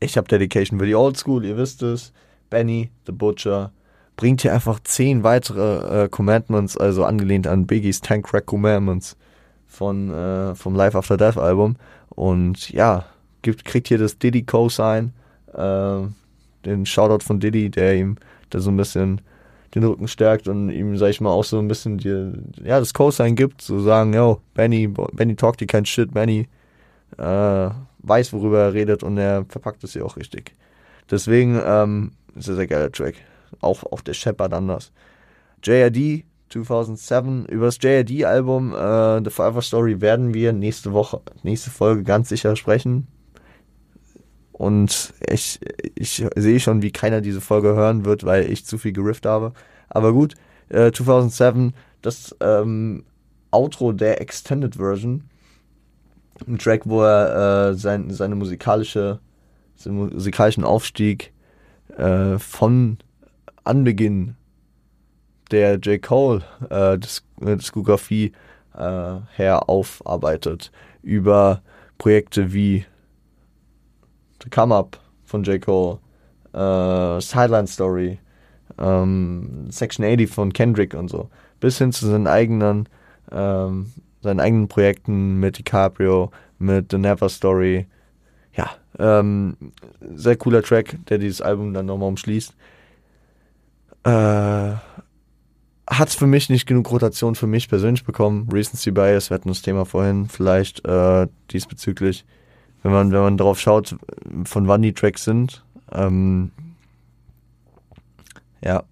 [0.00, 2.10] Ich habe Dedication für die Old School, ihr wisst es.
[2.48, 3.70] Benny the Butcher,
[4.16, 9.14] bringt hier einfach zehn weitere äh, Commandments, also angelehnt an Biggies Tank Crack Commandments
[9.66, 11.76] von, äh, vom Life After Death Album.
[12.08, 13.04] Und ja,
[13.42, 15.12] gibt, kriegt hier das Diddy Co-Sign,
[15.52, 15.98] äh,
[16.64, 18.16] den Shoutout von Diddy, der ihm
[18.48, 19.20] da so ein bisschen
[19.74, 22.32] den Rücken stärkt und ihm, sag ich mal, auch so ein bisschen die,
[22.64, 26.48] ja, das Co-Sign gibt, so sagen, yo, Benny, Benny talkt dir kein Shit, Benny
[27.18, 30.52] äh, weiß, worüber er redet und er verpackt es hier auch richtig.
[31.10, 33.16] Deswegen ähm, ist das ein geiler Track
[33.60, 34.92] auch, auch der Shepard anders.
[35.62, 42.02] JRD 2007, über das JRD-Album äh, The Forever Story werden wir nächste Woche, nächste Folge
[42.02, 43.08] ganz sicher sprechen.
[44.54, 45.58] Und ich,
[45.96, 49.52] ich sehe schon, wie keiner diese Folge hören wird, weil ich zu viel gerifft habe.
[49.88, 50.34] Aber gut,
[50.68, 53.02] äh, 2007, das ähm,
[53.50, 55.24] Outro der Extended Version.
[56.46, 59.18] Ein Track, wo er äh, sein, seine musikalische,
[59.74, 61.32] seinen musikalischen Aufstieg
[61.96, 62.98] äh, von
[63.64, 64.36] Anbeginn
[65.50, 66.00] der J.
[66.00, 68.32] Cole äh, Dis äh, Diskografie
[68.76, 70.70] äh, her aufarbeitet
[71.02, 71.62] über
[71.98, 72.86] Projekte wie
[74.44, 75.60] The Come Up von J.
[75.60, 75.98] Cole,
[76.52, 78.18] äh, Sideline Story,
[78.78, 81.28] ähm, Section 80 von Kendrick und so,
[81.60, 82.88] bis hin zu seinen eigenen,
[83.32, 83.92] ähm,
[84.22, 87.86] seinen eigenen Projekten mit DiCaprio, mit The Never Story.
[88.54, 89.56] Ja, ähm,
[90.14, 92.54] sehr cooler Track, der dieses Album dann nochmal umschließt.
[94.04, 94.72] Äh,
[95.86, 98.48] hat für mich nicht genug Rotation für mich persönlich bekommen.
[98.50, 102.24] Recency Bias, wir hatten das Thema vorhin, vielleicht äh, diesbezüglich,
[102.84, 103.96] wenn man, wenn man drauf schaut,
[104.44, 105.64] von wann die Tracks sind.
[105.90, 106.52] Ähm,
[108.62, 108.84] ja,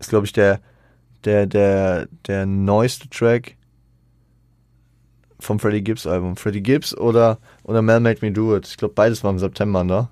[0.00, 0.60] ist glaube ich der,
[1.24, 3.56] der, der, der neueste Track
[5.38, 6.36] vom Freddie Gibbs Album.
[6.36, 8.66] Freddie Gibbs oder, oder Mel Made Me Do It.
[8.66, 10.08] Ich glaube, beides war im September, ne?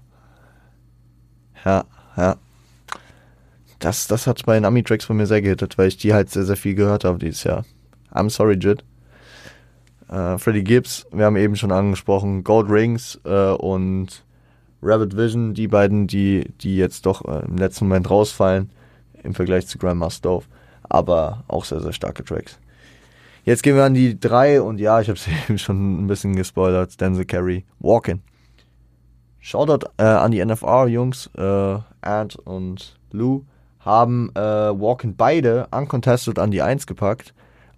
[1.64, 1.84] Ja,
[2.16, 2.36] ja
[3.84, 6.44] das, das hat bei den Ami-Tracks von mir sehr gehittet, weil ich die halt sehr,
[6.44, 7.64] sehr viel gehört habe dieses Jahr.
[8.12, 8.84] I'm sorry, Jit.
[10.08, 14.24] Äh, Freddie Gibbs, wir haben eben schon angesprochen, Gold Rings äh, und
[14.82, 18.70] Rabbit Vision, die beiden, die, die jetzt doch äh, im letzten Moment rausfallen
[19.22, 20.44] im Vergleich zu Grandma Stove.
[20.88, 22.58] Aber auch sehr, sehr starke Tracks.
[23.44, 26.36] Jetzt gehen wir an die drei und ja, ich habe es eben schon ein bisschen
[26.36, 27.00] gespoilert.
[27.00, 28.20] Denzel Carey, Walkin'.
[29.40, 33.44] Shoutout äh, an die NFR-Jungs, äh, Ant und Lou
[33.80, 37.34] haben äh, Walken beide uncontested an die 1 gepackt.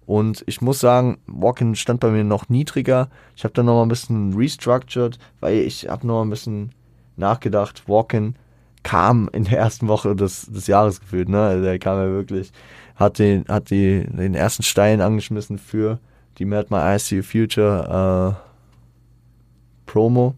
[0.07, 3.09] Und ich muss sagen, Walken stand bei mir noch niedriger.
[3.35, 6.71] Ich habe dann noch mal ein bisschen restructured, weil ich habe noch mal ein bisschen
[7.17, 7.83] nachgedacht.
[7.87, 8.37] Walken
[8.83, 11.27] kam in der ersten Woche des, des Jahres gefühlt.
[11.27, 11.41] Ne?
[11.41, 12.53] Also der kam ja wirklich,
[12.95, 15.99] hat den, hat die, den ersten Stein angeschmissen für
[16.37, 20.35] die Mad My I See Future äh, Promo.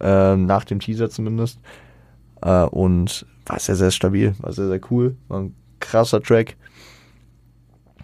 [0.00, 1.58] Äh, nach dem Teaser zumindest.
[2.42, 5.16] Äh, und war sehr, sehr stabil, war sehr, sehr cool.
[5.26, 6.56] War ein krasser Track,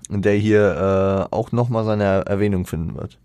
[0.09, 3.19] der hier äh, auch nochmal seine Erwähnung finden wird.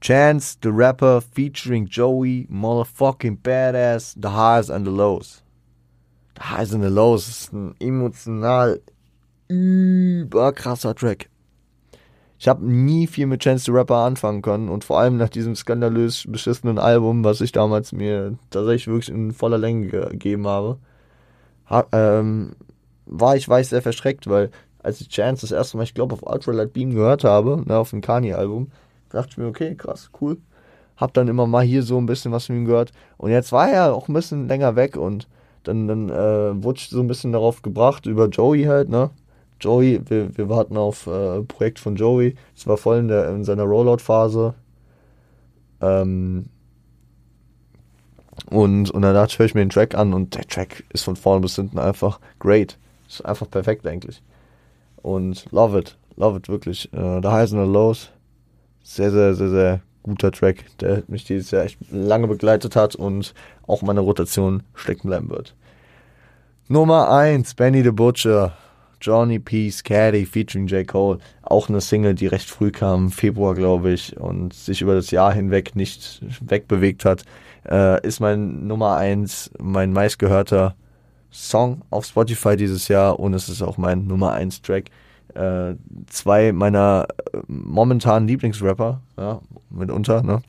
[0.00, 5.42] Chance, the Rapper, featuring Joey, motherfucking badass, the highs and the lows.
[6.36, 8.80] The highs and the lows ist ein emotional
[9.48, 11.28] überkrasser Track.
[12.38, 15.54] Ich habe nie viel mit Chance the Rapper anfangen können und vor allem nach diesem
[15.54, 20.78] skandalös beschissenen Album, was ich damals mir tatsächlich wirklich in voller Länge gegeben habe,
[21.92, 22.52] ähm,
[23.04, 24.50] war ich, ich sehr verschreckt, weil
[24.82, 27.90] als ich Chance das erste Mal, ich glaube, auf Ultralight Beam gehört habe, ne, auf
[27.90, 28.70] dem Kanye-Album,
[29.10, 30.38] dachte ich mir, okay, krass, cool.
[30.96, 32.92] Hab dann immer mal hier so ein bisschen was von ihm gehört.
[33.16, 35.28] Und jetzt war er auch ein bisschen länger weg und
[35.64, 39.10] dann, dann äh, wurde ich so ein bisschen darauf gebracht, über Joey halt, ne?
[39.60, 42.34] Joey, wir, wir warten auf äh, Projekt von Joey.
[42.56, 44.54] Es war voll in, der, in seiner Rollout-Phase.
[45.82, 46.46] Ähm,
[48.50, 51.42] und, und danach höre ich mir den Track an und der Track ist von vorne
[51.42, 52.78] bis hinten einfach great.
[53.06, 54.22] Ist einfach perfekt eigentlich.
[55.02, 55.96] Und love it.
[56.16, 56.92] Love it wirklich.
[56.92, 58.10] Äh, da heißen the Lows.
[58.82, 63.34] Sehr, sehr, sehr, sehr guter Track, der mich dieses Jahr echt lange begleitet hat und
[63.66, 65.54] auch meine Rotation stecken bleiben wird.
[66.68, 68.54] Nummer 1, Benny the Butcher.
[69.00, 69.70] Johnny P.
[69.70, 70.86] Scaddy featuring J.
[70.86, 71.18] Cole.
[71.42, 75.32] Auch eine Single, die recht früh kam, Februar, glaube ich, und sich über das Jahr
[75.32, 77.24] hinweg nicht wegbewegt hat.
[77.68, 80.74] Äh, ist mein Nummer 1, mein meistgehörter
[81.30, 84.90] Song auf Spotify dieses Jahr und es ist auch mein Nummer 1 Track.
[85.34, 85.74] Äh,
[86.08, 90.42] zwei meiner äh, momentanen Lieblingsrapper, ja, mitunter, ne?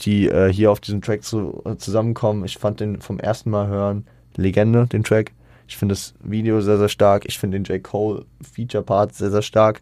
[0.00, 2.44] die äh, hier auf diesem Track zu, zusammenkommen.
[2.44, 4.06] Ich fand den vom ersten Mal hören
[4.36, 5.32] Legende, den Track.
[5.68, 7.24] Ich finde das Video sehr, sehr stark.
[7.26, 7.82] Ich finde den J.
[7.82, 9.80] Cole Feature Part sehr, sehr stark.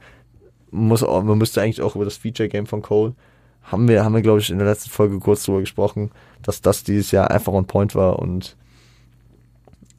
[0.70, 3.14] Muss auch, man müsste eigentlich auch über das Feature Game von Cole
[3.66, 6.10] haben wir, haben wir glaube ich in der letzten Folge kurz drüber gesprochen,
[6.42, 8.56] dass das dieses Jahr einfach on point war und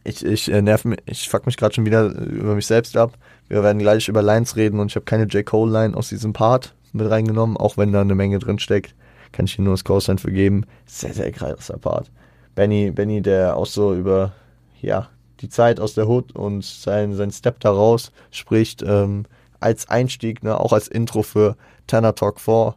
[0.08, 3.18] ich, ich äh, nerv mich, ich fuck mich gerade schon wieder über mich selbst ab.
[3.48, 5.46] Wir werden gleich über Lines reden und ich habe keine J.
[5.46, 8.96] Cole Line aus diesem Part mit reingenommen, auch wenn da eine Menge drin steckt.
[9.32, 10.66] Kann ich hier nur das Co-Sign für geben.
[10.86, 12.10] Sehr, sehr krasser Part.
[12.56, 14.34] Benny, Benny, der auch so über,
[14.82, 15.10] ja,
[15.42, 19.26] die Zeit aus der Hood und sein, sein Step daraus spricht, ähm,
[19.60, 21.56] als Einstieg, ne, auch als Intro für
[21.86, 22.76] Tanner Talk 4.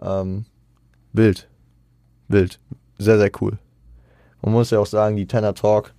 [0.00, 0.46] Ähm,
[1.12, 1.48] wild.
[2.28, 2.58] Wild.
[2.98, 3.58] Sehr, sehr cool.
[4.40, 5.92] Man muss ja auch sagen, die Tanner Talk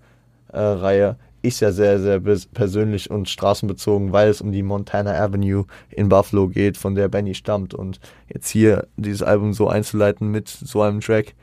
[0.53, 2.21] äh, Reihe ist ja sehr, sehr
[2.53, 7.35] persönlich und straßenbezogen, weil es um die Montana Avenue in Buffalo geht, von der Benny
[7.35, 7.73] stammt.
[7.73, 7.99] Und
[8.33, 11.35] jetzt hier dieses Album so einzuleiten mit so einem Track,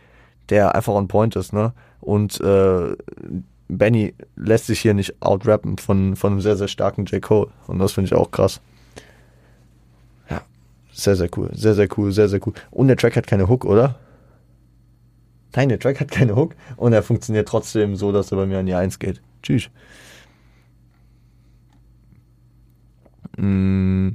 [0.48, 1.74] der einfach on point ist, ne?
[2.00, 2.96] Und äh,
[3.68, 7.20] Benny lässt sich hier nicht outrappen von, von einem sehr, sehr starken J.
[7.20, 7.48] Cole.
[7.66, 8.62] Und das finde ich auch krass.
[10.30, 10.40] Ja,
[10.92, 11.50] sehr, sehr cool.
[11.52, 12.54] Sehr, sehr cool, sehr, sehr cool.
[12.70, 13.96] Und der Track hat keine Hook, oder?
[15.54, 18.58] Nein, der Track hat keine Hook und er funktioniert trotzdem so, dass er bei mir
[18.58, 19.20] an die 1 geht.
[19.42, 19.68] Tschüss.
[23.36, 24.10] Mm,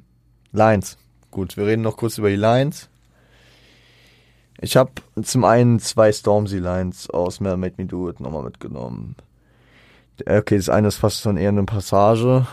[0.52, 0.98] Lines.
[1.32, 2.90] Gut, wir reden noch kurz über die Lines.
[4.62, 4.92] Ich habe
[5.22, 9.16] zum einen zwei Stormzy-Lines aus Mel Made Me Do It nochmal mitgenommen.
[10.26, 12.48] Okay, das eine ist fast schon eher eine Passage.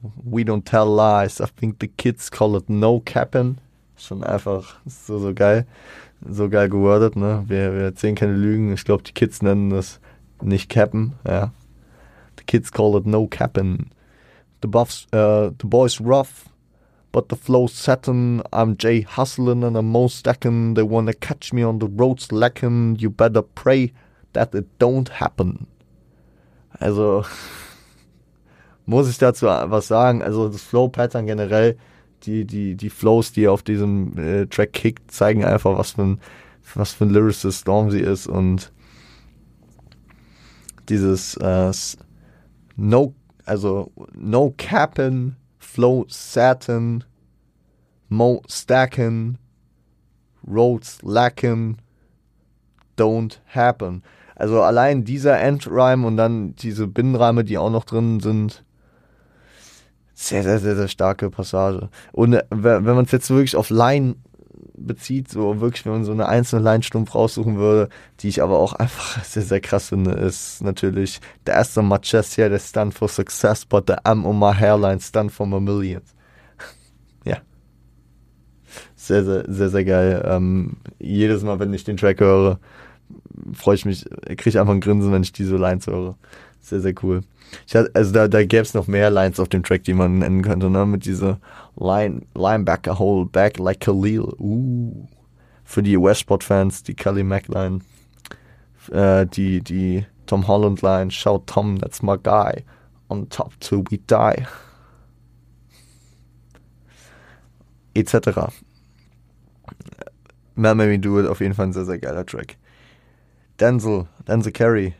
[0.00, 1.40] We don't tell lies.
[1.40, 3.58] I think the kids call it no capping.
[3.96, 5.66] Schon einfach so, so geil.
[6.26, 7.44] So geil gewordet, ne?
[7.46, 8.72] Wir, wir erzählen keine Lügen.
[8.72, 10.00] Ich glaube, die Kids nennen das
[10.42, 11.52] nicht cappen, ja.
[12.38, 13.90] The kids call it no capping.
[14.62, 16.48] The, buffs, uh, the boys rough,
[17.12, 18.42] but the flow's satin.
[18.52, 20.74] I'm Jay hustling and I'm most stacking.
[20.74, 22.96] They wanna catch me on the roads lacking.
[22.98, 23.92] You better pray
[24.32, 25.66] that it don't happen.
[26.80, 27.24] Also,
[28.86, 30.22] muss ich dazu was sagen?
[30.22, 31.76] Also, das Flow-Pattern generell,
[32.24, 36.20] die, die, die Flows, die auf diesem äh, Track kickt, zeigen einfach, was für ein,
[36.74, 38.72] was für ein Lyricist Stormzy ist und
[40.88, 41.72] dieses äh,
[42.76, 43.14] No,
[43.44, 47.04] also No Cappin, Flow Satin,
[48.08, 49.38] Mo Stacken,
[50.46, 51.76] Roads Lacken,
[52.96, 54.02] Don't Happen.
[54.34, 58.64] Also allein dieser Endrhyme und dann diese Binnenreime, die auch noch drin sind,
[60.20, 61.90] sehr, sehr, sehr, sehr starke Passage.
[62.10, 64.16] Und äh, wenn man es jetzt wirklich auf Line
[64.76, 67.88] bezieht, so wirklich, wenn man so eine einzelne Line stumpf raussuchen würde,
[68.18, 72.36] die ich aber auch einfach sehr, sehr krass finde, ist natürlich S on my chest
[72.36, 76.16] here, they stand for success, but the M on my hairline stand for my millions.
[77.24, 77.38] ja.
[78.96, 80.22] Sehr, sehr, sehr, sehr geil.
[80.26, 82.58] Ähm, jedes Mal, wenn ich den Track höre,
[83.52, 86.16] freue ich mich, kriege ich einfach ein Grinsen, wenn ich diese Lines höre.
[86.68, 87.22] Sehr, sehr cool.
[87.72, 90.42] Hatte, also da, da gäbe es noch mehr Lines auf dem Track, die man nennen
[90.42, 90.84] könnte, ne?
[90.84, 91.40] Mit dieser
[91.76, 94.34] Line, Linebacker, hold back like Khalil.
[94.38, 95.06] Uh.
[95.64, 97.80] Für die Westport-Fans, die Kelly Mack-Line.
[98.90, 102.64] Äh, die, die Tom Holland-Line, shout Tom, that's my guy.
[103.08, 104.46] On top till we die.
[107.94, 108.12] Etc.
[110.54, 112.56] Man Made Me Do It, auf jeden Fall ein sehr, sehr geiler Track.
[113.58, 114.94] Denzel, Denzel Carey.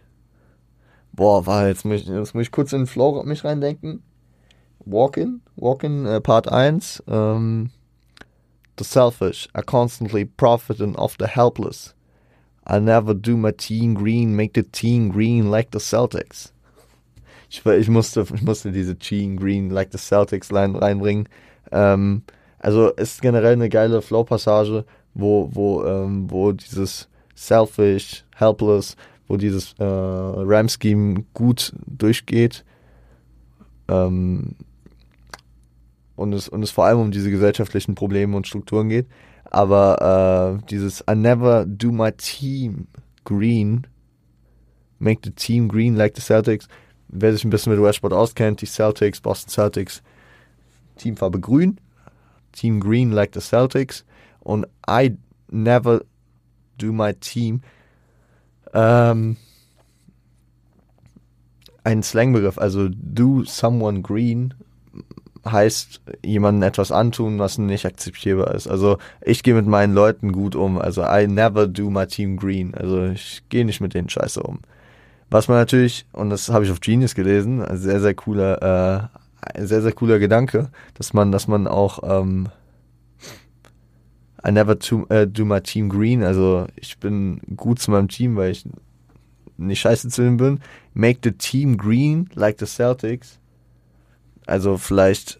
[1.19, 4.05] Boah, war jetzt, muss ich, jetzt muss ich kurz in den Flow mich reindenken.
[4.85, 7.03] Walk-in, Walk-in, äh, Part 1.
[7.09, 7.70] Ähm,
[8.78, 11.93] the selfish are constantly profiting of the helpless.
[12.65, 16.53] I never do my team green, make the team green like the Celtics.
[17.51, 21.28] Ich, ich musste, ich musste diese Team green like the Celtics Line reinbringen.
[21.73, 22.23] Ähm,
[22.61, 24.85] also ist generell eine geile Flow-Passage,
[25.15, 28.95] wo, wo, ähm, wo dieses selfish, helpless,
[29.28, 32.64] wo dieses äh, RAM-Scheme gut durchgeht.
[33.88, 34.56] Ähm,
[36.16, 39.06] und es, und es vor allem um diese gesellschaftlichen Probleme und Strukturen geht.
[39.44, 42.88] Aber äh, dieses I never do my team
[43.24, 43.86] green,
[44.98, 46.66] make the team green like the Celtics.
[47.09, 50.02] Wer sich ein bisschen mit Westport auskennt, die Celtics, Boston Celtics,
[50.96, 51.78] Teamfarbe grün,
[52.52, 54.05] Team green like the Celtics.
[54.40, 55.16] Und I
[55.50, 56.02] never
[56.78, 57.60] do my team.
[58.74, 59.36] Ähm,
[61.85, 64.55] ein Slangbegriff, also do someone green
[65.45, 68.69] heißt jemandem etwas antun, was nicht akzeptierbar ist.
[68.69, 70.78] Also ich gehe mit meinen Leuten gut um.
[70.78, 72.74] Also I never do my team green.
[72.74, 74.61] Also ich gehe nicht mit denen scheiße um.
[75.31, 79.11] Was man natürlich, und das habe ich auf Genius gelesen, sehr, sehr cooler,
[79.55, 82.49] äh, sehr, sehr cooler Gedanke, dass man, dass man auch ähm,
[84.49, 86.23] I never to, uh, do my team green.
[86.23, 88.65] Also ich bin gut zu meinem Team, weil ich
[89.59, 90.61] nicht scheiße zu ihm bin.
[90.95, 93.39] Make the team green like the Celtics.
[94.47, 95.39] Also vielleicht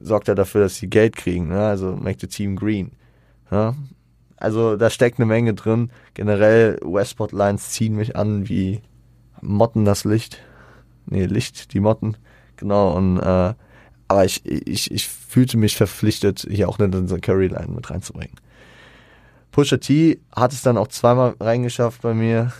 [0.00, 1.48] sorgt er dafür, dass sie Geld kriegen.
[1.48, 1.58] Ne?
[1.58, 2.92] Also make the team green.
[3.50, 3.74] Ja?
[4.36, 5.90] Also da steckt eine Menge drin.
[6.14, 8.82] Generell Westport Lines ziehen mich an wie
[9.40, 10.38] Motten das Licht.
[11.06, 12.16] Nee, Licht, die Motten.
[12.56, 12.96] Genau.
[12.96, 13.54] Und äh,
[14.08, 18.34] aber ich, ich, ich fühlte mich verpflichtet, hier auch eine Denzel Curry Line mit reinzubringen.
[19.52, 22.52] Pusha T hat es dann auch zweimal reingeschafft bei mir.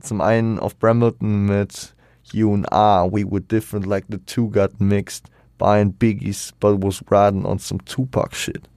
[0.00, 1.94] Zum einen auf Brambleton mit
[2.32, 5.26] You and I, we were different like the two got mixed.
[5.58, 8.68] Buying Biggies, but was riding on some Tupac shit.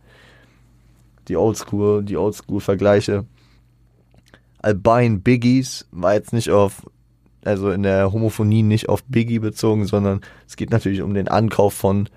[1.27, 3.25] Die Oldschool, die Oldschool-Vergleiche.
[4.61, 6.83] All buying Biggies war jetzt nicht auf
[7.43, 11.73] also in der Homophonie nicht auf Biggie bezogen, sondern es geht natürlich um den Ankauf
[11.73, 12.09] von,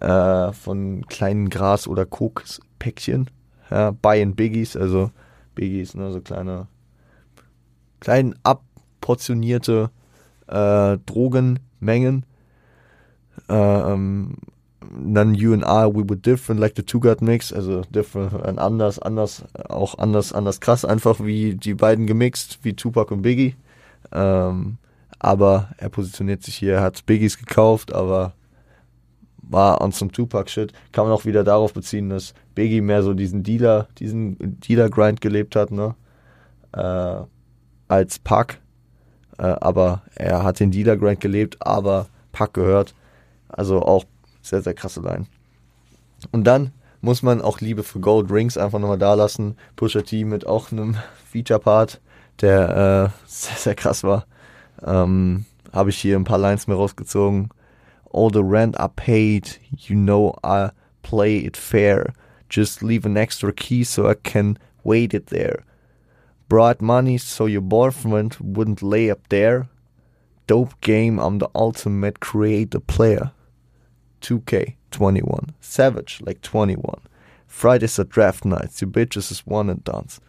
[0.00, 3.30] äh, von kleinen Gras- oder Kokspäckchen.
[3.70, 5.10] Ja, Buy in Biggies, also
[5.54, 6.68] Biggies, ne, so kleine,
[8.00, 9.90] klein abportionierte
[10.46, 12.24] äh, Drogenmengen.
[13.48, 14.36] Äh, ähm,
[14.80, 18.98] dann you and I, we were different, like the two got mix, also different, anders,
[18.98, 23.56] anders, auch anders, anders krass, einfach wie die beiden gemixt, wie Tupac und Biggie.
[24.12, 24.78] Ähm,
[25.18, 28.34] aber er positioniert sich hier, hat Biggies gekauft, aber
[29.48, 30.72] war on some Tupac-Shit.
[30.92, 35.56] Kann man auch wieder darauf beziehen, dass Biggie mehr so diesen Dealer, diesen Dealer-Grind gelebt
[35.56, 35.94] hat, ne?
[36.72, 37.24] Äh,
[37.88, 38.60] als Pack.
[39.38, 42.94] Äh, aber er hat den Dealer-Grind gelebt, aber Pack gehört.
[43.48, 44.04] Also auch
[44.42, 45.26] sehr, sehr krasse Line.
[46.32, 49.56] Und dann muss man auch Liebe für Gold Rings einfach nochmal da lassen.
[49.76, 50.96] Pusha T mit auch einem
[51.30, 52.00] Feature-Part
[52.40, 54.26] der äh, sehr, sehr krass war.
[54.84, 57.50] Ähm, Habe ich hier ein paar Lines mir rausgezogen.
[58.12, 60.70] All the rent I paid, you know I
[61.02, 62.12] play it fair.
[62.48, 65.64] Just leave an extra key so I can wait it there.
[66.48, 69.68] Brought money so your boyfriend wouldn't lay up there.
[70.46, 73.32] Dope game, I'm the ultimate creator player.
[74.20, 75.50] 2K21.
[75.60, 77.00] Savage like 21.
[77.46, 78.80] Fridays are draft nights.
[78.80, 80.20] You bitches is one and dance.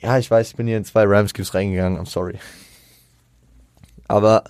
[0.00, 1.98] Ja, ich weiß, ich bin hier in zwei Rams-Gips reingegangen.
[1.98, 2.38] I'm sorry.
[4.06, 4.44] Aber,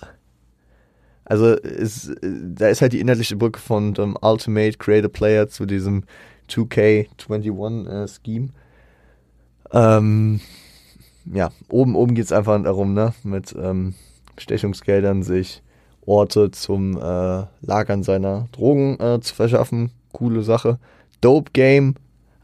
[1.25, 6.03] also, ist, da ist halt die inhaltliche Brücke von dem Ultimate Creator Player zu diesem
[6.49, 8.49] 2K21-Scheme.
[9.71, 10.39] Äh, ähm,
[11.31, 13.95] ja, oben, oben geht es einfach darum, ne, mit ähm,
[14.35, 15.61] Bestechungsgeldern sich
[16.05, 19.91] Orte zum äh, Lagern seiner Drogen äh, zu verschaffen.
[20.11, 20.79] Coole Sache.
[21.21, 21.95] Dope Game.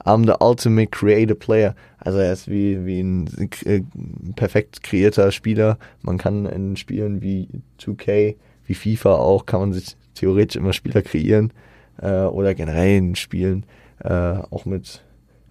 [0.06, 1.76] I'm the ultimate creative player.
[1.98, 3.82] Also er ist wie, wie ein äh,
[4.36, 5.78] perfekt kreierter Spieler.
[6.02, 7.48] Man kann in Spielen wie
[7.80, 11.52] 2K, wie FIFA auch, kann man sich theoretisch immer Spieler kreieren.
[12.02, 13.66] Äh, oder generell in Spielen,
[14.04, 15.02] äh, auch mit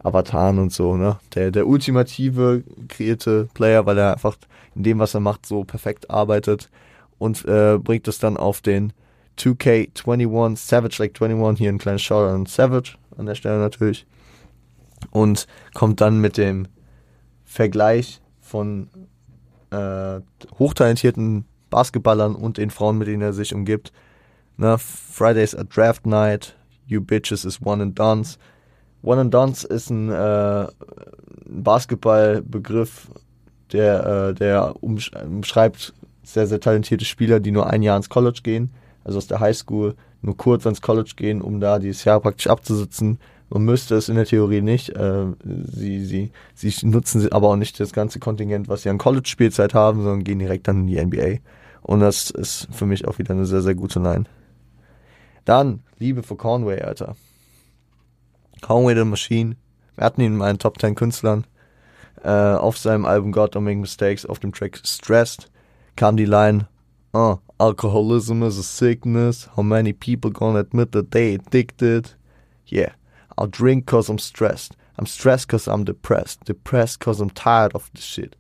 [0.05, 1.19] Avataren und so, ne?
[1.35, 4.37] Der, der ultimative kreierte Player, weil er einfach
[4.75, 6.71] in dem, was er macht, so perfekt arbeitet
[7.19, 8.93] und äh, bringt es dann auf den
[9.39, 14.07] 2K21 Savage Like 21 hier ein kleines Shoutout an Savage an der Stelle natürlich
[15.11, 16.67] und kommt dann mit dem
[17.45, 18.89] Vergleich von
[19.71, 20.21] äh,
[20.59, 23.93] hochtalentierten Basketballern und den Frauen, mit denen er sich umgibt.
[24.57, 26.57] Na, Fridays a Draft Night,
[26.87, 28.39] You Bitches is One and Dance.
[29.03, 30.67] One and Dance ist ein äh,
[31.47, 33.11] Basketballbegriff,
[33.73, 38.71] der, äh, der umschreibt sehr, sehr talentierte Spieler, die nur ein Jahr ins College gehen,
[39.03, 43.19] also aus der Highschool, nur kurz ans College gehen, um da dieses Jahr praktisch abzusitzen.
[43.55, 44.89] Man müsste es in der Theorie nicht.
[44.91, 49.75] Äh, sie, sie, sie nutzen aber auch nicht das ganze Kontingent, was sie an College-Spielzeit
[49.75, 51.39] haben, sondern gehen direkt dann in die NBA.
[51.83, 54.25] Und das ist für mich auch wieder eine sehr, sehr gute Line.
[55.45, 57.15] Dann Liebe für Conway, Alter.
[58.61, 59.55] Conway the Machine.
[59.95, 61.47] Wir hatten ihn in meinen Top 10 Künstlern.
[62.25, 65.49] Äh, auf seinem Album God Don't Make Mistakes, auf dem Track Stressed
[65.95, 66.67] kam die Line,
[67.15, 69.49] uh, alcoholism is a sickness.
[69.55, 72.17] How many people gonna admit that they addicted?
[72.67, 72.95] Yeah,
[73.37, 74.77] I'll drink cause I'm stressed.
[74.99, 76.45] I'm stressed cause I'm depressed.
[76.45, 78.37] Depressed cause I'm tired of the shit.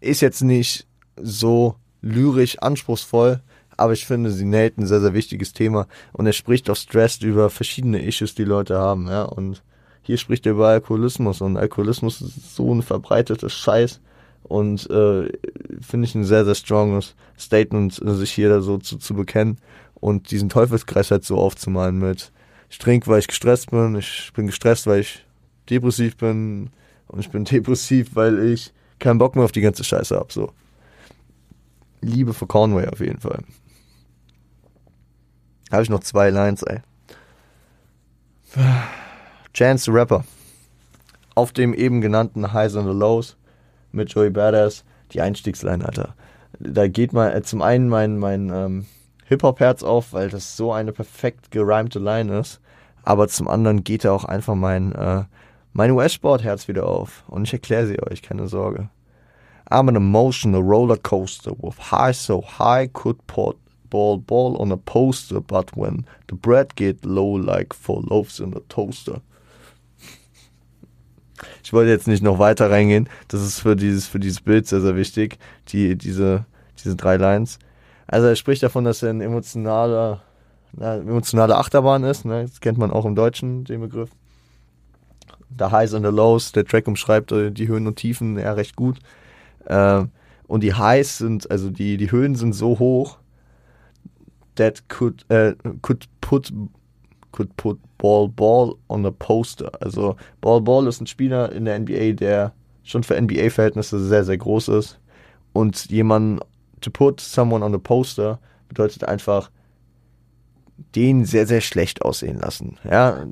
[0.00, 3.40] Ist jetzt nicht so lyrisch anspruchsvoll,
[3.76, 7.22] aber ich finde, sie näht ein sehr, sehr wichtiges Thema und er spricht auch Stressed
[7.22, 9.62] über verschiedene Issues, die Leute haben, ja, und
[10.02, 14.00] hier spricht er über Alkoholismus und Alkoholismus ist so ein verbreitetes Scheiß
[14.42, 15.32] und äh,
[15.80, 19.58] finde ich ein sehr, sehr stronges Statement, sich hier da so zu, zu bekennen
[19.94, 22.30] und diesen Teufelskreis halt so aufzumalen mit
[22.70, 25.24] ich trinke, weil ich gestresst bin, ich bin gestresst, weil ich
[25.70, 26.70] depressiv bin
[27.06, 30.32] und ich bin depressiv, weil ich keinen Bock mehr auf die ganze Scheiße habe.
[30.32, 30.52] So.
[32.00, 33.40] Liebe für Conway auf jeden Fall.
[35.70, 36.80] Habe ich noch zwei Lines, ey.
[39.52, 40.24] Chance the Rapper.
[41.34, 43.36] Auf dem eben genannten Highs and the Lows
[43.90, 46.14] mit Joey Badass, die Einstiegsline, Alter.
[46.60, 48.86] Da geht mal äh, zum einen mein, mein ähm,
[49.24, 52.60] Hip-Hop-Herz auf, weil das so eine perfekt gereimte Line ist.
[53.02, 55.24] Aber zum anderen geht da auch einfach mein, äh,
[55.72, 57.24] mein US-Sport-Herz wieder auf.
[57.26, 58.88] Und ich erkläre sie euch, keine Sorge.
[59.70, 63.56] I'm an emotional roller coaster with high so high could put
[63.88, 68.54] ball ball on a poster, but when the bread get low like four loaves in
[68.54, 69.22] a toaster.
[71.62, 73.08] Ich wollte jetzt nicht noch weiter reingehen.
[73.28, 75.38] Das ist für dieses, für dieses Bild sehr, sehr wichtig.
[75.68, 76.44] Die, diese,
[76.82, 77.58] diese drei Lines.
[78.06, 80.22] Also er spricht davon, dass er ein emotionaler,
[80.72, 82.24] na, emotionale Achterbahn ist.
[82.24, 82.42] Ne?
[82.42, 84.10] Das kennt man auch im Deutschen, den Begriff.
[85.58, 88.76] The Highs and the Lows, der Track umschreibt äh, die Höhen und Tiefen ja recht
[88.76, 88.98] gut.
[89.66, 90.04] Äh,
[90.46, 93.18] und die Highs sind, also die, die Höhen sind so hoch,
[94.56, 96.52] that could, äh, could put
[97.34, 99.70] could put Ball Ball on a poster.
[99.80, 102.52] Also Ball Ball ist ein Spieler in der NBA, der
[102.84, 105.00] schon für NBA-Verhältnisse sehr, sehr groß ist.
[105.52, 106.42] Und jemand
[106.84, 108.38] to put someone on a poster
[108.68, 109.50] bedeutet einfach
[110.96, 112.78] den sehr, sehr schlecht aussehen lassen.
[112.88, 113.26] Ja,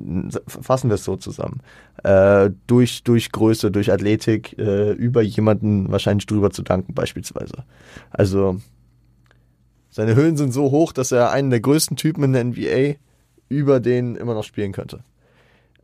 [0.47, 1.61] fassen wir es so zusammen.
[2.03, 7.65] Äh, durch, durch Größe, durch Athletik, äh, über jemanden wahrscheinlich drüber zu danken, beispielsweise.
[8.11, 8.59] Also,
[9.89, 12.99] seine Höhen sind so hoch, dass er einen der größten Typen in der NBA
[13.49, 15.03] über den immer noch spielen könnte.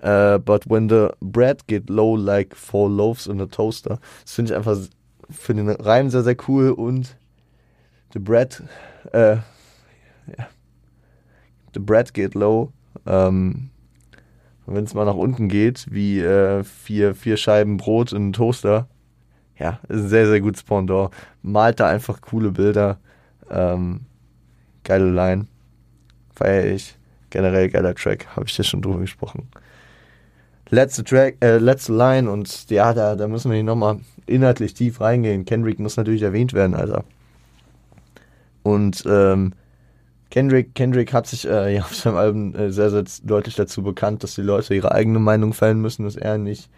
[0.02, 4.54] Uh, but when the bread get low like four loaves in a toaster, das finde
[4.54, 4.78] ich einfach
[5.30, 7.18] für den Reim sehr, sehr cool und
[8.14, 8.64] the bread,
[9.14, 10.48] äh, ja,
[11.74, 12.72] the bread get low,
[13.06, 13.70] ähm,
[14.66, 18.88] wenn es mal nach unten geht, wie äh, vier, vier Scheiben Brot in einen Toaster,
[19.60, 21.12] ja, ist ein sehr, sehr gutes Pendant.
[21.42, 22.98] Malt da einfach coole Bilder.
[23.50, 24.02] Ähm,
[24.84, 25.48] geile Line.
[26.34, 26.96] Feier ich.
[27.30, 29.50] Generell geiler Track, habe ich ja schon drüber gesprochen.
[30.70, 35.02] Letzte Track, äh, letzte Line und ja, da, da müssen wir nicht nochmal inhaltlich tief
[35.02, 35.46] reingehen.
[35.46, 37.04] Kendrick muss natürlich erwähnt werden, Alter.
[38.64, 39.54] Und ähm,
[40.30, 44.24] Kendrick, Kendrick hat sich äh, ja, auf seinem Album äh, sehr, sehr deutlich dazu bekannt,
[44.24, 46.70] dass die Leute ihre eigene Meinung fällen müssen, dass er nicht.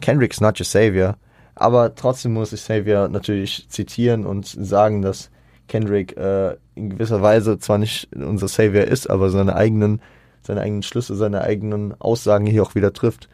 [0.00, 1.16] Kendrick's not your savior.
[1.56, 5.30] Aber trotzdem muss ich Savior natürlich zitieren und sagen, dass
[5.68, 10.00] Kendrick äh, in gewisser Weise zwar nicht unser Savior ist, aber seine eigenen,
[10.42, 13.28] seine eigenen Schlüsse, seine eigenen Aussagen hier auch wieder trifft.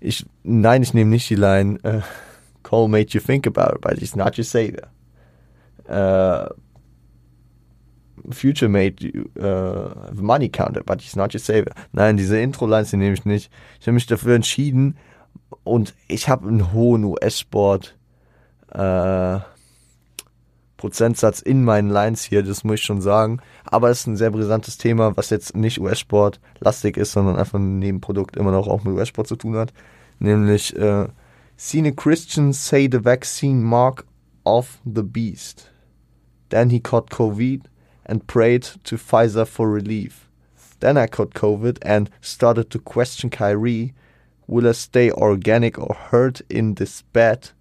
[0.00, 2.00] Ich, nein, ich nehme nicht die Line, äh,
[2.64, 4.88] Cole made you think about it, but he's not your Savior.
[5.86, 6.52] Äh,
[8.30, 9.02] Future made
[9.40, 11.72] uh, money counted, but he's not your savior.
[11.92, 13.50] Nein, diese Intro-Lines, die nehme ich nicht.
[13.80, 14.96] Ich habe mich dafür entschieden
[15.64, 17.96] und ich habe einen hohen US-Sport
[18.70, 19.40] äh,
[20.76, 23.40] Prozentsatz in meinen Lines hier, das muss ich schon sagen.
[23.64, 27.58] Aber es ist ein sehr brisantes Thema, was jetzt nicht US-Sport lastig ist, sondern einfach
[27.58, 29.72] ein Nebenprodukt immer noch auch mit US-Sport zu tun hat.
[30.18, 31.06] Nämlich, äh,
[31.56, 34.04] seen a Christian say the vaccine mark
[34.44, 35.70] of the beast.
[36.48, 37.62] Then he caught COVID
[38.12, 40.28] and prayed to Pfizer for relief.
[40.80, 43.94] Then I caught COVID and started to question Kyrie.
[44.46, 47.52] Will I stay organic or hurt in this bed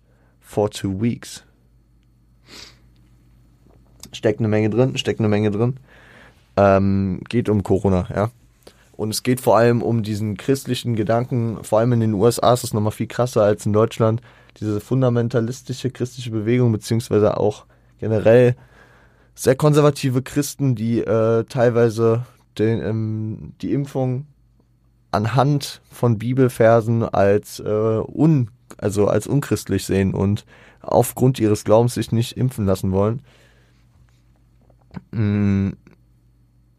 [0.42, 1.44] for two weeks?
[4.12, 5.78] Steckt eine Menge drin, steckt eine Menge drin.
[6.58, 8.30] Ähm, geht um Corona, ja.
[8.98, 12.66] Und es geht vor allem um diesen christlichen Gedanken, vor allem in den USA ist
[12.66, 14.22] es nochmal viel krasser als in Deutschland,
[14.60, 17.66] diese fundamentalistische christliche Bewegung, beziehungsweise auch
[18.00, 18.58] generell
[19.36, 22.26] sehr konservative Christen, die äh, teilweise
[22.58, 24.28] den, ähm, die Impfung
[25.12, 30.46] anhand von Bibelversen als äh, un, also als unchristlich sehen und
[30.82, 33.22] aufgrund ihres Glaubens sich nicht impfen lassen wollen.
[35.12, 35.72] Mm,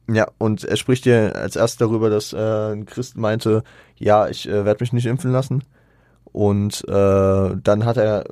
[0.08, 3.62] ja, und er spricht hier als erst darüber, dass äh, ein Christ meinte,
[3.96, 5.64] ja, ich äh, werde mich nicht impfen lassen.
[6.24, 8.24] Und äh, dann hat er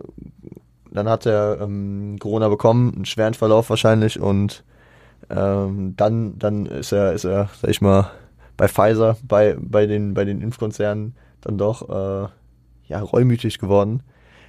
[0.90, 4.64] dann hat er ähm, Corona bekommen, einen schweren Verlauf wahrscheinlich und
[5.28, 8.10] ähm, dann, dann ist er, ist er, sag ich mal,
[8.56, 12.28] bei Pfizer, bei, bei den, bei den Impfkonzernen dann doch äh,
[12.88, 14.02] ja, reumütig geworden.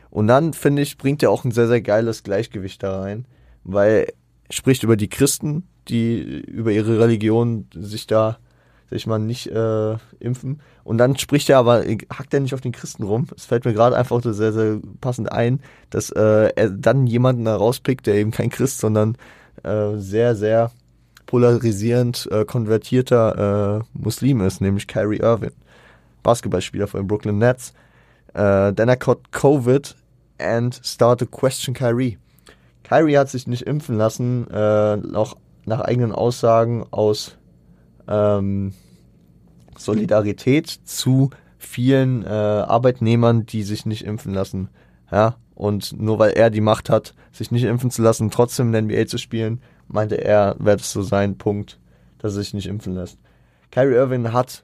[0.09, 3.25] Und dann, finde ich, bringt er auch ein sehr, sehr geiles Gleichgewicht da rein,
[3.63, 4.07] weil
[4.47, 8.37] er spricht über die Christen, die über ihre Religion sich da
[8.91, 10.59] sag ich mal, nicht äh, impfen.
[10.83, 13.25] Und dann spricht er aber, hackt er nicht auf den Christen rum.
[13.33, 15.61] Es fällt mir gerade einfach sehr, sehr passend ein,
[15.91, 19.15] dass äh, er dann jemanden da rauspickt, der eben kein Christ, sondern
[19.63, 20.71] äh, sehr, sehr
[21.25, 25.53] polarisierend äh, konvertierter äh, Muslim ist, nämlich Kyrie Irving,
[26.21, 27.73] Basketballspieler von den Brooklyn Nets.
[28.33, 29.95] Äh, then I caught COVID
[30.37, 32.17] and started to question Kyrie.
[32.83, 37.37] Kyrie hat sich nicht impfen lassen, äh, auch nach eigenen Aussagen aus
[38.11, 38.73] ähm,
[39.77, 44.69] Solidarität zu vielen äh, Arbeitnehmern, die sich nicht impfen lassen.
[45.11, 48.71] Ja, und nur weil er die Macht hat, sich nicht impfen zu lassen, trotzdem in
[48.73, 51.79] der NBA zu spielen, meinte er, wäre das so sein Punkt,
[52.17, 53.17] dass er sich nicht impfen lässt.
[53.71, 54.63] Kyrie Irving hat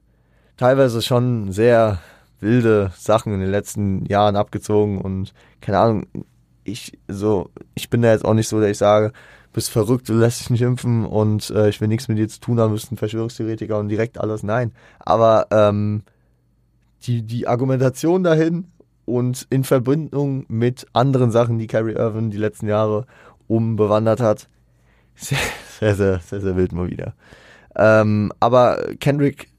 [0.58, 2.00] teilweise schon sehr
[2.40, 6.08] wilde Sachen in den letzten Jahren abgezogen und keine Ahnung,
[6.64, 9.14] ich so, ich bin da jetzt auch nicht so, dass ich sage,
[9.58, 12.40] bist verrückt, du lässt dich nicht impfen und äh, ich will nichts mit dir zu
[12.40, 14.72] tun haben, bist ein Verschwörungstheoretiker und direkt alles nein.
[15.00, 16.04] Aber ähm,
[17.02, 18.68] die, die Argumentation dahin
[19.06, 23.08] und in Verbindung mit anderen Sachen, die Kyrie Irving die letzten Jahre
[23.48, 24.48] umbewandert hat,
[25.16, 25.40] sehr,
[25.80, 27.16] sehr, sehr, sehr, sehr wild mal wieder.
[27.76, 29.50] Ähm, aber Kendrick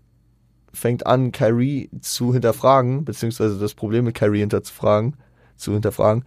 [0.73, 5.17] fängt an, Kyrie zu hinterfragen, beziehungsweise das Problem mit Kyrie hinterzufragen,
[5.57, 6.23] zu hinterfragen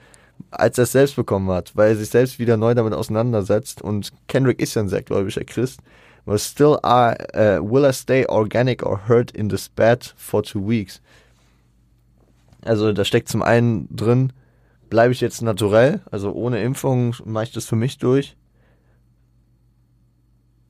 [0.50, 3.82] als er es selbst bekommen hat, weil er sich selbst wieder neu damit auseinandersetzt.
[3.82, 5.80] Und Kendrick ist ja ein sehr gläubiger Christ.
[6.26, 10.68] But still, I, uh, will I stay organic or hurt in this bed for two
[10.68, 11.02] weeks?
[12.64, 14.32] Also da steckt zum einen drin,
[14.90, 18.36] bleibe ich jetzt naturell, also ohne Impfung mache ich das für mich durch.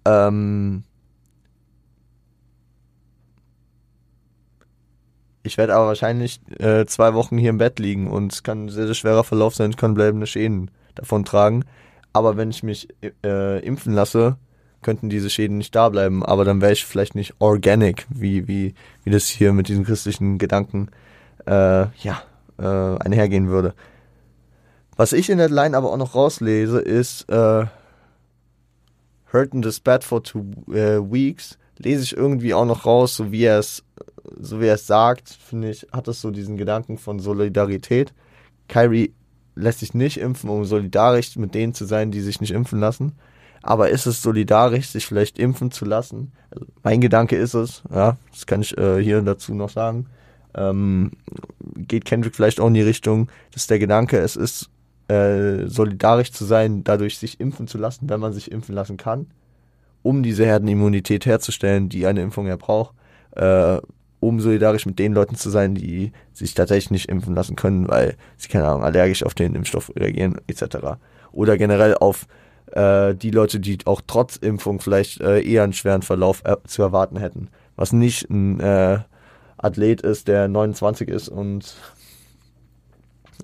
[0.06, 0.84] Ähm,
[5.44, 8.70] Ich werde aber wahrscheinlich äh, zwei Wochen hier im Bett liegen und es kann ein
[8.70, 9.72] sehr, sehr schwerer Verlauf sein.
[9.72, 11.66] Ich kann bleibende Schäden davon tragen.
[12.14, 12.90] Aber wenn ich mich
[13.24, 14.38] äh, impfen lasse,
[14.82, 16.24] könnten diese Schäden nicht da bleiben.
[16.24, 18.74] Aber dann wäre ich vielleicht nicht organic, wie, wie,
[19.04, 20.90] wie das hier mit diesen christlichen Gedanken
[21.46, 22.24] äh, ja,
[22.60, 23.74] äh, einhergehen würde.
[24.98, 27.66] Was ich in der Line aber auch noch rauslese, ist äh,
[29.32, 31.58] Hurting this bad for two äh, weeks.
[31.78, 33.84] Lese ich irgendwie auch noch raus, so wie er es
[34.39, 38.14] so wie er es sagt, finde ich, hat es so diesen Gedanken von Solidarität.
[38.68, 39.14] Kyrie
[39.56, 43.14] lässt sich nicht impfen, um solidarisch mit denen zu sein, die sich nicht impfen lassen.
[43.64, 46.31] aber ist es solidarisch, sich vielleicht impfen zu lassen?
[46.49, 50.07] Also mein Gedanke ist es, ja, das kann ich äh, hier dazu noch sagen.
[50.56, 51.11] Ähm,
[51.77, 54.69] geht Kendrick vielleicht auch in die Richtung, dass der Gedanke, es ist
[55.07, 59.27] äh, solidarisch zu sein, dadurch sich impfen zu lassen, wenn man sich impfen lassen kann,
[60.02, 62.95] um diese Herdenimmunität herzustellen, die eine Impfung ja braucht,
[63.35, 63.77] äh,
[64.22, 68.15] um solidarisch mit den Leuten zu sein, die sich tatsächlich nicht impfen lassen können, weil
[68.38, 70.77] sie, keine Ahnung, allergisch auf den Impfstoff reagieren, etc.
[71.34, 72.27] Oder generell auf
[72.68, 76.84] äh, die Leute, die auch trotz Impfung vielleicht äh, eher einen schweren Verlauf äh, zu
[76.84, 77.49] erwarten hätten.
[77.76, 78.99] Was nicht ein äh,
[79.57, 81.76] Athlet ist, der 29 ist und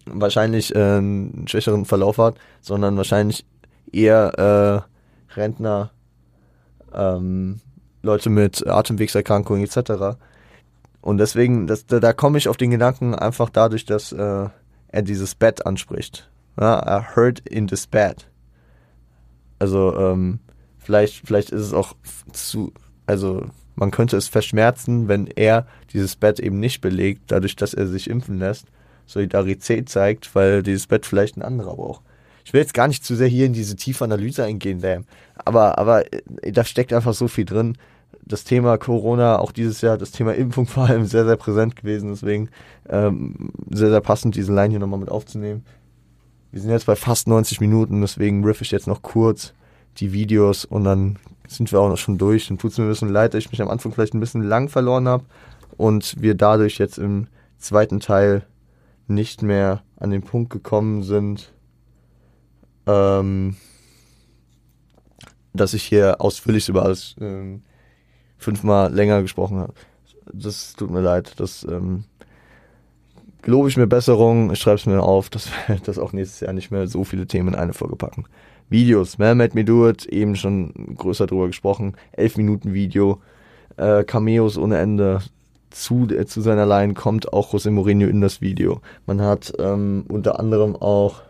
[0.06, 3.46] wahrscheinlich äh, einen schwächeren Verlauf hat, sondern wahrscheinlich
[3.92, 5.90] eher äh, Rentner,
[6.94, 7.60] ähm,
[8.04, 10.18] Leute mit Atemwegserkrankungen etc.
[11.08, 14.50] Und deswegen, das, da, da komme ich auf den Gedanken einfach dadurch, dass äh,
[14.90, 16.30] er dieses Bett anspricht.
[16.60, 18.30] Ja, I heard in this bed.
[19.58, 20.40] Also ähm,
[20.78, 21.96] vielleicht, vielleicht ist es auch
[22.34, 22.74] zu,
[23.06, 27.88] also man könnte es verschmerzen, wenn er dieses Bett eben nicht belegt, dadurch, dass er
[27.88, 28.66] sich impfen lässt,
[29.06, 32.02] Solidarität zeigt, weil dieses Bett vielleicht ein anderer braucht.
[32.44, 35.06] Ich will jetzt gar nicht zu sehr hier in diese tiefe Analyse eingehen, damn.
[35.36, 37.78] aber, aber äh, da steckt einfach so viel drin.
[38.28, 42.10] Das Thema Corona, auch dieses Jahr, das Thema Impfung vor allem sehr, sehr präsent gewesen.
[42.10, 42.50] Deswegen
[42.90, 45.64] ähm, sehr, sehr passend, diese Line hier nochmal mit aufzunehmen.
[46.52, 49.54] Wir sind jetzt bei fast 90 Minuten, deswegen riff ich jetzt noch kurz
[49.98, 51.18] die Videos und dann
[51.48, 52.48] sind wir auch noch schon durch.
[52.48, 54.44] Dann tut es mir ein bisschen leid, dass ich mich am Anfang vielleicht ein bisschen
[54.44, 55.26] lang verloren habe
[55.78, 57.28] und wir dadurch jetzt im
[57.58, 58.46] zweiten Teil
[59.08, 61.54] nicht mehr an den Punkt gekommen sind,
[62.86, 63.56] ähm,
[65.54, 67.64] dass ich hier ausführlich über alles ähm,
[68.38, 69.74] fünfmal länger gesprochen habe.
[70.32, 71.40] Das tut mir leid.
[71.40, 72.04] Das ähm,
[73.42, 74.52] gelobe ich mir Besserung.
[74.52, 77.28] Ich schreibe es mir auf, dass wir das auch nächstes Jahr nicht mehr so viele
[77.28, 78.26] Themen in eine Folge packen.
[78.70, 81.96] Videos, Man Made Me Do It, eben schon größer drüber gesprochen.
[82.12, 83.22] Elf Minuten Video,
[83.78, 85.22] äh, Cameos ohne Ende.
[85.70, 88.82] Zu, äh, zu seiner Line kommt auch José Mourinho in das Video.
[89.06, 91.22] Man hat ähm, unter anderem auch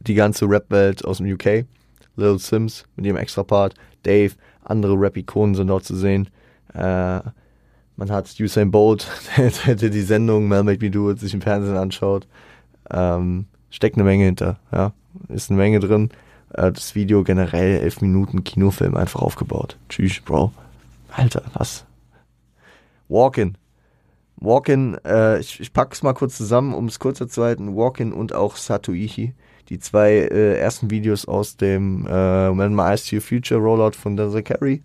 [0.00, 1.66] die ganze Rap-Welt aus dem UK.
[2.16, 4.34] Lil Sims mit ihrem Extra-Part, Dave,
[4.64, 6.28] andere Rap-Ikonen sind dort zu sehen.
[6.74, 7.20] Äh,
[7.96, 9.08] man hat Usain Bolt,
[9.66, 12.28] der, die Sendung Mel Make Me Do It sich im Fernsehen anschaut.
[12.90, 14.92] Ähm, steckt eine Menge hinter, ja.
[15.28, 16.10] Ist eine Menge drin.
[16.54, 19.76] Äh, das Video generell, elf Minuten Kinofilm einfach aufgebaut.
[19.88, 20.52] Tschüss, Bro.
[21.10, 21.84] Alter, was?
[23.08, 23.56] Walk-In.
[24.36, 27.74] Walk-In, äh, ich, ich pack's mal kurz zusammen, um es kurzer zu halten.
[27.74, 29.34] Walk-In und auch Satoichi.
[29.68, 33.92] Die zwei äh, ersten Videos aus dem äh, When My Eyes to Your Future Rollout
[33.92, 34.82] von Denzel Carey.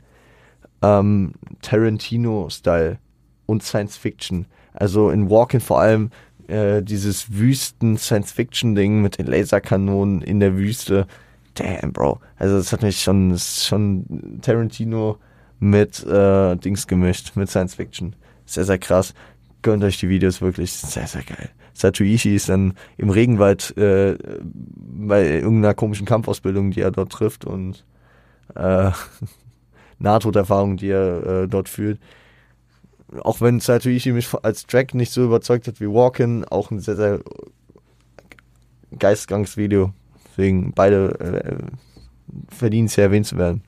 [0.82, 3.00] Ähm, Tarantino-Style
[3.46, 4.46] und Science Fiction.
[4.74, 6.10] Also in Walk-In vor allem
[6.48, 11.08] äh, dieses Wüsten-Science-Fiction-Ding mit den Laserkanonen in der Wüste.
[11.56, 12.20] Damn, Bro.
[12.38, 15.18] Also das hat mich schon, ist schon Tarantino
[15.60, 18.16] mit äh, Dings gemischt, mit Science Fiction.
[18.46, 19.14] Sehr, sehr krass.
[19.62, 20.74] Gönnt euch die Videos wirklich.
[20.74, 21.50] Sehr, sehr geil.
[21.74, 27.86] Satuichi ist dann im Regenwald äh, bei irgendeiner komischen Kampfausbildung, die er dort trifft und
[28.56, 28.92] äh,
[30.00, 32.00] Nahtoderfahrung, die er äh, dort fühlt
[33.22, 36.96] auch wenn Satoichi mich als Track nicht so überzeugt hat wie Walkin, auch ein sehr,
[36.96, 37.20] sehr
[38.98, 39.94] geistganges Video.
[40.30, 41.58] Deswegen beide äh,
[42.50, 43.64] verdienen es erwähnt zu werden.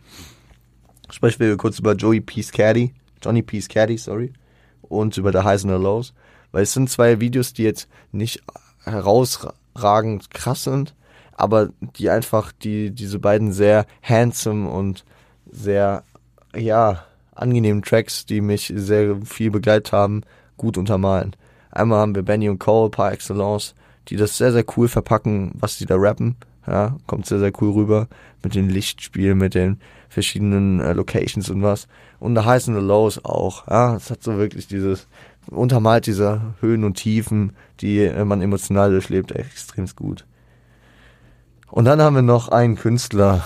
[1.09, 4.33] Sprechen wir kurz über Joey Peace Caddy, Johnny Peace Caddy, sorry,
[4.81, 6.13] und über The Highs and the Lows,
[6.55, 8.41] weil es sind zwei Videos, die jetzt nicht
[8.85, 10.95] herausragend krass sind,
[11.33, 11.67] aber
[11.97, 15.03] die einfach die diese beiden sehr handsome und
[15.51, 16.03] sehr
[16.55, 17.03] ja
[17.33, 20.21] angenehmen Tracks, die mich sehr viel begleitet haben,
[20.55, 21.35] gut untermalen.
[21.71, 23.75] Einmal haben wir Benny und Cole par excellence,
[24.07, 26.37] die das sehr, sehr cool verpacken, was sie da rappen.
[26.65, 28.07] Ja, kommt sehr, sehr cool rüber
[28.41, 31.89] mit den Lichtspielen, mit den verschiedenen äh, Locations und was.
[32.19, 33.67] Und Highs and the Lows auch.
[33.67, 35.07] Ja, es hat so wirklich dieses,
[35.49, 40.25] untermalt diese Höhen und Tiefen, die äh, man emotional durchlebt, extrem gut.
[41.69, 43.45] Und dann haben wir noch einen Künstler,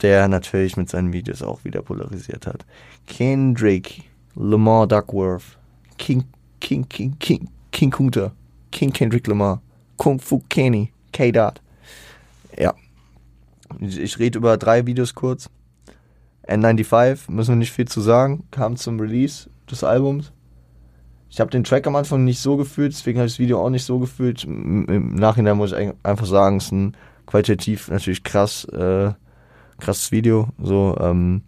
[0.00, 2.64] der natürlich mit seinen Videos auch wieder polarisiert hat.
[3.06, 4.02] Kendrick,
[4.34, 5.58] Lamar Duckworth,
[5.98, 6.24] King,
[6.60, 8.32] King, King, King, King Kunta,
[8.70, 9.60] King Kendrick Lamar,
[9.96, 11.60] Kung Fu Kenny, K-Dot.
[12.58, 12.74] Ja.
[13.80, 15.48] Ich rede über drei Videos kurz.
[16.46, 20.32] N95, müssen wir nicht viel zu sagen, kam zum Release des Albums.
[21.32, 23.70] Ich habe den Track am Anfang nicht so gefühlt, deswegen habe ich das Video auch
[23.70, 24.44] nicht so gefühlt.
[24.44, 29.12] Im Nachhinein muss ich einfach sagen, es ist ein qualitativ natürlich krass äh,
[29.78, 30.50] krasses Video.
[30.62, 31.40] So, ähm,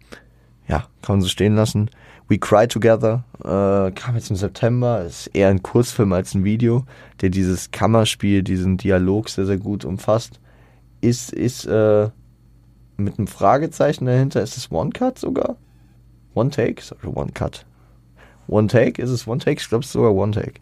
[0.67, 1.91] ja, kann man so stehen lassen.
[2.27, 5.03] We Cry Together äh, kam jetzt im September.
[5.03, 6.85] Ist eher ein Kurzfilm als ein Video,
[7.21, 10.39] der dieses Kammerspiel, diesen Dialog sehr, sehr gut umfasst.
[11.01, 12.09] ist, ist äh,
[12.97, 14.41] mit einem Fragezeichen dahinter.
[14.41, 15.57] Ist es One Cut sogar?
[16.33, 16.81] One Take?
[16.81, 17.67] Sorry, One Cut.
[18.47, 19.01] One Take?
[19.01, 19.59] Ist es One Take?
[19.61, 20.59] Ich glaube, es ist sogar One Take.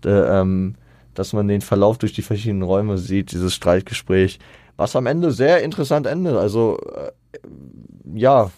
[0.00, 0.74] Da, ähm,
[1.14, 4.38] dass man den Verlauf durch die verschiedenen Räume sieht, dieses Streitgespräch,
[4.76, 6.36] was am Ende sehr interessant endet.
[6.36, 7.10] Also, äh,
[8.14, 8.50] ja,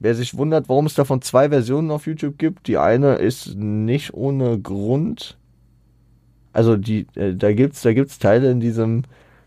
[0.00, 4.14] wer sich wundert, warum es davon zwei Versionen auf YouTube gibt, die eine ist nicht
[4.14, 5.36] ohne Grund.
[6.52, 9.02] Also, die, äh, da gibt's, da gibt's Teile in diesem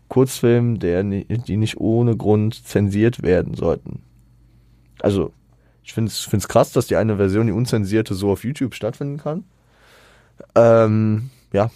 [0.08, 4.02] Kurzfilm, der, die nicht ohne Grund zensiert werden sollten.
[5.00, 5.32] Also,
[5.88, 9.44] ich finde es krass, dass die eine Version, die unzensierte, so auf YouTube stattfinden kann.
[10.54, 11.70] Ähm, ja.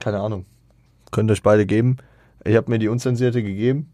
[0.00, 0.46] Keine Ahnung.
[1.12, 1.98] Könnt euch beide geben.
[2.44, 3.90] Ich habe mir die unzensierte gegeben.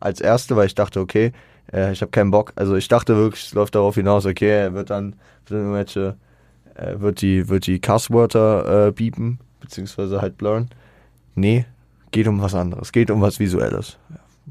[0.00, 1.32] Als erste, weil ich dachte, okay,
[1.72, 2.52] äh, ich habe keinen Bock.
[2.56, 5.16] Also ich dachte wirklich, es läuft darauf hinaus, okay, er wird dann,
[5.46, 6.16] wird irgendwelche,
[6.74, 10.68] äh, wird die, wird die Cusswörter äh, biepen, beziehungsweise halt blurren.
[11.34, 11.64] Nee,
[12.10, 13.96] geht um was anderes, geht um was Visuelles.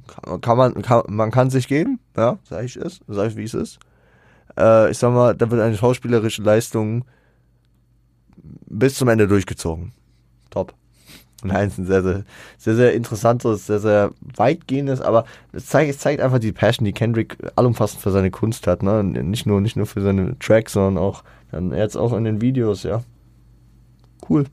[0.08, 3.44] Kann, kann man, kann, man kann sich geben, ja, sag ich es, sag ich wie
[3.44, 3.80] es ist.
[4.58, 7.06] Äh, ich sag mal, da wird eine schauspielerische Leistung
[8.68, 9.94] bis zum Ende durchgezogen.
[10.50, 10.74] Top.
[11.44, 12.24] Nein, es ist ein sehr, sehr,
[12.58, 16.94] sehr, sehr interessantes, sehr, sehr weitgehendes, aber es zeigt, es zeigt einfach die Passion, die
[16.94, 19.04] Kendrick allumfassend für seine Kunst hat, ne?
[19.04, 22.84] Nicht nur, nicht nur für seine Tracks, sondern auch, dann jetzt auch in den Videos,
[22.84, 23.04] ja.
[24.30, 24.46] Cool.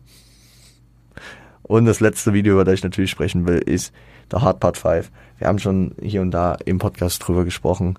[1.63, 3.93] Und das letzte Video, über das ich natürlich sprechen will, ist
[4.31, 5.11] The Hard Part 5.
[5.37, 7.99] Wir haben schon hier und da im Podcast drüber gesprochen.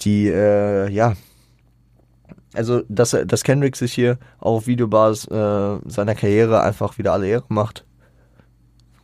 [0.00, 1.14] Die, äh, ja,
[2.54, 7.44] also, dass, dass Kendrick sich hier auf Videobasis äh, seiner Karriere einfach wieder alle Ehre
[7.48, 7.84] macht,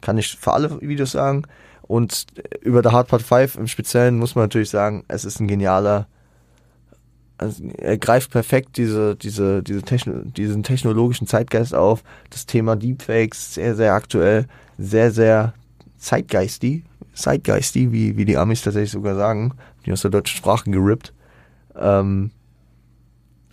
[0.00, 1.42] kann ich für alle Videos sagen.
[1.82, 2.26] Und
[2.62, 6.06] über The Hard Part 5 im Speziellen muss man natürlich sagen, es ist ein genialer,
[7.38, 12.04] also er greift perfekt diese, diese, diese Techno, diesen technologischen Zeitgeist auf.
[12.30, 14.46] Das Thema Deepfakes, sehr, sehr aktuell,
[14.78, 15.54] sehr, sehr
[15.98, 16.84] zeitgeistig,
[17.14, 19.54] zeitgeistig, wie, wie die Amis tatsächlich sogar sagen,
[19.90, 21.12] die aus der deutschen Sprache gerippt.
[21.76, 22.30] Ähm,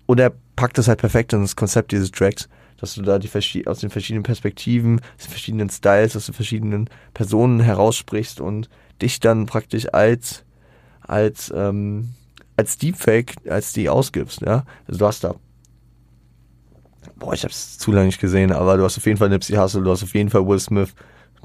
[0.05, 2.47] und er packt das halt perfekt in das Konzept dieses Tracks,
[2.77, 3.29] dass du da die
[3.67, 8.69] aus den verschiedenen Perspektiven, aus den verschiedenen Styles, aus den verschiedenen Personen heraussprichst und
[9.01, 10.43] dich dann praktisch als
[11.01, 12.13] als ähm,
[12.55, 14.65] als Deepfake, als die ausgibst, ja.
[14.87, 15.35] Also du hast da
[17.19, 19.81] boah, ich hab's zu lange nicht gesehen, aber du hast auf jeden Fall Nipsey Hussle,
[19.81, 20.93] du hast auf jeden Fall Will Smith,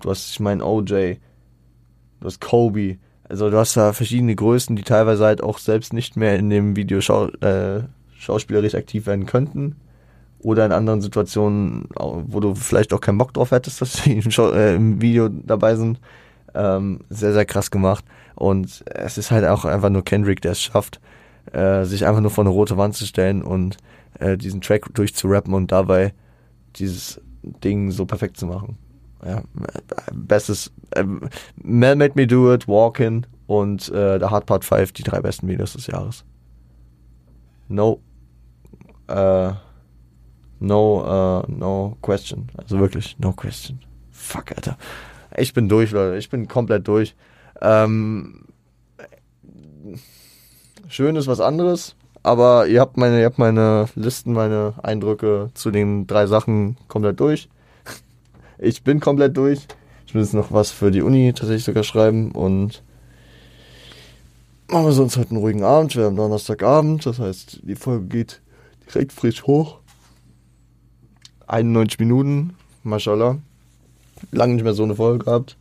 [0.00, 1.16] du hast, ich mein, OJ,
[2.20, 2.98] du hast Kobe,
[3.32, 6.76] also du hast da verschiedene Größen, die teilweise halt auch selbst nicht mehr in dem
[6.76, 7.80] Video schau äh,
[8.18, 9.76] schauspielerisch aktiv werden könnten.
[10.40, 14.74] Oder in anderen Situationen, wo du vielleicht auch keinen Bock drauf hättest, dass sie äh,
[14.74, 15.98] im Video dabei sind.
[16.54, 18.04] Ähm, sehr, sehr krass gemacht.
[18.34, 21.00] Und es ist halt auch einfach nur Kendrick, der es schafft,
[21.52, 23.78] äh, sich einfach nur vor eine rote Wand zu stellen und
[24.18, 26.12] äh, diesen Track durchzurappen und dabei
[26.76, 28.76] dieses Ding so perfekt zu machen.
[29.24, 29.42] Ja,
[30.12, 31.04] bestes äh,
[31.56, 35.46] Mel Made Me Do It, Walkin' und äh, The Hard Part 5, die drei besten
[35.46, 36.24] Videos des Jahres.
[37.68, 38.00] No
[39.12, 39.52] uh,
[40.60, 42.48] no, uh, no question.
[42.56, 43.80] Also wirklich, no question.
[44.10, 44.76] Fuck, Alter.
[45.36, 46.16] Ich bin durch, Leute.
[46.18, 47.14] Ich bin komplett durch.
[47.60, 48.46] Ähm,
[50.88, 55.70] schön ist was anderes, aber ihr habt meine, ihr habt meine Listen, meine Eindrücke zu
[55.70, 57.48] den drei Sachen komplett durch.
[58.64, 59.66] Ich bin komplett durch.
[60.06, 62.84] Ich will jetzt noch was für die Uni tatsächlich sogar schreiben und
[64.68, 65.96] machen wir sonst heute einen ruhigen Abend.
[65.96, 68.40] Wir haben Donnerstagabend, das heißt, die Folge geht
[68.86, 69.80] direkt frisch hoch.
[71.48, 73.38] 91 Minuten, mashallah.
[74.30, 75.56] Lange nicht mehr so eine Folge gehabt.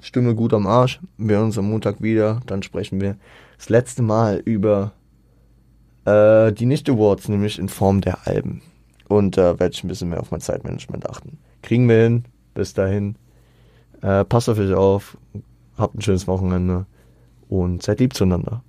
[0.00, 0.98] Stimme gut am Arsch.
[1.16, 2.40] Wir hören uns am Montag wieder.
[2.46, 3.16] Dann sprechen wir
[3.56, 4.94] das letzte Mal über
[6.06, 8.62] äh, die Nicht-Awards, nämlich in Form der Alben.
[9.06, 11.38] Und da äh, werde ich ein bisschen mehr auf mein Zeitmanagement achten.
[11.62, 12.24] Kriegen wir hin.
[12.54, 13.16] Bis dahin.
[14.02, 15.16] Äh, passt auf euch auf.
[15.78, 16.86] Habt ein schönes Wochenende.
[17.48, 18.62] Und seid lieb zueinander.